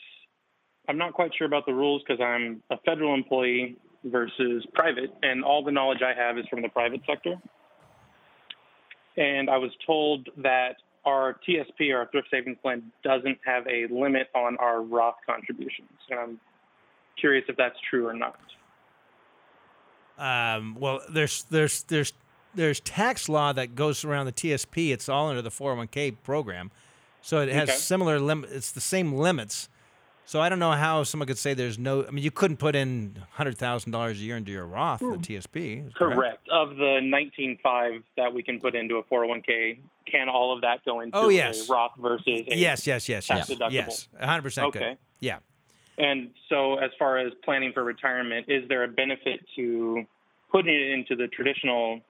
I'm 0.87 0.97
not 0.97 1.13
quite 1.13 1.31
sure 1.37 1.47
about 1.47 1.65
the 1.65 1.73
rules 1.73 2.01
because 2.05 2.21
I'm 2.21 2.61
a 2.69 2.77
federal 2.85 3.13
employee 3.13 3.77
versus 4.05 4.65
private, 4.73 5.11
and 5.23 5.43
all 5.43 5.63
the 5.63 5.71
knowledge 5.71 5.99
I 6.01 6.13
have 6.19 6.37
is 6.37 6.45
from 6.49 6.61
the 6.61 6.69
private 6.69 7.01
sector. 7.07 7.35
And 9.17 9.49
I 9.49 9.57
was 9.57 9.71
told 9.85 10.27
that 10.37 10.75
our 11.05 11.37
TSP, 11.47 11.95
our 11.95 12.07
thrift 12.11 12.27
savings 12.31 12.57
plan, 12.61 12.91
doesn't 13.03 13.37
have 13.45 13.65
a 13.67 13.91
limit 13.93 14.27
on 14.35 14.57
our 14.57 14.81
Roth 14.81 15.15
contributions. 15.25 15.89
And 16.09 16.19
I'm 16.19 16.39
curious 17.19 17.45
if 17.47 17.55
that's 17.55 17.77
true 17.89 18.07
or 18.07 18.13
not. 18.13 18.37
Um, 20.17 20.75
well, 20.79 21.01
there's 21.09 21.43
there's 21.43 21.83
there's 21.83 22.13
there's 22.53 22.79
tax 22.79 23.27
law 23.27 23.51
that 23.53 23.75
goes 23.75 24.05
around 24.05 24.27
the 24.27 24.31
TSP. 24.31 24.91
It's 24.91 25.09
all 25.09 25.27
under 25.29 25.41
the 25.41 25.49
401k 25.51 26.15
program, 26.23 26.71
so 27.21 27.39
it 27.41 27.49
has 27.49 27.69
Okay. 27.69 27.77
similar 27.77 28.19
lim- 28.19 28.45
It's 28.49 28.71
the 28.71 28.81
same 28.81 29.13
limits. 29.13 29.67
So 30.27 30.41
I 30.41 30.49
don't 30.49 30.57
know 30.57 30.71
how 30.71 31.03
someone 31.03 31.27
could 31.27 31.37
say 31.37 31.53
there's 31.53 31.77
no. 31.77 32.03
I 32.07 32.09
mean, 32.09 32.23
you 32.23 32.31
couldn't 32.31 32.57
put 32.57 32.75
in 32.75 33.21
hundred 33.33 33.57
thousand 33.59 33.91
dollars 33.91 34.19
a 34.19 34.23
year 34.23 34.37
into 34.37 34.51
your 34.51 34.65
Roth, 34.65 35.01
the 35.01 35.05
TSP. 35.17 35.93
Correct. 35.93 36.47
Of 36.49 36.77
the 36.77 36.99
19.5 37.03 38.01
that 38.17 38.33
we 38.33 38.41
can 38.41 38.59
put 38.59 38.73
into 38.73 38.95
a 38.95 39.03
401k, 39.03 39.77
can 40.07 40.27
all 40.27 40.51
of 40.55 40.61
that 40.61 40.83
go 40.83 41.01
into 41.01 41.15
Oh, 41.15 41.29
yes. 41.29 41.69
a 41.69 41.71
Roth 41.73 41.91
versus 41.99 42.25
a 42.27 42.55
Yes, 42.57 42.87
yes, 42.87 43.07
yes, 43.07 43.27
tax 43.27 43.49
yes, 43.49 43.59
deductible? 43.59 43.71
yes. 43.71 44.07
hundred 44.19 44.41
percent 44.41 44.67
Okay. 44.69 44.79
good. 44.79 44.97
Yeah. 45.19 45.37
And 45.97 46.31
so, 46.49 46.75
as 46.75 46.91
far 46.99 47.17
as 47.17 47.31
planning 47.43 47.71
for 47.73 47.83
retirement, 47.83 48.47
is 48.49 48.67
there 48.67 48.83
a 48.83 48.87
benefit 48.87 49.39
to 49.55 50.03
putting 50.51 50.73
it 50.73 50.91
into 50.91 51.15
the 51.15 51.27
traditional 51.27 52.01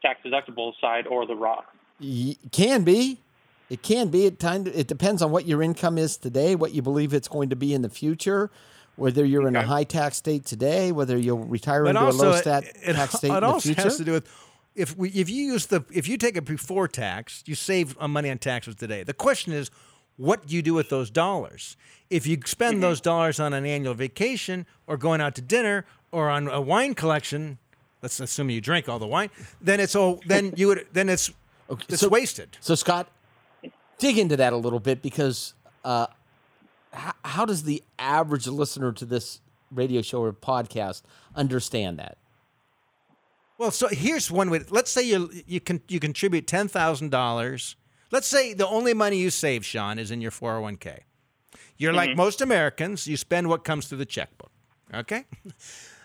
tax 0.00 0.20
deductible 0.24 0.72
side 0.80 1.06
or 1.06 1.26
the 1.26 1.34
Roth? 1.34 1.64
Y- 2.00 2.36
can 2.52 2.84
be. 2.84 3.20
It 3.68 3.82
can 3.82 4.08
be. 4.08 4.26
It 4.26 4.38
time. 4.38 4.66
It 4.66 4.86
depends 4.86 5.22
on 5.22 5.30
what 5.32 5.46
your 5.46 5.62
income 5.62 5.98
is 5.98 6.16
today, 6.16 6.54
what 6.54 6.72
you 6.72 6.82
believe 6.82 7.12
it's 7.14 7.28
going 7.28 7.50
to 7.50 7.56
be 7.56 7.74
in 7.74 7.82
the 7.82 7.88
future, 7.88 8.50
whether 8.96 9.24
you're 9.24 9.48
in 9.48 9.56
a 9.56 9.66
high 9.66 9.84
tax 9.84 10.18
state 10.18 10.44
today, 10.44 10.92
whether 10.92 11.18
you'll 11.18 11.38
retire 11.38 11.82
But 11.82 11.90
into 11.90 12.02
also, 12.02 12.28
a 12.28 12.30
low 12.30 12.36
stat, 12.36 12.64
it, 12.82 12.94
tax 12.94 13.14
state 13.14 13.30
it 13.30 13.34
in 13.34 13.40
the 13.40 13.46
also 13.46 13.74
has 13.74 13.96
to 13.96 14.04
do 14.04 14.12
with 14.12 14.28
if 14.74 14.96
we 14.96 15.10
if 15.10 15.28
you 15.28 15.44
use 15.44 15.66
the 15.66 15.84
if 15.92 16.08
you 16.08 16.16
take 16.16 16.36
it 16.36 16.44
before 16.44 16.88
tax, 16.88 17.42
you 17.46 17.54
save 17.54 17.96
uh, 18.00 18.08
money 18.08 18.30
on 18.30 18.38
taxes 18.38 18.74
today. 18.74 19.02
The 19.02 19.14
question 19.14 19.52
is, 19.52 19.70
what 20.22 20.46
do 20.46 20.54
you 20.54 20.62
do 20.62 20.72
with 20.72 20.88
those 20.88 21.10
dollars? 21.10 21.76
If 22.08 22.28
you 22.28 22.38
spend 22.44 22.80
those 22.80 23.00
dollars 23.00 23.40
on 23.40 23.52
an 23.52 23.66
annual 23.66 23.94
vacation 23.94 24.66
or 24.86 24.96
going 24.96 25.20
out 25.20 25.34
to 25.34 25.42
dinner 25.42 25.84
or 26.12 26.30
on 26.30 26.46
a 26.46 26.60
wine 26.60 26.94
collection, 26.94 27.58
let's 28.02 28.20
assume 28.20 28.48
you 28.48 28.60
drink 28.60 28.88
all 28.88 29.00
the 29.00 29.06
wine, 29.06 29.30
then 29.60 29.80
it's 29.80 29.96
all 29.96 30.20
then 30.26 30.52
you 30.56 30.68
would 30.68 30.86
then 30.92 31.08
it's 31.08 31.32
it's 31.88 32.02
so- 32.02 32.08
wasted. 32.08 32.56
So 32.60 32.76
Scott, 32.76 33.08
dig 33.98 34.16
into 34.16 34.36
that 34.36 34.52
a 34.52 34.56
little 34.56 34.78
bit 34.78 35.02
because 35.02 35.54
uh, 35.84 36.06
how, 36.92 37.14
how 37.24 37.44
does 37.44 37.64
the 37.64 37.82
average 37.98 38.46
listener 38.46 38.92
to 38.92 39.04
this 39.04 39.40
radio 39.72 40.02
show 40.02 40.22
or 40.22 40.32
podcast 40.32 41.02
understand 41.34 41.98
that? 41.98 42.16
Well, 43.58 43.72
so 43.72 43.88
here's 43.88 44.30
one 44.30 44.50
way. 44.50 44.60
Let's 44.70 44.92
say 44.92 45.02
you 45.02 45.30
you 45.48 45.58
can 45.58 45.82
you 45.88 45.98
contribute 45.98 46.46
ten 46.46 46.68
thousand 46.68 47.10
dollars. 47.10 47.74
Let's 48.12 48.28
say 48.28 48.54
the 48.54 48.68
only 48.68 48.94
money 48.94 49.16
you 49.16 49.30
save, 49.30 49.64
Sean, 49.64 49.98
is 49.98 50.10
in 50.10 50.20
your 50.20 50.30
four 50.30 50.52
hundred 50.52 50.62
one 50.62 50.76
k. 50.76 51.04
You're 51.78 51.92
like 51.92 52.16
most 52.16 52.40
Americans. 52.40 53.08
You 53.08 53.16
spend 53.16 53.48
what 53.48 53.64
comes 53.64 53.88
through 53.88 53.98
the 53.98 54.06
checkbook. 54.06 54.52
Okay. 54.94 55.24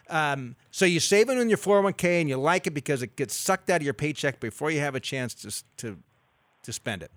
Um, 0.10 0.56
so 0.72 0.86
you 0.86 1.00
save 1.00 1.30
it 1.30 1.38
in 1.38 1.50
your 1.50 1.58
401k 1.58 2.22
and 2.22 2.30
you 2.30 2.38
like 2.38 2.66
it 2.68 2.72
because 2.72 3.02
it 3.02 3.16
gets 3.16 3.36
sucked 3.36 3.70
out 3.70 3.82
of 3.82 3.84
your 3.84 3.94
paycheck 3.94 4.40
before 4.40 4.72
you 4.72 4.80
have 4.80 4.96
a 4.96 5.00
chance 5.00 5.34
to 5.34 5.64
to 5.78 5.98
to 6.64 6.74
spend 6.74 7.04
it. 7.04 7.12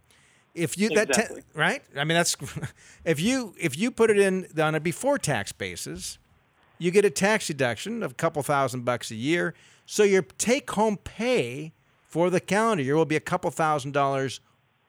If 0.54 0.76
you 0.76 0.88
that 0.90 1.12
te- 1.12 1.42
right, 1.54 1.82
I 1.96 2.02
mean 2.02 2.16
that's 2.16 2.36
if 3.04 3.20
you 3.20 3.54
if 3.60 3.78
you 3.78 3.90
put 3.92 4.10
it 4.10 4.18
in 4.18 4.48
on 4.60 4.74
a 4.74 4.80
before 4.80 5.18
tax 5.18 5.52
basis, 5.52 6.18
you 6.78 6.90
get 6.90 7.04
a 7.04 7.10
tax 7.10 7.46
deduction 7.46 8.02
of 8.02 8.10
a 8.10 8.14
couple 8.14 8.42
thousand 8.42 8.84
bucks 8.84 9.10
a 9.10 9.16
year. 9.16 9.54
So 9.86 10.02
your 10.02 10.22
take 10.22 10.70
home 10.72 10.96
pay 10.96 11.72
for 12.02 12.28
the 12.28 12.40
calendar 12.40 12.82
year 12.82 12.96
will 12.96 13.04
be 13.04 13.16
a 13.16 13.20
couple 13.20 13.50
thousand 13.52 13.92
dollars 13.92 14.40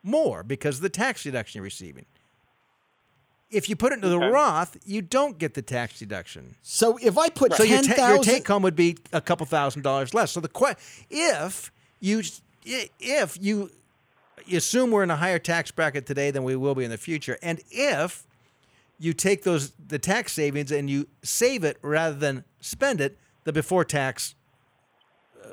more 0.04 0.44
because 0.44 0.78
of 0.78 0.82
the 0.82 0.90
tax 0.90 1.24
deduction 1.24 1.60
you're 1.60 1.64
receiving. 1.64 2.06
If 3.50 3.68
you 3.68 3.76
put 3.76 3.92
it 3.92 3.96
into 3.96 4.08
the 4.08 4.18
Roth, 4.18 4.78
you 4.86 5.02
don't 5.02 5.38
get 5.38 5.56
the 5.56 5.62
tax 5.62 6.00
deduction. 6.00 6.56
So 6.62 6.98
if 7.02 7.18
I 7.18 7.28
put 7.28 7.54
So 7.54 7.64
your, 7.64 7.82
ten 7.82 7.98
ta- 7.98 8.14
your 8.14 8.24
take 8.24 8.48
home 8.48 8.64
would 8.64 8.78
be 8.78 8.98
a 9.12 9.20
couple 9.20 9.46
thousand 9.46 9.82
dollars 9.82 10.14
less. 10.14 10.32
So 10.32 10.40
the 10.40 10.48
que- 10.48 10.76
if 11.10 11.72
you 12.00 12.24
if 12.66 13.38
you 13.42 13.70
you 14.46 14.58
assume 14.58 14.90
we're 14.92 15.04
in 15.04 15.12
a 15.12 15.18
higher 15.18 15.38
tax 15.40 15.70
bracket 15.70 16.06
today 16.06 16.32
than 16.32 16.44
we 16.44 16.56
will 16.56 16.76
be 16.76 16.86
in 16.86 16.92
the 16.92 16.98
future, 16.98 17.38
and 17.44 17.60
if 17.70 18.26
you 18.98 19.12
take 19.14 19.44
those 19.44 19.72
the 19.88 20.00
tax 20.00 20.32
savings 20.32 20.72
and 20.72 20.90
you 20.90 21.08
save 21.22 21.66
it 21.66 21.78
rather 21.82 22.16
than 22.16 22.46
spend 22.62 23.02
it, 23.02 23.18
the 23.44 23.52
before 23.52 23.84
tax 23.84 24.34
uh, 25.44 25.50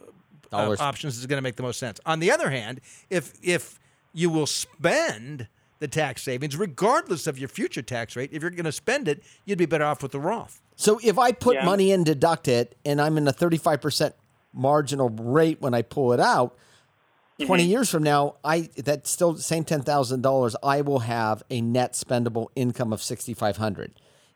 dollars. 0.51 0.81
options 0.81 1.19
is 1.19 1.27
going 1.27 1.39
to 1.39 1.43
make 1.43 1.57
the 1.57 1.63
most 1.65 1.81
sense. 1.81 1.99
On 2.07 2.21
the 2.21 2.31
other 2.31 2.51
hand, 2.51 2.81
if 3.11 3.33
if 3.43 3.78
you 4.13 4.31
will 4.31 4.47
spend 4.47 5.49
the 5.79 5.89
tax 5.89 6.23
savings, 6.23 6.57
regardless 6.57 7.27
of 7.27 7.39
your 7.39 7.49
future 7.49 7.83
tax 7.83 8.17
rate, 8.17 8.31
if 8.33 8.43
you're 8.43 8.51
going 8.51 8.65
to 8.65 8.73
spend 8.73 9.07
it, 9.09 9.23
you'd 9.45 9.59
be 9.59 9.67
better 9.67 9.85
off 9.85 10.03
with 10.03 10.13
the 10.13 10.21
Roth. 10.21 10.61
So 10.77 10.99
if 11.03 11.19
I 11.19 11.33
put 11.33 11.57
Yeah. 11.57 11.65
money 11.65 11.93
in, 11.93 12.05
deduct 12.05 12.49
it, 12.49 12.77
and 12.85 13.01
I'm 13.01 13.17
in 13.17 13.29
a 13.29 13.33
35% 13.33 14.15
marginal 14.53 15.09
rate 15.09 15.61
when 15.61 15.75
I 15.75 15.83
pull 15.83 16.13
it 16.13 16.21
out, 16.21 16.57
mm-hmm. 17.39 17.47
20 17.47 17.65
years 17.65 17.91
from 17.91 18.03
now, 18.03 18.37
I 18.45 18.71
that's 18.77 19.11
still 19.11 19.35
the 19.35 19.43
same 19.43 19.65
$10,000, 19.65 20.55
I 20.63 20.81
will 20.81 21.01
have 21.01 21.43
a 21.51 21.61
net 21.61 21.93
spendable 21.93 22.49
income 22.57 22.93
of 22.93 23.03
6500. 23.03 23.93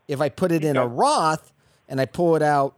If 0.06 0.20
I 0.20 0.28
put 0.28 0.52
it 0.52 0.64
in 0.64 0.76
a 0.76 0.86
Roth 0.86 1.52
and 1.88 2.00
I 2.00 2.06
pull 2.06 2.36
it 2.36 2.42
out 2.42 2.76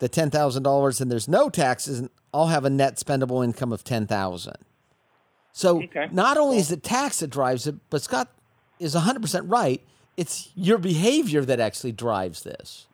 the 0.00 0.08
$10,000 0.08 1.00
and 1.00 1.10
there's 1.10 1.28
no 1.28 1.48
taxes, 1.48 2.08
I'll 2.32 2.48
have 2.48 2.64
a 2.64 2.70
net 2.70 2.96
spendable 2.96 3.44
income 3.44 3.72
of 3.72 3.84
10,000. 3.84 4.54
So 5.56 5.82
Okay. 5.84 6.08
not 6.10 6.36
only 6.36 6.58
is 6.58 6.70
it 6.72 6.82
tax 6.82 7.20
that 7.20 7.28
drives 7.30 7.66
it, 7.68 7.76
but 7.88 8.02
Scott 8.02 8.28
is 8.80 8.94
100% 8.96 9.44
right. 9.48 9.80
It's 10.16 10.50
your 10.56 10.78
behavior 10.78 11.44
that 11.44 11.60
actually 11.60 11.92
drives 11.92 12.42
this. 12.42 12.86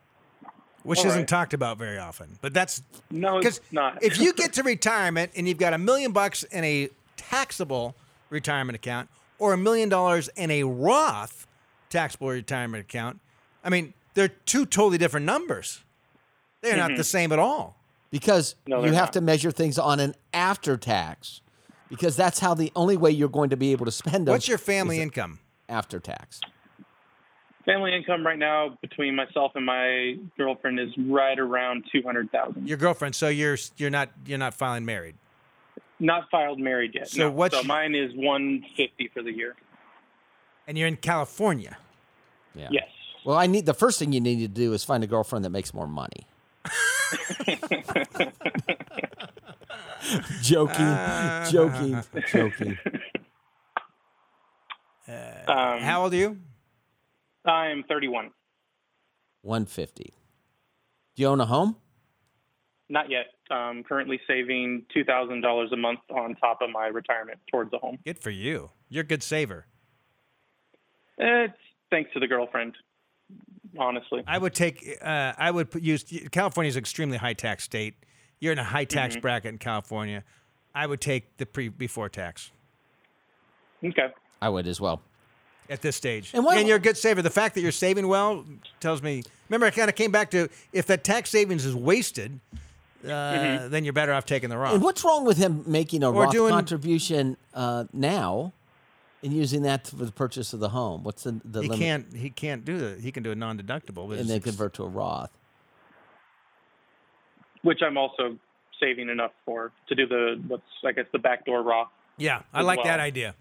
which 0.83 1.01
All 1.01 1.07
isn't 1.09 1.19
right. 1.21 1.29
talked 1.29 1.53
about 1.53 1.77
very 1.77 1.99
often. 1.99 2.39
But 2.41 2.55
that's 2.55 2.83
No, 3.11 3.37
it's 3.39 3.59
because 3.59 3.61
not. 3.71 4.03
if 4.03 4.19
you 4.19 4.33
get 4.33 4.53
to 4.55 4.63
retirement 4.63 5.31
and 5.37 5.47
you've 5.47 5.59
got 5.59 5.75
a 5.75 5.79
million 5.79 6.13
bucks 6.13 6.43
in 6.45 6.65
a 6.65 6.89
taxable 7.19 7.95
retirement 8.31 8.77
account 8.77 9.11
or 9.39 9.53
a 9.53 9.59
million 9.59 9.91
dollars 9.91 10.29
in 10.37 10.51
a 10.51 10.65
Roth 10.65 11.47
taxable 11.91 12.29
retirement 12.29 12.81
account, 12.83 13.21
I 13.63 13.69
mean, 13.69 13.93
they're 14.15 14.29
two 14.29 14.65
totally 14.65 14.97
different 14.97 15.27
numbers. 15.27 15.83
They're 16.63 16.79
not 16.79 16.91
mm-hmm. 16.93 16.97
the 16.97 17.05
same 17.05 17.31
at 17.33 17.39
all. 17.39 17.77
because 18.11 18.55
No, 18.67 18.79
you 18.83 18.93
have 18.93 19.09
not. 19.09 19.13
to 19.15 19.21
measure 19.21 19.51
things 19.51 19.79
on 19.79 20.01
an 20.01 20.15
after 20.33 20.79
tax 20.79 21.43
because 21.91 22.17
that's 22.17 22.39
how 22.39 22.55
the 22.55 22.73
only 22.75 22.97
way 22.97 23.11
you're 23.11 23.29
going 23.29 23.51
to 23.51 23.57
be 23.57 23.73
able 23.73 23.85
to 23.85 23.93
spend 23.93 24.27
them 24.27 24.33
What's 24.33 24.49
your 24.49 24.57
family 24.59 25.01
income? 25.01 25.41
after 25.69 25.99
tax. 26.01 26.41
Family 27.67 27.95
income 27.95 28.27
right 28.27 28.39
now 28.39 28.79
between 28.81 29.15
myself 29.15 29.53
and 29.55 29.67
my 29.67 30.17
girlfriend 30.39 30.81
is 30.81 30.89
right 30.97 31.39
around 31.39 31.85
two 31.93 32.01
hundred 32.03 32.33
thousand. 32.33 32.67
Your 32.67 32.79
girlfriend. 32.79 33.15
So 33.15 33.29
you're 33.29 33.59
you're 33.77 33.91
not 33.91 34.09
you're 34.25 34.39
not 34.39 34.55
filing 34.55 34.87
married. 34.87 35.17
Not 35.99 36.31
filed 36.31 36.59
married 36.59 36.93
yet. 36.95 37.11
So 37.11 37.25
no. 37.29 37.31
what's- 37.31 37.55
so 37.55 37.63
mine 37.65 37.95
is 37.95 38.13
one 38.15 38.65
fifty 38.77 39.09
for 39.13 39.23
the 39.23 39.31
year. 39.33 39.57
And 40.67 40.79
you're 40.79 40.89
in 40.89 40.97
California. 40.97 41.77
Yeah. 42.55 42.69
Yes. 42.71 42.89
Well, 43.25 43.37
I 43.37 43.47
need 43.47 43.67
the 43.67 43.75
first 43.75 43.99
thing 43.99 44.13
you 44.13 44.21
need 44.21 44.39
to 44.39 44.49
do 44.49 44.73
is 44.73 44.83
find 44.83 45.05
a 45.05 45.07
girlfriend 45.07 45.45
that 45.45 45.51
makes 45.51 45.75
more 45.75 45.87
money. 45.87 46.27
joking, 50.43 50.97
joking, 51.51 52.03
joking. 52.33 52.79
Um, 55.09 55.81
How 55.81 56.03
old 56.03 56.13
are 56.13 56.17
you? 56.17 56.39
I'm 57.45 57.85
thirty 57.85 58.09
one. 58.09 58.31
150. 59.43 60.13
Do 61.17 61.23
you 61.23 61.29
own 61.29 61.41
a 61.41 61.47
home? 61.47 61.77
Not 62.91 63.11
yet. 63.11 63.27
I'm 63.51 63.83
currently 63.83 64.21
saving 64.27 64.85
two 64.93 65.05
thousand 65.05 65.41
dollars 65.41 65.71
a 65.73 65.77
month 65.77 66.01
on 66.11 66.35
top 66.37 66.61
of 66.61 66.71
my 66.71 66.87
retirement 66.87 67.39
towards 67.51 67.73
a 67.73 67.79
home. 67.79 67.99
Good 68.05 68.19
for 68.19 68.31
you. 68.31 68.71
You're 68.89 69.03
a 69.03 69.07
good 69.07 69.23
saver. 69.23 69.67
It's 71.19 71.55
thanks 71.91 72.13
to 72.15 72.21
the 72.21 72.27
girlfriend. 72.27 72.75
Honestly. 73.79 74.23
I 74.27 74.39
would 74.39 74.55
take. 74.55 74.99
Uh, 75.01 75.33
I 75.39 75.51
would 75.51 75.73
use 75.75 76.05
California 76.33 76.69
is 76.69 76.77
an 76.77 76.81
extremely 76.81 77.17
high 77.19 77.35
tax 77.35 77.65
state. 77.65 77.95
You're 78.41 78.53
in 78.53 78.59
a 78.59 78.65
high 78.65 78.85
tax 78.85 79.15
Mm-hmm. 79.15 79.21
bracket 79.21 79.49
in 79.53 79.59
California. 79.59 80.25
I 80.75 80.87
would 80.87 81.01
take 81.01 81.37
the 81.37 81.47
pre 81.47 81.69
before 81.69 82.09
tax 82.09 82.51
Okay. 83.85 84.09
I 84.43 84.49
would 84.49 84.67
as 84.67 84.81
well. 84.81 85.01
at 85.69 85.83
this 85.83 85.95
stage. 85.97 86.33
And 86.35 86.45
why- 86.45 86.59
you're 86.61 86.77
a 86.77 86.81
good 86.81 86.97
saver. 86.97 87.23
The 87.23 87.31
fact 87.31 87.55
that 87.55 87.61
you're 87.61 87.71
saving 87.73 88.09
well 88.09 88.45
tells 88.81 89.03
me. 89.03 89.23
Remember, 89.49 89.67
I 89.67 89.71
kind 89.71 89.89
of 89.89 89.95
came 89.95 90.11
back 90.11 90.31
to 90.33 90.49
if 90.73 90.87
that 90.87 91.05
tax 91.05 91.31
savings 91.31 91.65
is 91.65 91.75
wasted, 91.75 92.41
uh, 93.05 93.69
then 93.69 93.85
you're 93.85 93.93
better 93.93 94.13
off 94.13 94.27
taking 94.27 94.49
the 94.51 94.59
Roth. 94.59 94.75
And 94.75 94.83
what's 94.83 95.03
wrong 95.05 95.25
with 95.25 95.39
him 95.39 95.63
making 95.67 96.03
a 96.03 96.11
Or 96.11 96.25
Roth 96.25 96.33
doing- 96.33 96.53
contribution 96.53 97.37
uh, 97.55 97.85
now 97.93 98.53
and 99.23 99.33
using 99.33 99.63
that 99.63 99.87
for 99.89 99.97
the 100.05 100.13
purchase 100.13 100.53
of 100.53 100.61
the 100.61 100.71
home? 100.71 101.03
What's 101.05 101.23
the, 101.25 101.41
the 101.45 101.63
he 101.63 101.69
limit? 101.69 101.79
can't. 101.79 102.17
He 102.17 102.31
can't 102.31 102.65
do 102.65 102.79
that. 102.79 103.01
He 103.01 103.13
can 103.13 103.23
do 103.23 103.31
a 103.31 103.35
non-deductible. 103.37 104.19
and 104.19 104.29
then 104.29 104.41
convert 104.41 104.75
to 104.75 104.85
a 104.85 104.89
Roth. 104.89 105.31
Which 107.63 107.81
I'm 107.83 107.97
also 107.99 108.39
saving 108.81 109.09
enough 109.09 109.33
for 109.45 109.73
to 109.89 109.95
do 109.95 110.07
the 110.07 110.41
what's 110.49 110.63
I 110.85 110.93
guess 110.93 111.07
the 111.13 111.19
backdoor 111.19 111.63
Roth. 111.63 111.89
Yeah, 112.17 112.43
I 112.53 112.61
as 112.61 112.67
like 112.67 112.83
that 112.85 113.01
idea. 113.01 113.35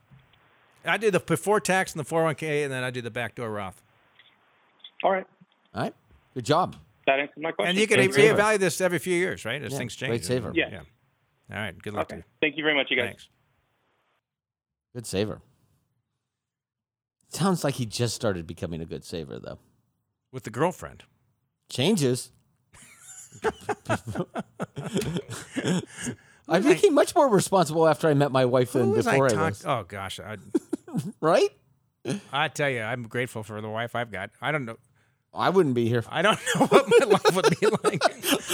I 0.86 0.97
do 0.97 1.11
the 1.11 1.20
before 1.20 1.59
tax 1.59 1.93
and 1.93 1.99
the 1.99 2.09
401k, 2.09 2.63
and 2.63 2.72
then 2.72 2.84
I 2.84 2.89
do 2.89 3.01
the 3.01 3.11
backdoor 3.11 3.49
Roth. 3.49 3.82
All 5.03 5.11
right. 5.11 5.26
All 5.74 5.84
right. 5.84 5.93
Good 6.34 6.45
job. 6.45 6.76
That 7.05 7.20
answers 7.20 7.36
my 7.38 7.51
question. 7.51 7.70
And 7.72 7.78
you 7.80 7.88
can 7.88 7.97
Great 7.97 8.13
saver. 8.13 8.38
reevaluate 8.38 8.59
this 8.59 8.80
every 8.82 8.99
few 8.99 9.15
years, 9.15 9.43
right? 9.45 9.61
As 9.61 9.72
Yeah, 9.72 9.78
things 9.78 9.95
change. 9.95 10.09
great 10.09 10.26
saver. 10.26 10.51
Yeah. 10.53 10.82
All 11.51 11.57
right. 11.57 11.78
Good 11.78 11.93
luck 11.93 12.07
to 12.09 12.17
you. 12.17 12.24
Thank 12.41 12.55
you 12.57 12.63
very 12.63 12.76
much, 12.76 12.88
you 12.89 12.97
guys. 12.97 13.07
Thanks. 13.07 13.28
Good 14.95 15.05
saver. 15.07 15.41
Sounds 17.30 17.63
like 17.63 17.76
he 17.76 17.86
just 17.86 18.15
started 18.15 18.47
becoming 18.47 18.82
a 18.82 18.86
good 18.86 19.03
saver, 19.03 19.39
though. 19.39 19.59
With 20.32 20.43
the 20.43 20.49
girlfriend. 20.49 21.03
Changes. 21.70 22.32
I 26.47 26.59
became 26.59 26.93
much 26.93 27.13
more 27.15 27.29
responsible 27.29 27.87
after 27.87 28.07
I 28.07 28.13
met 28.13 28.31
my 28.31 28.45
wife 28.45 28.73
than 28.73 28.93
before 28.93 29.29
I, 29.31 29.35
I 29.35 29.49
was. 29.49 29.65
Oh 29.65 29.83
gosh, 29.87 30.19
I, 30.19 30.37
Right? 31.21 31.49
I 32.31 32.47
tell 32.47 32.69
you, 32.69 32.81
I'm 32.81 33.03
grateful 33.03 33.43
for 33.43 33.61
the 33.61 33.69
wife 33.69 33.95
I've 33.95 34.11
got. 34.11 34.31
I 34.41 34.51
don't 34.51 34.65
know. 34.65 34.77
I 35.34 35.49
wouldn't 35.49 35.75
be 35.75 35.88
here. 35.88 36.03
I 36.09 36.21
don't 36.21 36.39
know 36.55 36.65
what 36.67 36.86
my 36.99 37.05
life 37.05 37.36
would 37.36 37.59
be 37.59 37.67
like. 37.84 38.01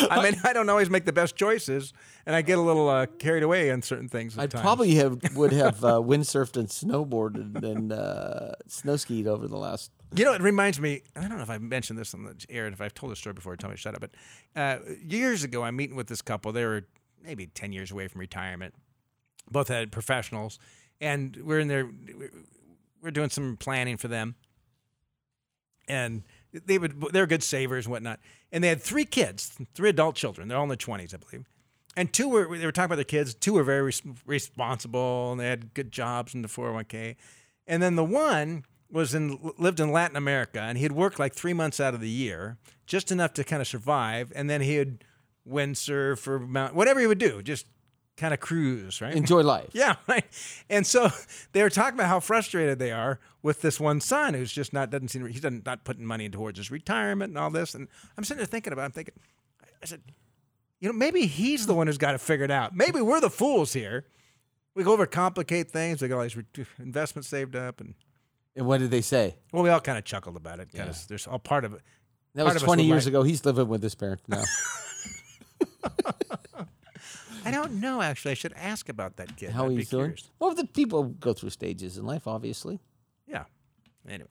I 0.11 0.21
mean, 0.21 0.39
I 0.43 0.51
don't 0.51 0.67
always 0.69 0.89
make 0.89 1.05
the 1.05 1.13
best 1.13 1.36
choices, 1.36 1.93
and 2.26 2.36
I 2.36 2.41
get 2.41 2.57
a 2.57 2.61
little 2.61 2.89
uh, 2.89 3.05
carried 3.05 3.43
away 3.43 3.71
on 3.71 3.82
certain 3.82 4.09
things. 4.09 4.38
I 4.38 4.47
times. 4.47 4.61
probably 4.61 4.95
have 4.95 5.36
would 5.36 5.53
have 5.53 5.84
uh, 5.84 5.93
windsurfed 6.01 6.57
and 6.57 6.67
snowboarded 6.67 7.63
and 7.63 7.93
uh, 7.93 8.51
snow 8.67 8.97
skied 8.97 9.28
over 9.28 9.47
the 9.47 9.57
last. 9.57 9.91
You 10.15 10.26
know, 10.26 10.34
it 10.34 10.41
reminds 10.41 10.80
me. 10.80 11.01
I 11.15 11.21
don't 11.21 11.38
know 11.38 11.43
if 11.43 11.49
I 11.49 11.57
mentioned 11.59 11.97
this 11.97 12.13
on 12.13 12.23
the 12.26 12.36
air, 12.49 12.65
and 12.65 12.73
if 12.73 12.82
I've 12.82 12.93
told 12.93 13.11
this 13.11 13.19
story 13.19 13.34
before, 13.34 13.55
tell 13.55 13.69
me 13.69 13.76
to 13.76 13.82
shut 13.82 13.95
up. 13.95 14.01
But 14.01 14.11
uh, 14.55 14.80
years 15.01 15.43
ago, 15.43 15.63
I'm 15.63 15.76
meeting 15.78 15.95
with 15.95 16.07
this 16.07 16.21
couple. 16.21 16.51
They 16.51 16.65
were 16.65 16.84
maybe 17.23 17.47
10 17.47 17.71
years 17.71 17.91
away 17.91 18.07
from 18.09 18.19
retirement. 18.19 18.73
Both 19.49 19.69
had 19.69 19.91
professionals, 19.91 20.59
and 20.99 21.38
we're 21.38 21.59
in 21.59 21.67
there. 21.69 21.89
We're 23.01 23.11
doing 23.11 23.30
some 23.30 23.55
planning 23.57 23.97
for 23.97 24.07
them, 24.07 24.36
and 25.88 26.23
they 26.66 26.78
would 26.78 27.01
they're 27.12 27.28
good 27.28 27.43
savers 27.43 27.86
and 27.86 27.91
whatnot. 27.91 28.20
And 28.51 28.64
they 28.64 28.70
had 28.70 28.82
three 28.82 29.06
kids, 29.06 29.58
three 29.74 29.89
adult 29.89 30.16
children. 30.16 30.47
They're 30.47 30.58
all 30.58 30.64
in 30.64 30.70
their 30.70 30.78
20s, 30.78 31.14
I 31.14 31.18
believe. 31.18 31.45
And 31.97 32.12
two 32.12 32.28
were 32.28 32.58
they 32.58 32.66
were 32.66 32.72
talking 32.72 32.86
about 32.86 32.95
their 32.95 33.03
kids. 33.03 33.34
Two 33.34 33.53
were 33.53 33.64
very 33.64 33.82
res- 33.82 34.01
responsible 34.26 35.32
and 35.32 35.39
they 35.39 35.47
had 35.47 35.74
good 35.74 35.91
jobs 35.91 36.34
in 36.34 36.41
the 36.41 36.47
401k. 36.47 37.16
And 37.68 37.82
then 37.82 37.95
the 37.95 38.06
one 38.06 38.66
was 38.91 39.14
in 39.14 39.39
lived 39.58 39.80
in 39.80 39.91
Latin 39.91 40.16
America 40.16 40.62
and 40.62 40.78
he 40.78 40.84
had 40.84 40.91
worked 40.91 41.20
like 41.20 41.34
three 41.34 41.53
months 41.53 41.80
out 41.80 41.93
of 41.93 42.01
the 42.01 42.10
year, 42.10 42.58
just 42.86 43.12
enough 43.12 43.34
to 43.34 43.43
kind 43.43 43.62
of 43.62 43.68
survive. 43.68 44.32
And 44.36 44.49
then 44.49 44.62
he 44.62 44.78
would 44.78 45.03
windsurf 45.47 46.28
or 46.28 46.39
mount, 46.39 46.76
whatever 46.76 46.99
he 46.99 47.08
would 47.08 47.18
do, 47.18 47.41
just 47.41 47.68
kind 48.18 48.34
of 48.34 48.39
cruise, 48.39 49.01
right? 49.01 49.16
Enjoy 49.16 49.41
life. 49.41 49.70
Yeah, 49.74 49.95
right. 50.07 50.26
And 50.70 50.86
so 50.88 51.09
they 51.51 51.61
were 51.63 51.70
talking 51.70 51.95
about 51.99 52.07
how 52.07 52.20
frustrated 52.20 52.80
they 52.80 52.91
are 52.91 53.20
with 53.41 53.61
this 53.61 53.80
one 53.80 54.01
son 54.01 54.34
who's 54.34 54.51
just 54.51 54.74
not 54.74 54.89
doesn't 54.89 55.09
seem 55.09 55.26
he's 55.28 55.43
not 55.43 55.84
putting 55.84 56.05
money 56.05 56.30
towards 56.30 56.57
his 56.57 56.72
retirement 56.72 57.30
and 57.32 57.38
all 57.38 57.49
this. 57.49 57.76
And 57.76 57.88
I'm 58.18 58.24
sitting 58.24 58.39
there 58.39 58.45
thinking 58.47 58.74
about, 58.74 58.84
it, 58.84 58.86
I'm 58.86 58.91
thinking, 58.91 59.13
I 59.82 59.86
said, 59.86 60.01
you 60.80 60.89
know, 60.89 60.93
maybe 60.93 61.26
he's 61.26 61.68
the 61.68 61.74
one 61.74 61.88
who's 61.88 61.97
got 61.97 62.11
to 62.13 62.18
figure 62.18 62.45
it 62.45 62.47
figured 62.47 62.51
out. 62.51 62.76
Maybe 62.76 63.01
we're 63.01 63.22
the 63.22 63.30
fools 63.30 63.74
here. 63.74 64.05
We 64.76 64.84
go 64.84 64.97
overcomplicate 64.97 65.70
things. 65.72 66.01
We 66.01 66.09
got 66.09 66.18
all 66.18 66.24
these 66.24 66.36
re- 66.36 66.66
investments 66.80 67.30
saved 67.30 67.55
up, 67.55 67.80
and 67.80 67.93
And 68.55 68.66
what 68.66 68.80
did 68.82 68.91
they 68.91 69.01
say? 69.01 69.36
well, 69.53 69.63
we 69.63 69.70
all 69.70 69.80
kind 69.80 69.97
of 69.97 70.03
chuckled 70.03 70.36
about 70.36 70.59
it. 70.59 70.68
Yeah. 70.74 70.89
of, 70.89 71.07
there's 71.07 71.28
all 71.28 71.39
part 71.39 71.63
of 71.66 71.74
it. 71.74 71.82
That 72.34 72.45
was 72.45 72.61
20 72.61 72.84
years 72.84 73.05
like- 73.05 73.13
ago. 73.13 73.24
He's 73.24 73.45
living 73.45 73.70
with 73.70 73.82
his 73.82 73.95
parents 73.95 74.24
now. 74.28 74.43
I 77.45 77.51
don't 77.51 77.79
know. 77.79 78.01
Actually, 78.01 78.31
I 78.31 78.35
should 78.35 78.53
ask 78.53 78.89
about 78.89 79.17
that 79.17 79.37
kid. 79.37 79.51
How 79.51 79.65
I'd 79.65 79.69
be 79.69 79.75
he's 79.77 79.89
doing? 79.89 80.05
curious. 80.05 80.31
Well, 80.39 80.53
the 80.53 80.65
people 80.65 81.03
go 81.03 81.33
through 81.33 81.51
stages 81.51 81.97
in 81.97 82.05
life, 82.05 82.27
obviously. 82.27 82.79
Yeah. 83.27 83.43
Anyway. 84.07 84.29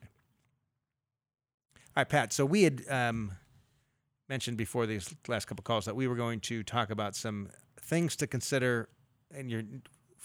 All 1.95 2.01
right, 2.01 2.09
Pat. 2.09 2.33
So 2.33 2.45
we 2.45 2.63
had 2.63 2.83
um, 2.89 3.31
mentioned 4.27 4.57
before 4.57 4.85
these 4.85 5.15
last 5.27 5.45
couple 5.45 5.63
calls 5.63 5.85
that 5.85 5.95
we 5.95 6.07
were 6.07 6.15
going 6.15 6.41
to 6.41 6.61
talk 6.63 6.89
about 6.89 7.15
some 7.15 7.49
things 7.81 8.15
to 8.17 8.27
consider 8.27 8.89
in 9.33 9.49
your 9.49 9.63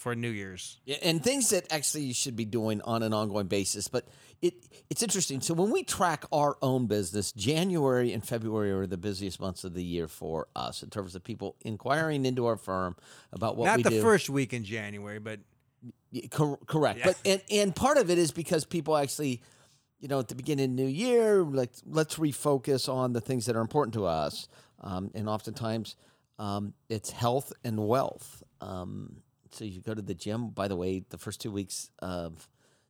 for 0.01 0.15
New 0.15 0.31
Year's. 0.31 0.79
Yeah, 0.83 0.97
and 1.03 1.23
things 1.23 1.51
that 1.51 1.71
actually 1.71 2.05
you 2.05 2.13
should 2.15 2.35
be 2.35 2.45
doing 2.45 2.81
on 2.81 3.03
an 3.03 3.13
ongoing 3.13 3.45
basis. 3.45 3.87
But 3.87 4.07
it 4.41 4.55
it's 4.89 5.03
interesting. 5.03 5.41
So 5.41 5.53
when 5.53 5.69
we 5.69 5.83
track 5.83 6.25
our 6.31 6.57
own 6.63 6.87
business, 6.87 7.31
January 7.31 8.11
and 8.11 8.27
February 8.27 8.71
are 8.71 8.87
the 8.87 8.97
busiest 8.97 9.39
months 9.39 9.63
of 9.63 9.75
the 9.75 9.83
year 9.83 10.07
for 10.07 10.47
us 10.55 10.81
in 10.81 10.89
terms 10.89 11.13
of 11.13 11.23
people 11.23 11.55
inquiring 11.61 12.25
into 12.25 12.47
our 12.47 12.57
firm 12.57 12.95
about 13.31 13.57
what 13.57 13.65
Not 13.65 13.77
we 13.77 13.83
the 13.83 14.01
first 14.01 14.27
week 14.27 14.53
in 14.53 14.63
January, 14.63 15.19
but 15.19 15.39
cor- 16.31 16.59
correct. 16.65 16.99
Yeah. 16.99 17.05
But 17.05 17.17
and 17.23 17.41
and 17.51 17.75
part 17.75 17.97
of 17.97 18.09
it 18.09 18.17
is 18.17 18.31
because 18.31 18.65
people 18.65 18.97
actually, 18.97 19.43
you 19.99 20.07
know, 20.07 20.17
at 20.17 20.29
the 20.29 20.35
beginning 20.35 20.71
of 20.71 20.77
the 20.77 20.83
new 20.83 20.89
year, 20.89 21.43
like 21.43 21.73
let's 21.85 22.15
refocus 22.15 22.91
on 22.91 23.13
the 23.13 23.21
things 23.21 23.45
that 23.45 23.55
are 23.55 23.61
important 23.61 23.93
to 23.93 24.07
us. 24.07 24.47
Um, 24.81 25.11
and 25.13 25.29
oftentimes, 25.29 25.95
um, 26.39 26.73
it's 26.89 27.11
health 27.11 27.53
and 27.63 27.87
wealth. 27.87 28.41
Um, 28.61 29.21
so 29.51 29.65
you 29.65 29.81
go 29.81 29.93
to 29.93 30.01
the 30.01 30.13
gym. 30.13 30.49
By 30.49 30.67
the 30.67 30.75
way, 30.75 31.03
the 31.09 31.17
first 31.17 31.41
two 31.41 31.51
weeks 31.51 31.89
of 31.99 32.47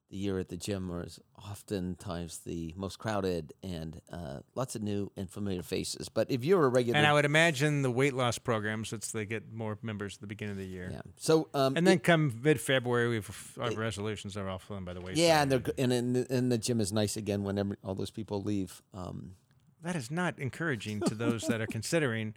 the 0.09 0.17
year 0.17 0.39
at 0.39 0.49
the 0.49 0.57
gym 0.57 0.91
are 0.91 1.07
oftentimes 1.49 2.39
the 2.39 2.73
most 2.75 2.99
crowded 2.99 3.53
and 3.63 4.01
uh, 4.11 4.39
lots 4.55 4.75
of 4.75 4.81
new 4.81 5.09
and 5.15 5.29
familiar 5.29 5.63
faces. 5.63 6.09
But 6.09 6.29
if 6.29 6.43
you're 6.43 6.65
a 6.65 6.69
regular, 6.69 6.97
and 6.97 7.07
I 7.07 7.13
would 7.13 7.23
imagine 7.23 7.81
the 7.81 7.91
weight 7.91 8.13
loss 8.13 8.37
programs, 8.37 8.91
it's 8.91 9.11
they 9.11 9.25
get 9.25 9.53
more 9.53 9.77
members 9.81 10.15
at 10.15 10.21
the 10.21 10.27
beginning 10.27 10.51
of 10.53 10.57
the 10.57 10.65
year. 10.65 10.89
yeah. 10.91 11.01
So 11.17 11.47
um, 11.53 11.77
And 11.77 11.87
then 11.87 11.99
come 11.99 12.39
mid 12.43 12.59
February, 12.59 13.07
we've 13.09 13.57
our 13.59 13.71
resolutions 13.71 14.35
are 14.35 14.49
all 14.49 14.59
flown 14.59 14.83
by 14.83 14.93
the 14.93 15.01
way. 15.01 15.13
yeah, 15.15 15.41
and 15.43 15.51
they're 15.51 15.63
and 15.77 15.93
and, 15.93 16.15
and 16.29 16.51
the 16.51 16.57
gym 16.57 16.81
is 16.81 16.91
nice 16.91 17.15
again 17.15 17.43
when 17.43 17.57
every, 17.57 17.77
all 17.83 17.95
those 17.95 18.11
people 18.11 18.41
leave. 18.41 18.81
Um, 18.93 19.35
that 19.81 19.95
is 19.95 20.11
not 20.11 20.37
encouraging 20.37 20.99
to 21.01 21.15
those 21.15 21.43
that 21.43 21.61
are 21.61 21.67
considering. 21.79 22.35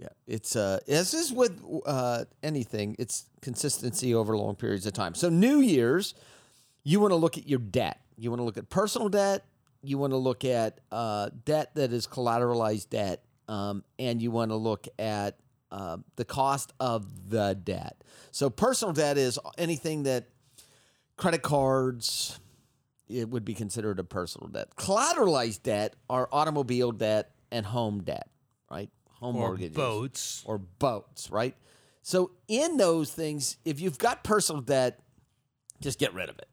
Yeah, 0.00 0.08
it's 0.26 0.56
uh, 0.56 0.78
as 0.88 1.12
is 1.12 1.30
with 1.30 1.62
uh, 1.84 2.24
anything, 2.42 2.96
it's 2.98 3.26
consistency 3.42 4.14
over 4.14 4.34
long 4.34 4.54
periods 4.54 4.86
of 4.86 4.94
time. 4.94 5.14
So 5.14 5.28
New 5.28 5.60
Year's, 5.60 6.14
you 6.82 7.00
want 7.00 7.10
to 7.10 7.16
look 7.16 7.36
at 7.36 7.46
your 7.46 7.58
debt. 7.58 8.00
You 8.16 8.30
want 8.30 8.40
to 8.40 8.44
look 8.44 8.56
at 8.56 8.70
personal 8.70 9.10
debt. 9.10 9.44
You 9.82 9.98
want 9.98 10.14
to 10.14 10.16
look 10.16 10.42
at 10.46 10.80
uh, 10.90 11.28
debt 11.44 11.74
that 11.74 11.92
is 11.92 12.06
collateralized 12.06 12.88
debt, 12.88 13.22
um, 13.46 13.84
and 13.98 14.22
you 14.22 14.30
want 14.30 14.52
to 14.52 14.56
look 14.56 14.88
at 14.98 15.36
uh, 15.70 15.98
the 16.16 16.24
cost 16.24 16.72
of 16.80 17.28
the 17.28 17.54
debt. 17.62 18.02
So 18.30 18.48
personal 18.48 18.94
debt 18.94 19.18
is 19.18 19.38
anything 19.58 20.04
that 20.04 20.28
credit 21.18 21.42
cards, 21.42 22.40
it 23.06 23.28
would 23.28 23.44
be 23.44 23.52
considered 23.52 23.98
a 23.98 24.04
personal 24.04 24.48
debt. 24.48 24.68
Collateralized 24.76 25.62
debt 25.62 25.94
are 26.08 26.26
automobile 26.32 26.90
debt 26.90 27.32
and 27.52 27.66
home 27.66 28.02
debt? 28.02 28.29
Home 29.20 29.36
Or 29.36 29.48
mortgages 29.48 29.76
boats. 29.76 30.42
or 30.46 30.58
boats, 30.58 31.30
right? 31.30 31.54
So 32.02 32.30
in 32.48 32.76
those 32.78 33.12
things, 33.12 33.58
if 33.64 33.78
you've 33.80 33.98
got 33.98 34.24
personal 34.24 34.62
debt, 34.62 35.00
just 35.80 35.98
get 35.98 36.14
rid 36.14 36.28
of 36.30 36.38
it. 36.38 36.48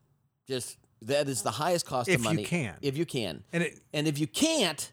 Just 0.47 0.77
that 1.03 1.27
is 1.29 1.41
the 1.43 1.51
highest 1.51 1.85
cost 1.85 2.09
If 2.09 2.15
of 2.17 2.23
money. 2.25 2.43
If 2.43 2.51
you 2.51 2.57
can. 2.57 2.75
If 2.81 2.97
you 2.97 3.05
can. 3.05 3.43
And 3.53 3.63
it, 3.63 3.79
And 3.93 4.07
if 4.07 4.19
you 4.19 4.27
can't, 4.27 4.91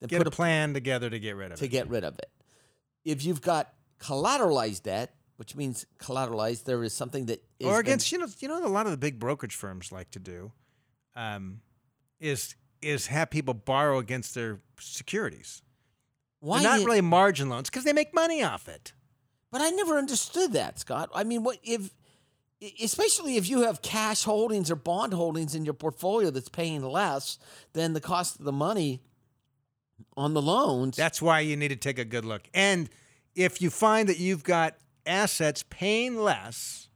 then 0.00 0.08
get 0.08 0.18
put 0.18 0.26
a 0.26 0.30
plan 0.30 0.72
together 0.74 1.10
to 1.10 1.18
get 1.18 1.36
rid 1.36 1.52
of 1.52 1.58
to 1.58 1.64
it. 1.64 1.68
To 1.68 1.70
get 1.70 1.88
rid 1.88 2.04
of 2.04 2.18
it. 2.18 2.30
If 3.04 3.24
you've 3.24 3.40
got 3.42 3.72
collateralized 4.00 4.82
debt, 4.84 5.14
which 5.36 5.54
means 5.54 5.84
collateralized, 5.98 6.64
there 6.64 6.82
is 6.82 6.94
something 6.94 7.26
that 7.26 7.42
is 7.60 7.66
or 7.66 7.72
been- 7.72 7.80
against 7.80 8.10
you 8.12 8.18
know 8.18 8.26
you 8.38 8.48
know 8.48 8.54
what 8.60 8.64
a 8.64 8.68
lot 8.72 8.86
of 8.86 8.92
the 8.92 8.98
big 8.98 9.18
brokerage 9.18 9.54
firms 9.54 9.92
like 9.92 10.10
to 10.12 10.18
do 10.18 10.52
um, 11.14 11.60
is 12.20 12.54
is 12.80 13.06
have 13.08 13.28
people 13.30 13.52
borrow 13.54 13.98
against 13.98 14.34
their 14.34 14.60
securities. 14.80 15.62
Why 16.46 16.62
They're 16.62 16.78
not 16.78 16.86
really 16.86 17.00
margin 17.00 17.48
loans 17.48 17.68
because 17.68 17.82
they 17.82 17.92
make 17.92 18.14
money 18.14 18.40
off 18.42 18.68
it. 18.68 18.92
But 19.50 19.62
I 19.62 19.70
never 19.70 19.98
understood 19.98 20.52
that, 20.52 20.78
Scott. 20.78 21.10
I 21.12 21.24
mean, 21.24 21.42
what 21.42 21.58
if, 21.64 21.92
especially 22.80 23.36
if 23.36 23.48
you 23.48 23.62
have 23.62 23.82
cash 23.82 24.22
holdings 24.22 24.70
or 24.70 24.76
bond 24.76 25.12
holdings 25.12 25.56
in 25.56 25.64
your 25.64 25.74
portfolio 25.74 26.30
that's 26.30 26.48
paying 26.48 26.84
less 26.84 27.38
than 27.72 27.94
the 27.94 28.00
cost 28.00 28.38
of 28.38 28.44
the 28.44 28.52
money 28.52 29.02
on 30.16 30.34
the 30.34 30.42
loans? 30.42 30.96
That's 30.96 31.20
why 31.20 31.40
you 31.40 31.56
need 31.56 31.68
to 31.68 31.76
take 31.76 31.98
a 31.98 32.04
good 32.04 32.24
look. 32.24 32.48
And 32.54 32.88
if 33.34 33.60
you 33.60 33.68
find 33.68 34.08
that 34.08 34.20
you've 34.20 34.44
got 34.44 34.76
assets 35.04 35.64
paying 35.68 36.16
less, 36.16 36.88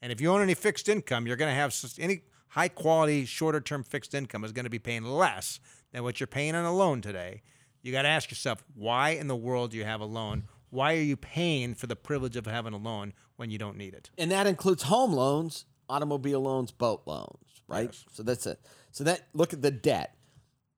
and 0.00 0.12
if 0.12 0.20
you 0.20 0.30
own 0.30 0.40
any 0.40 0.54
fixed 0.54 0.88
income, 0.88 1.26
you're 1.26 1.36
going 1.36 1.50
to 1.50 1.56
have 1.56 1.74
any 1.98 2.22
high 2.48 2.68
quality, 2.68 3.24
shorter 3.24 3.60
term 3.60 3.82
fixed 3.82 4.14
income 4.14 4.44
is 4.44 4.52
going 4.52 4.66
to 4.66 4.70
be 4.70 4.78
paying 4.78 5.02
less 5.02 5.58
than 5.92 6.04
what 6.04 6.20
you're 6.20 6.28
paying 6.28 6.54
on 6.54 6.64
a 6.64 6.72
loan 6.72 7.00
today. 7.00 7.42
You 7.84 7.92
got 7.92 8.02
to 8.02 8.08
ask 8.08 8.30
yourself, 8.30 8.64
why 8.74 9.10
in 9.10 9.28
the 9.28 9.36
world 9.36 9.72
do 9.72 9.76
you 9.76 9.84
have 9.84 10.00
a 10.00 10.06
loan? 10.06 10.44
Why 10.70 10.94
are 10.94 11.02
you 11.02 11.16
paying 11.16 11.74
for 11.74 11.86
the 11.86 11.94
privilege 11.94 12.34
of 12.34 12.46
having 12.46 12.72
a 12.72 12.78
loan 12.78 13.12
when 13.36 13.50
you 13.50 13.58
don't 13.58 13.76
need 13.76 13.92
it? 13.94 14.10
and 14.18 14.30
that 14.30 14.46
includes 14.46 14.84
home 14.84 15.12
loans, 15.12 15.66
automobile 15.88 16.40
loans, 16.40 16.72
boat 16.72 17.02
loans, 17.04 17.62
right? 17.68 17.90
Yes. 17.92 18.04
So 18.10 18.22
that's 18.22 18.46
it. 18.46 18.58
So 18.90 19.04
that 19.04 19.28
look 19.34 19.52
at 19.52 19.60
the 19.60 19.70
debt 19.70 20.16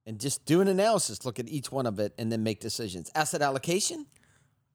and 0.04 0.18
just 0.18 0.44
do 0.46 0.60
an 0.60 0.66
analysis. 0.66 1.24
Look 1.24 1.38
at 1.38 1.48
each 1.48 1.70
one 1.70 1.86
of 1.86 2.00
it 2.00 2.12
and 2.18 2.30
then 2.32 2.42
make 2.42 2.58
decisions. 2.60 3.10
Asset 3.14 3.40
allocation. 3.40 4.06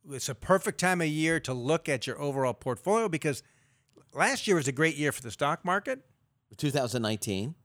it's 0.09 0.29
a 0.29 0.35
perfect 0.35 0.79
time 0.79 1.01
of 1.01 1.07
year 1.07 1.39
to 1.41 1.53
look 1.53 1.89
at 1.89 2.07
your 2.07 2.19
overall 2.19 2.53
portfolio 2.53 3.09
because 3.09 3.43
last 4.13 4.47
year 4.47 4.55
was 4.55 4.69
a 4.69 4.71
great 4.71 4.95
year 4.95 5.11
for 5.11 5.21
the 5.21 5.31
stock 5.31 5.65
market. 5.65 5.99
2019. 6.57 7.55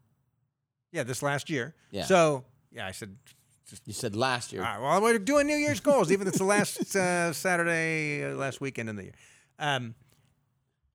Yeah, 0.92 1.02
this 1.04 1.22
last 1.22 1.50
year. 1.50 1.74
Yeah. 1.90 2.04
So, 2.04 2.44
yeah, 2.72 2.86
I 2.86 2.92
said, 2.92 3.16
You 3.84 3.92
said 3.92 4.14
last 4.14 4.52
year. 4.52 4.62
all 4.62 4.80
right, 4.80 4.80
well, 4.80 5.02
we're 5.02 5.18
doing 5.18 5.46
New 5.46 5.56
Year's 5.56 5.80
goals, 5.80 6.12
even 6.12 6.26
if 6.26 6.32
it's 6.32 6.38
the 6.38 6.44
last 6.44 6.78
uh, 6.96 7.32
Saturday, 7.32 8.24
uh, 8.24 8.36
last 8.36 8.60
weekend 8.60 8.88
in 8.88 8.96
the 8.96 9.04
year. 9.04 9.14
Um, 9.58 9.94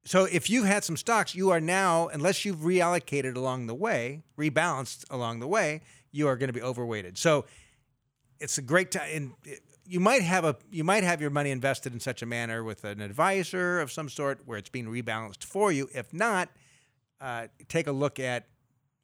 so, 0.05 0.25
if 0.25 0.49
you've 0.49 0.65
had 0.65 0.83
some 0.83 0.95
stocks, 0.95 1.35
you 1.35 1.49
are 1.51 1.59
now, 1.59 2.07
unless 2.07 2.45
you've 2.45 2.59
reallocated 2.59 3.35
along 3.35 3.67
the 3.67 3.75
way, 3.75 4.23
rebalanced 4.37 5.03
along 5.11 5.41
the 5.41 5.47
way, 5.47 5.81
you 6.11 6.27
are 6.27 6.37
going 6.37 6.47
to 6.47 6.53
be 6.53 6.61
overweighted. 6.61 7.17
So, 7.17 7.45
it's 8.39 8.57
a 8.57 8.61
great 8.61 8.91
time. 8.91 9.09
And 9.13 9.33
you 9.85 9.99
might 9.99 10.21
have 10.21 10.45
a 10.45 10.55
you 10.71 10.85
might 10.85 11.03
have 11.03 11.19
your 11.19 11.29
money 11.29 11.51
invested 11.51 11.93
in 11.93 11.99
such 11.99 12.21
a 12.21 12.25
manner 12.25 12.63
with 12.63 12.85
an 12.85 13.01
advisor 13.01 13.81
of 13.81 13.91
some 13.91 14.07
sort 14.07 14.39
where 14.45 14.57
it's 14.57 14.69
being 14.69 14.87
rebalanced 14.87 15.43
for 15.43 15.71
you. 15.71 15.89
If 15.93 16.13
not, 16.13 16.49
uh, 17.19 17.47
take 17.67 17.87
a 17.87 17.91
look 17.91 18.17
at 18.17 18.45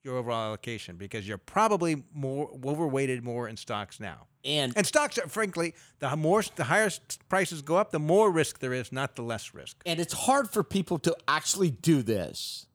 your 0.04 0.18
overall 0.18 0.46
allocation 0.48 0.96
because 0.96 1.28
you're 1.28 1.38
probably 1.38 2.04
more 2.14 2.50
overweighted 2.66 3.24
more 3.24 3.48
in 3.48 3.58
stocks 3.58 4.00
now. 4.00 4.28
And 4.46 4.72
And 4.78 4.86
stocks, 4.86 5.18
are, 5.18 5.28
frankly, 5.28 5.74
the 6.00 6.16
more 6.16 6.42
the 6.56 6.64
higher 6.66 6.90
prices 7.28 7.62
go 7.62 7.76
up, 7.76 7.92
the 7.92 8.00
more 8.00 8.32
risk 8.32 8.60
there 8.60 8.74
is, 8.74 8.92
not 8.92 9.16
the 9.16 9.22
less 9.24 9.54
risk. 9.54 9.82
and 9.86 10.00
it's 10.00 10.14
hard 10.14 10.50
for 10.50 10.64
people 10.64 10.98
to 11.00 11.16
actually 11.28 11.72
do 11.72 12.02
this 12.02 12.68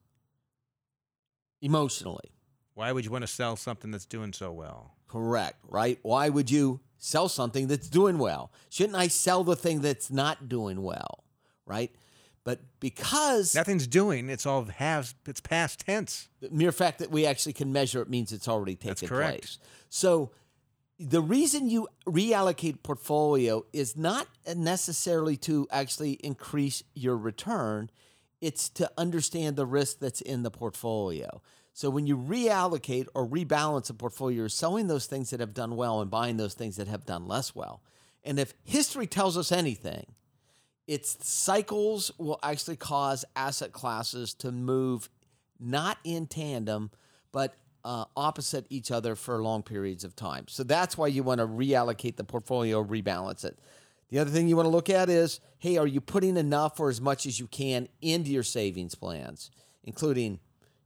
emotionally. 1.61 2.31
Why 2.75 2.91
would 2.91 3.05
you 3.05 3.11
want 3.11 3.23
to 3.23 3.27
sell 3.27 3.55
something 3.55 3.91
that's 3.91 4.05
doing 4.05 4.33
so 4.33 4.51
well? 4.51 4.95
Correct, 5.07 5.57
right? 5.67 5.99
Why 6.01 6.29
would 6.29 6.49
you 6.49 6.79
sell 6.97 7.29
something 7.29 7.67
that's 7.67 7.87
doing 7.89 8.17
well? 8.17 8.51
Shouldn't 8.69 8.95
I 8.95 9.07
sell 9.07 9.43
the 9.43 9.55
thing 9.55 9.81
that's 9.81 10.09
not 10.11 10.49
doing 10.49 10.81
well? 10.81 11.23
Right? 11.65 11.91
But 12.43 12.59
because 12.79 13.55
Nothing's 13.55 13.87
doing. 13.87 14.29
It's 14.29 14.45
all 14.45 14.65
has. 14.65 15.15
It's 15.25 15.39
past 15.39 15.85
tense. 15.85 16.27
the 16.41 16.49
mere 16.49 16.73
fact 16.73 16.99
that 16.99 17.09
we 17.09 17.25
actually 17.25 17.53
can 17.53 17.71
measure 17.71 18.01
it 18.01 18.09
means 18.09 18.33
it's 18.33 18.47
already 18.47 18.75
taken 18.75 18.89
That's 18.89 19.01
correct. 19.09 19.41
place. 19.41 19.59
So 19.89 20.31
the 20.99 21.21
reason 21.21 21.69
you 21.69 21.87
reallocate 22.05 22.83
portfolio 22.83 23.65
is 23.71 23.95
not 23.95 24.27
necessarily 24.55 25.37
to 25.37 25.67
actually 25.71 26.13
increase 26.13 26.83
your 26.93 27.17
return, 27.17 27.89
it's 28.41 28.69
to 28.69 28.91
understand 28.97 29.55
the 29.55 29.65
risk 29.65 29.99
that's 29.99 30.21
in 30.21 30.43
the 30.43 30.51
portfolio. 30.51 31.41
So 31.73 31.89
when 31.89 32.05
you 32.05 32.17
reallocate 32.17 33.07
or 33.15 33.27
rebalance 33.27 33.89
a 33.89 33.93
portfolio, 33.93 34.37
you're 34.41 34.49
selling 34.49 34.87
those 34.87 35.07
things 35.07 35.31
that 35.31 35.39
have 35.39 35.53
done 35.53 35.75
well 35.75 36.01
and 36.01 36.11
buying 36.11 36.37
those 36.37 36.53
things 36.53 36.75
that 36.75 36.87
have 36.87 37.05
done 37.05 37.27
less 37.27 37.55
well. 37.55 37.81
And 38.23 38.37
if 38.37 38.53
history 38.63 39.07
tells 39.07 39.37
us 39.37 39.51
anything, 39.51 40.05
its 40.87 41.17
cycles 41.27 42.11
will 42.17 42.39
actually 42.43 42.75
cause 42.75 43.23
asset 43.35 43.71
classes 43.71 44.33
to 44.35 44.51
move 44.51 45.09
not 45.59 45.97
in 46.03 46.27
tandem, 46.27 46.91
but 47.31 47.55
uh, 47.85 48.05
opposite 48.15 48.65
each 48.69 48.91
other 48.91 49.15
for 49.15 49.41
long 49.41 49.63
periods 49.63 50.03
of 50.03 50.15
time. 50.15 50.45
So 50.47 50.63
that's 50.63 50.97
why 50.97 51.07
you 51.07 51.23
want 51.23 51.39
to 51.39 51.47
reallocate 51.47 52.15
the 52.15 52.23
portfolio, 52.23 52.83
rebalance 52.83 53.43
it. 53.43 53.59
The 54.09 54.19
other 54.19 54.29
thing 54.29 54.47
you 54.47 54.55
want 54.55 54.67
to 54.67 54.71
look 54.71 54.89
at 54.89 55.09
is 55.09 55.39
hey, 55.57 55.77
are 55.77 55.87
you 55.87 56.01
putting 56.01 56.37
enough 56.37 56.79
or 56.79 56.89
as 56.89 56.99
much 56.99 57.25
as 57.25 57.39
you 57.39 57.47
can 57.47 57.87
into 58.01 58.31
your 58.31 58.43
savings 58.43 58.95
plans, 58.95 59.49
including 59.83 60.39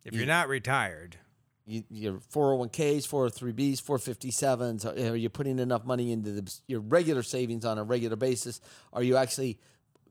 If 0.06 0.14
you're 0.14 0.28
not 0.28 0.48
retired, 0.48 1.18
you, 1.66 1.84
your 1.90 2.14
401ks, 2.34 3.08
403bs, 3.08 3.82
457s? 3.82 4.86
Are, 4.86 5.14
are 5.14 5.16
you 5.16 5.30
putting 5.30 5.60
enough 5.60 5.84
money 5.84 6.12
into 6.12 6.32
the, 6.32 6.60
your 6.68 6.80
regular 6.80 7.24
savings 7.24 7.66
on 7.66 7.78
a 7.78 7.84
regular 7.84 8.16
basis? 8.16 8.62
Are 8.94 9.04
you 9.04 9.18
actually 9.18 9.60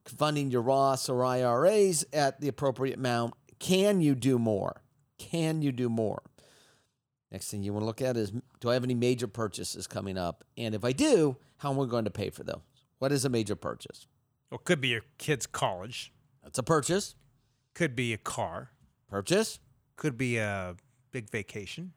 funding 0.08 0.50
your 0.50 0.62
Roths 0.62 1.08
or 1.08 1.24
IRAs 1.24 2.04
at 2.12 2.40
the 2.40 2.48
appropriate 2.48 2.96
amount? 2.98 3.34
Can 3.58 4.00
you 4.00 4.14
do 4.14 4.38
more? 4.38 4.82
Can 5.18 5.62
you 5.62 5.72
do 5.72 5.88
more? 5.88 6.22
Next 7.32 7.50
thing 7.50 7.62
you 7.62 7.72
want 7.72 7.82
to 7.82 7.86
look 7.86 8.02
at 8.02 8.16
is 8.16 8.32
do 8.60 8.70
I 8.70 8.74
have 8.74 8.84
any 8.84 8.94
major 8.94 9.26
purchases 9.26 9.86
coming 9.86 10.16
up? 10.16 10.44
And 10.56 10.74
if 10.74 10.84
I 10.84 10.92
do, 10.92 11.36
how 11.58 11.72
am 11.72 11.80
I 11.80 11.86
going 11.86 12.04
to 12.04 12.10
pay 12.10 12.30
for 12.30 12.44
those? 12.44 12.60
What 12.98 13.12
is 13.12 13.24
a 13.24 13.28
major 13.28 13.56
purchase? 13.56 14.06
well, 14.50 14.58
it 14.60 14.64
could 14.64 14.80
be 14.80 14.88
your 14.88 15.02
kid's 15.18 15.46
college, 15.46 16.12
That's 16.42 16.58
a 16.58 16.62
purchase. 16.62 17.14
could 17.74 17.96
be 17.96 18.12
a 18.12 18.18
car, 18.18 18.70
Purchase. 19.10 19.58
could 19.96 20.16
be 20.16 20.36
a 20.38 20.76
big 21.10 21.28
vacation, 21.30 21.92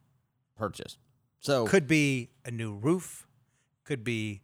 Purchase. 0.57 0.97
So 1.41 1.66
could 1.68 1.88
be 1.88 2.32
a 2.43 2.51
new 2.51 2.74
roof, 2.74 3.28
could 3.86 4.03
be, 4.03 4.41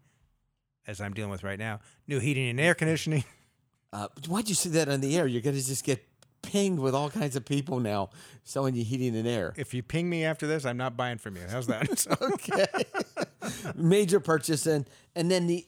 as 0.88 1.01
I'm 1.01 1.13
dealing 1.13 1.32
with 1.32 1.43
right 1.43 1.59
now, 1.59 1.80
new 2.07 2.20
heating 2.20 2.47
and 2.47 2.59
air 2.59 2.74
conditioning. 2.76 3.24
Uh, 3.96 4.10
why'd 4.28 4.50
you 4.50 4.56
say 4.56 4.70
that 4.70 4.89
on 4.89 5.00
the 5.00 5.18
air? 5.18 5.26
You're 5.26 5.41
going 5.41 5.56
to 5.56 5.66
just 5.66 5.86
get 5.86 6.06
pinged 6.41 6.80
with 6.80 6.93
all 6.93 7.10
kinds 7.10 7.38
of 7.38 7.46
people 7.46 7.80
now 7.80 8.10
selling 8.43 8.76
you 8.76 8.84
heating 8.84 9.16
and 9.16 9.26
air. 9.26 9.54
If 9.56 9.74
you 9.74 9.84
ping 9.84 10.10
me 10.10 10.26
after 10.26 10.46
this, 10.46 10.66
I'm 10.66 10.76
not 10.76 10.98
buying 10.98 11.18
from 11.18 11.38
you. 11.38 11.43
How's 11.50 11.68
that? 11.68 12.06
okay. 12.22 12.66
Major 13.74 14.20
purchase. 14.20 14.66
And, 14.66 14.86
and 15.16 15.32
then 15.32 15.48
the 15.48 15.66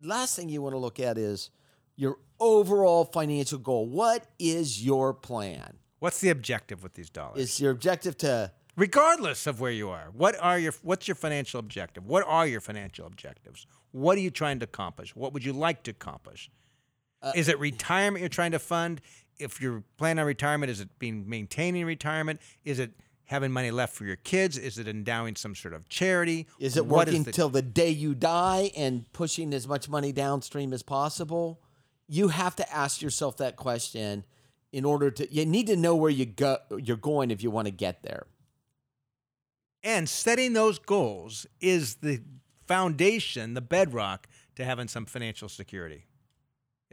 last 0.00 0.36
thing 0.36 0.50
you 0.50 0.62
want 0.62 0.74
to 0.74 0.78
look 0.78 1.00
at 1.00 1.18
is 1.18 1.50
your 1.96 2.18
overall 2.38 3.04
financial 3.06 3.58
goal. 3.58 3.86
What 3.88 4.24
is 4.38 4.84
your 4.84 5.12
plan? 5.12 5.78
What's 5.98 6.20
the 6.20 6.30
objective 6.30 6.84
with 6.84 6.94
these 6.94 7.10
dollars? 7.10 7.40
Is 7.40 7.60
your 7.60 7.72
objective 7.72 8.16
to 8.18 8.52
regardless 8.76 9.48
of 9.48 9.60
where 9.60 9.70
you 9.70 9.90
are 9.90 10.08
what 10.14 10.34
are 10.40 10.58
your 10.58 10.72
what's 10.80 11.06
your 11.06 11.14
financial 11.14 11.60
objective 11.60 12.06
what 12.06 12.24
are 12.26 12.46
your 12.46 12.58
financial 12.58 13.06
objectives 13.06 13.66
what 13.90 14.16
are 14.16 14.22
you 14.22 14.30
trying 14.30 14.58
to 14.58 14.64
accomplish 14.64 15.14
what 15.14 15.34
would 15.34 15.44
you 15.44 15.52
like 15.52 15.82
to 15.82 15.90
accomplish 15.90 16.50
Uh, 17.22 17.32
is 17.34 17.48
it 17.48 17.58
retirement 17.58 18.20
you're 18.20 18.28
trying 18.28 18.52
to 18.52 18.58
fund? 18.58 19.00
If 19.38 19.60
you're 19.60 19.82
planning 19.96 20.20
on 20.20 20.26
retirement 20.26 20.70
is 20.70 20.80
it 20.80 20.98
being 20.98 21.28
maintaining 21.28 21.84
retirement? 21.86 22.40
Is 22.64 22.78
it 22.78 22.92
having 23.24 23.50
money 23.52 23.70
left 23.70 23.94
for 23.94 24.04
your 24.04 24.16
kids? 24.16 24.58
Is 24.58 24.78
it 24.78 24.86
endowing 24.88 25.36
some 25.36 25.54
sort 25.54 25.74
of 25.74 25.88
charity? 25.88 26.46
Is 26.58 26.76
it 26.76 26.84
What 26.86 27.06
working 27.06 27.22
the- 27.22 27.32
till 27.32 27.48
the 27.48 27.62
day 27.62 27.90
you 27.90 28.14
die 28.14 28.70
and 28.76 29.10
pushing 29.12 29.54
as 29.54 29.66
much 29.66 29.88
money 29.88 30.12
downstream 30.12 30.72
as 30.72 30.82
possible? 30.82 31.60
You 32.08 32.28
have 32.28 32.54
to 32.56 32.72
ask 32.72 33.00
yourself 33.00 33.36
that 33.38 33.56
question 33.56 34.24
in 34.72 34.84
order 34.84 35.10
to 35.10 35.32
you 35.32 35.46
need 35.46 35.66
to 35.68 35.76
know 35.76 35.94
where 35.96 36.10
you 36.10 36.26
go 36.26 36.58
you're 36.82 36.96
going 36.96 37.30
if 37.30 37.42
you 37.42 37.50
want 37.50 37.66
to 37.66 37.72
get 37.72 38.02
there. 38.02 38.26
and 39.84 40.08
setting 40.08 40.52
those 40.52 40.78
goals 40.78 41.46
is 41.60 41.96
the 41.96 42.22
foundation 42.66 43.54
the 43.54 43.60
bedrock 43.60 44.28
to 44.56 44.64
having 44.64 44.88
some 44.88 45.04
financial 45.04 45.48
security 45.48 46.06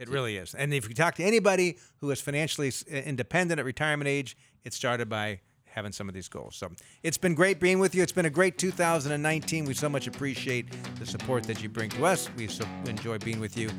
it 0.00 0.08
really 0.08 0.36
is. 0.38 0.54
And 0.54 0.72
if 0.72 0.88
you 0.88 0.94
talk 0.94 1.14
to 1.16 1.22
anybody 1.22 1.76
who 2.00 2.10
is 2.10 2.20
financially 2.20 2.72
independent 2.88 3.60
at 3.60 3.66
retirement 3.66 4.08
age 4.08 4.36
it 4.64 4.74
started 4.74 5.08
by 5.08 5.40
having 5.66 5.92
some 5.92 6.08
of 6.08 6.14
these 6.14 6.28
goals. 6.28 6.56
So 6.56 6.68
it's 7.02 7.16
been 7.16 7.34
great 7.34 7.60
being 7.60 7.78
with 7.78 7.94
you. 7.94 8.02
It's 8.02 8.12
been 8.12 8.26
a 8.26 8.30
great 8.30 8.58
2019 8.58 9.64
we 9.64 9.74
so 9.74 9.88
much 9.88 10.06
appreciate 10.08 10.66
the 10.98 11.06
support 11.06 11.44
that 11.44 11.62
you 11.62 11.68
bring 11.68 11.90
to 11.90 12.04
us. 12.04 12.28
We 12.36 12.48
so 12.48 12.64
enjoy 12.86 13.18
being 13.18 13.38
with 13.38 13.56
you. 13.56 13.70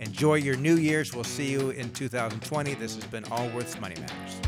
Enjoy 0.00 0.34
your 0.34 0.56
new 0.56 0.76
year's. 0.76 1.14
We'll 1.14 1.24
see 1.24 1.50
you 1.50 1.70
in 1.70 1.90
2020 1.92 2.74
this 2.74 2.94
has 2.94 3.04
been 3.04 3.24
allworth's 3.30 3.80
money 3.80 3.94
matters 4.00 4.47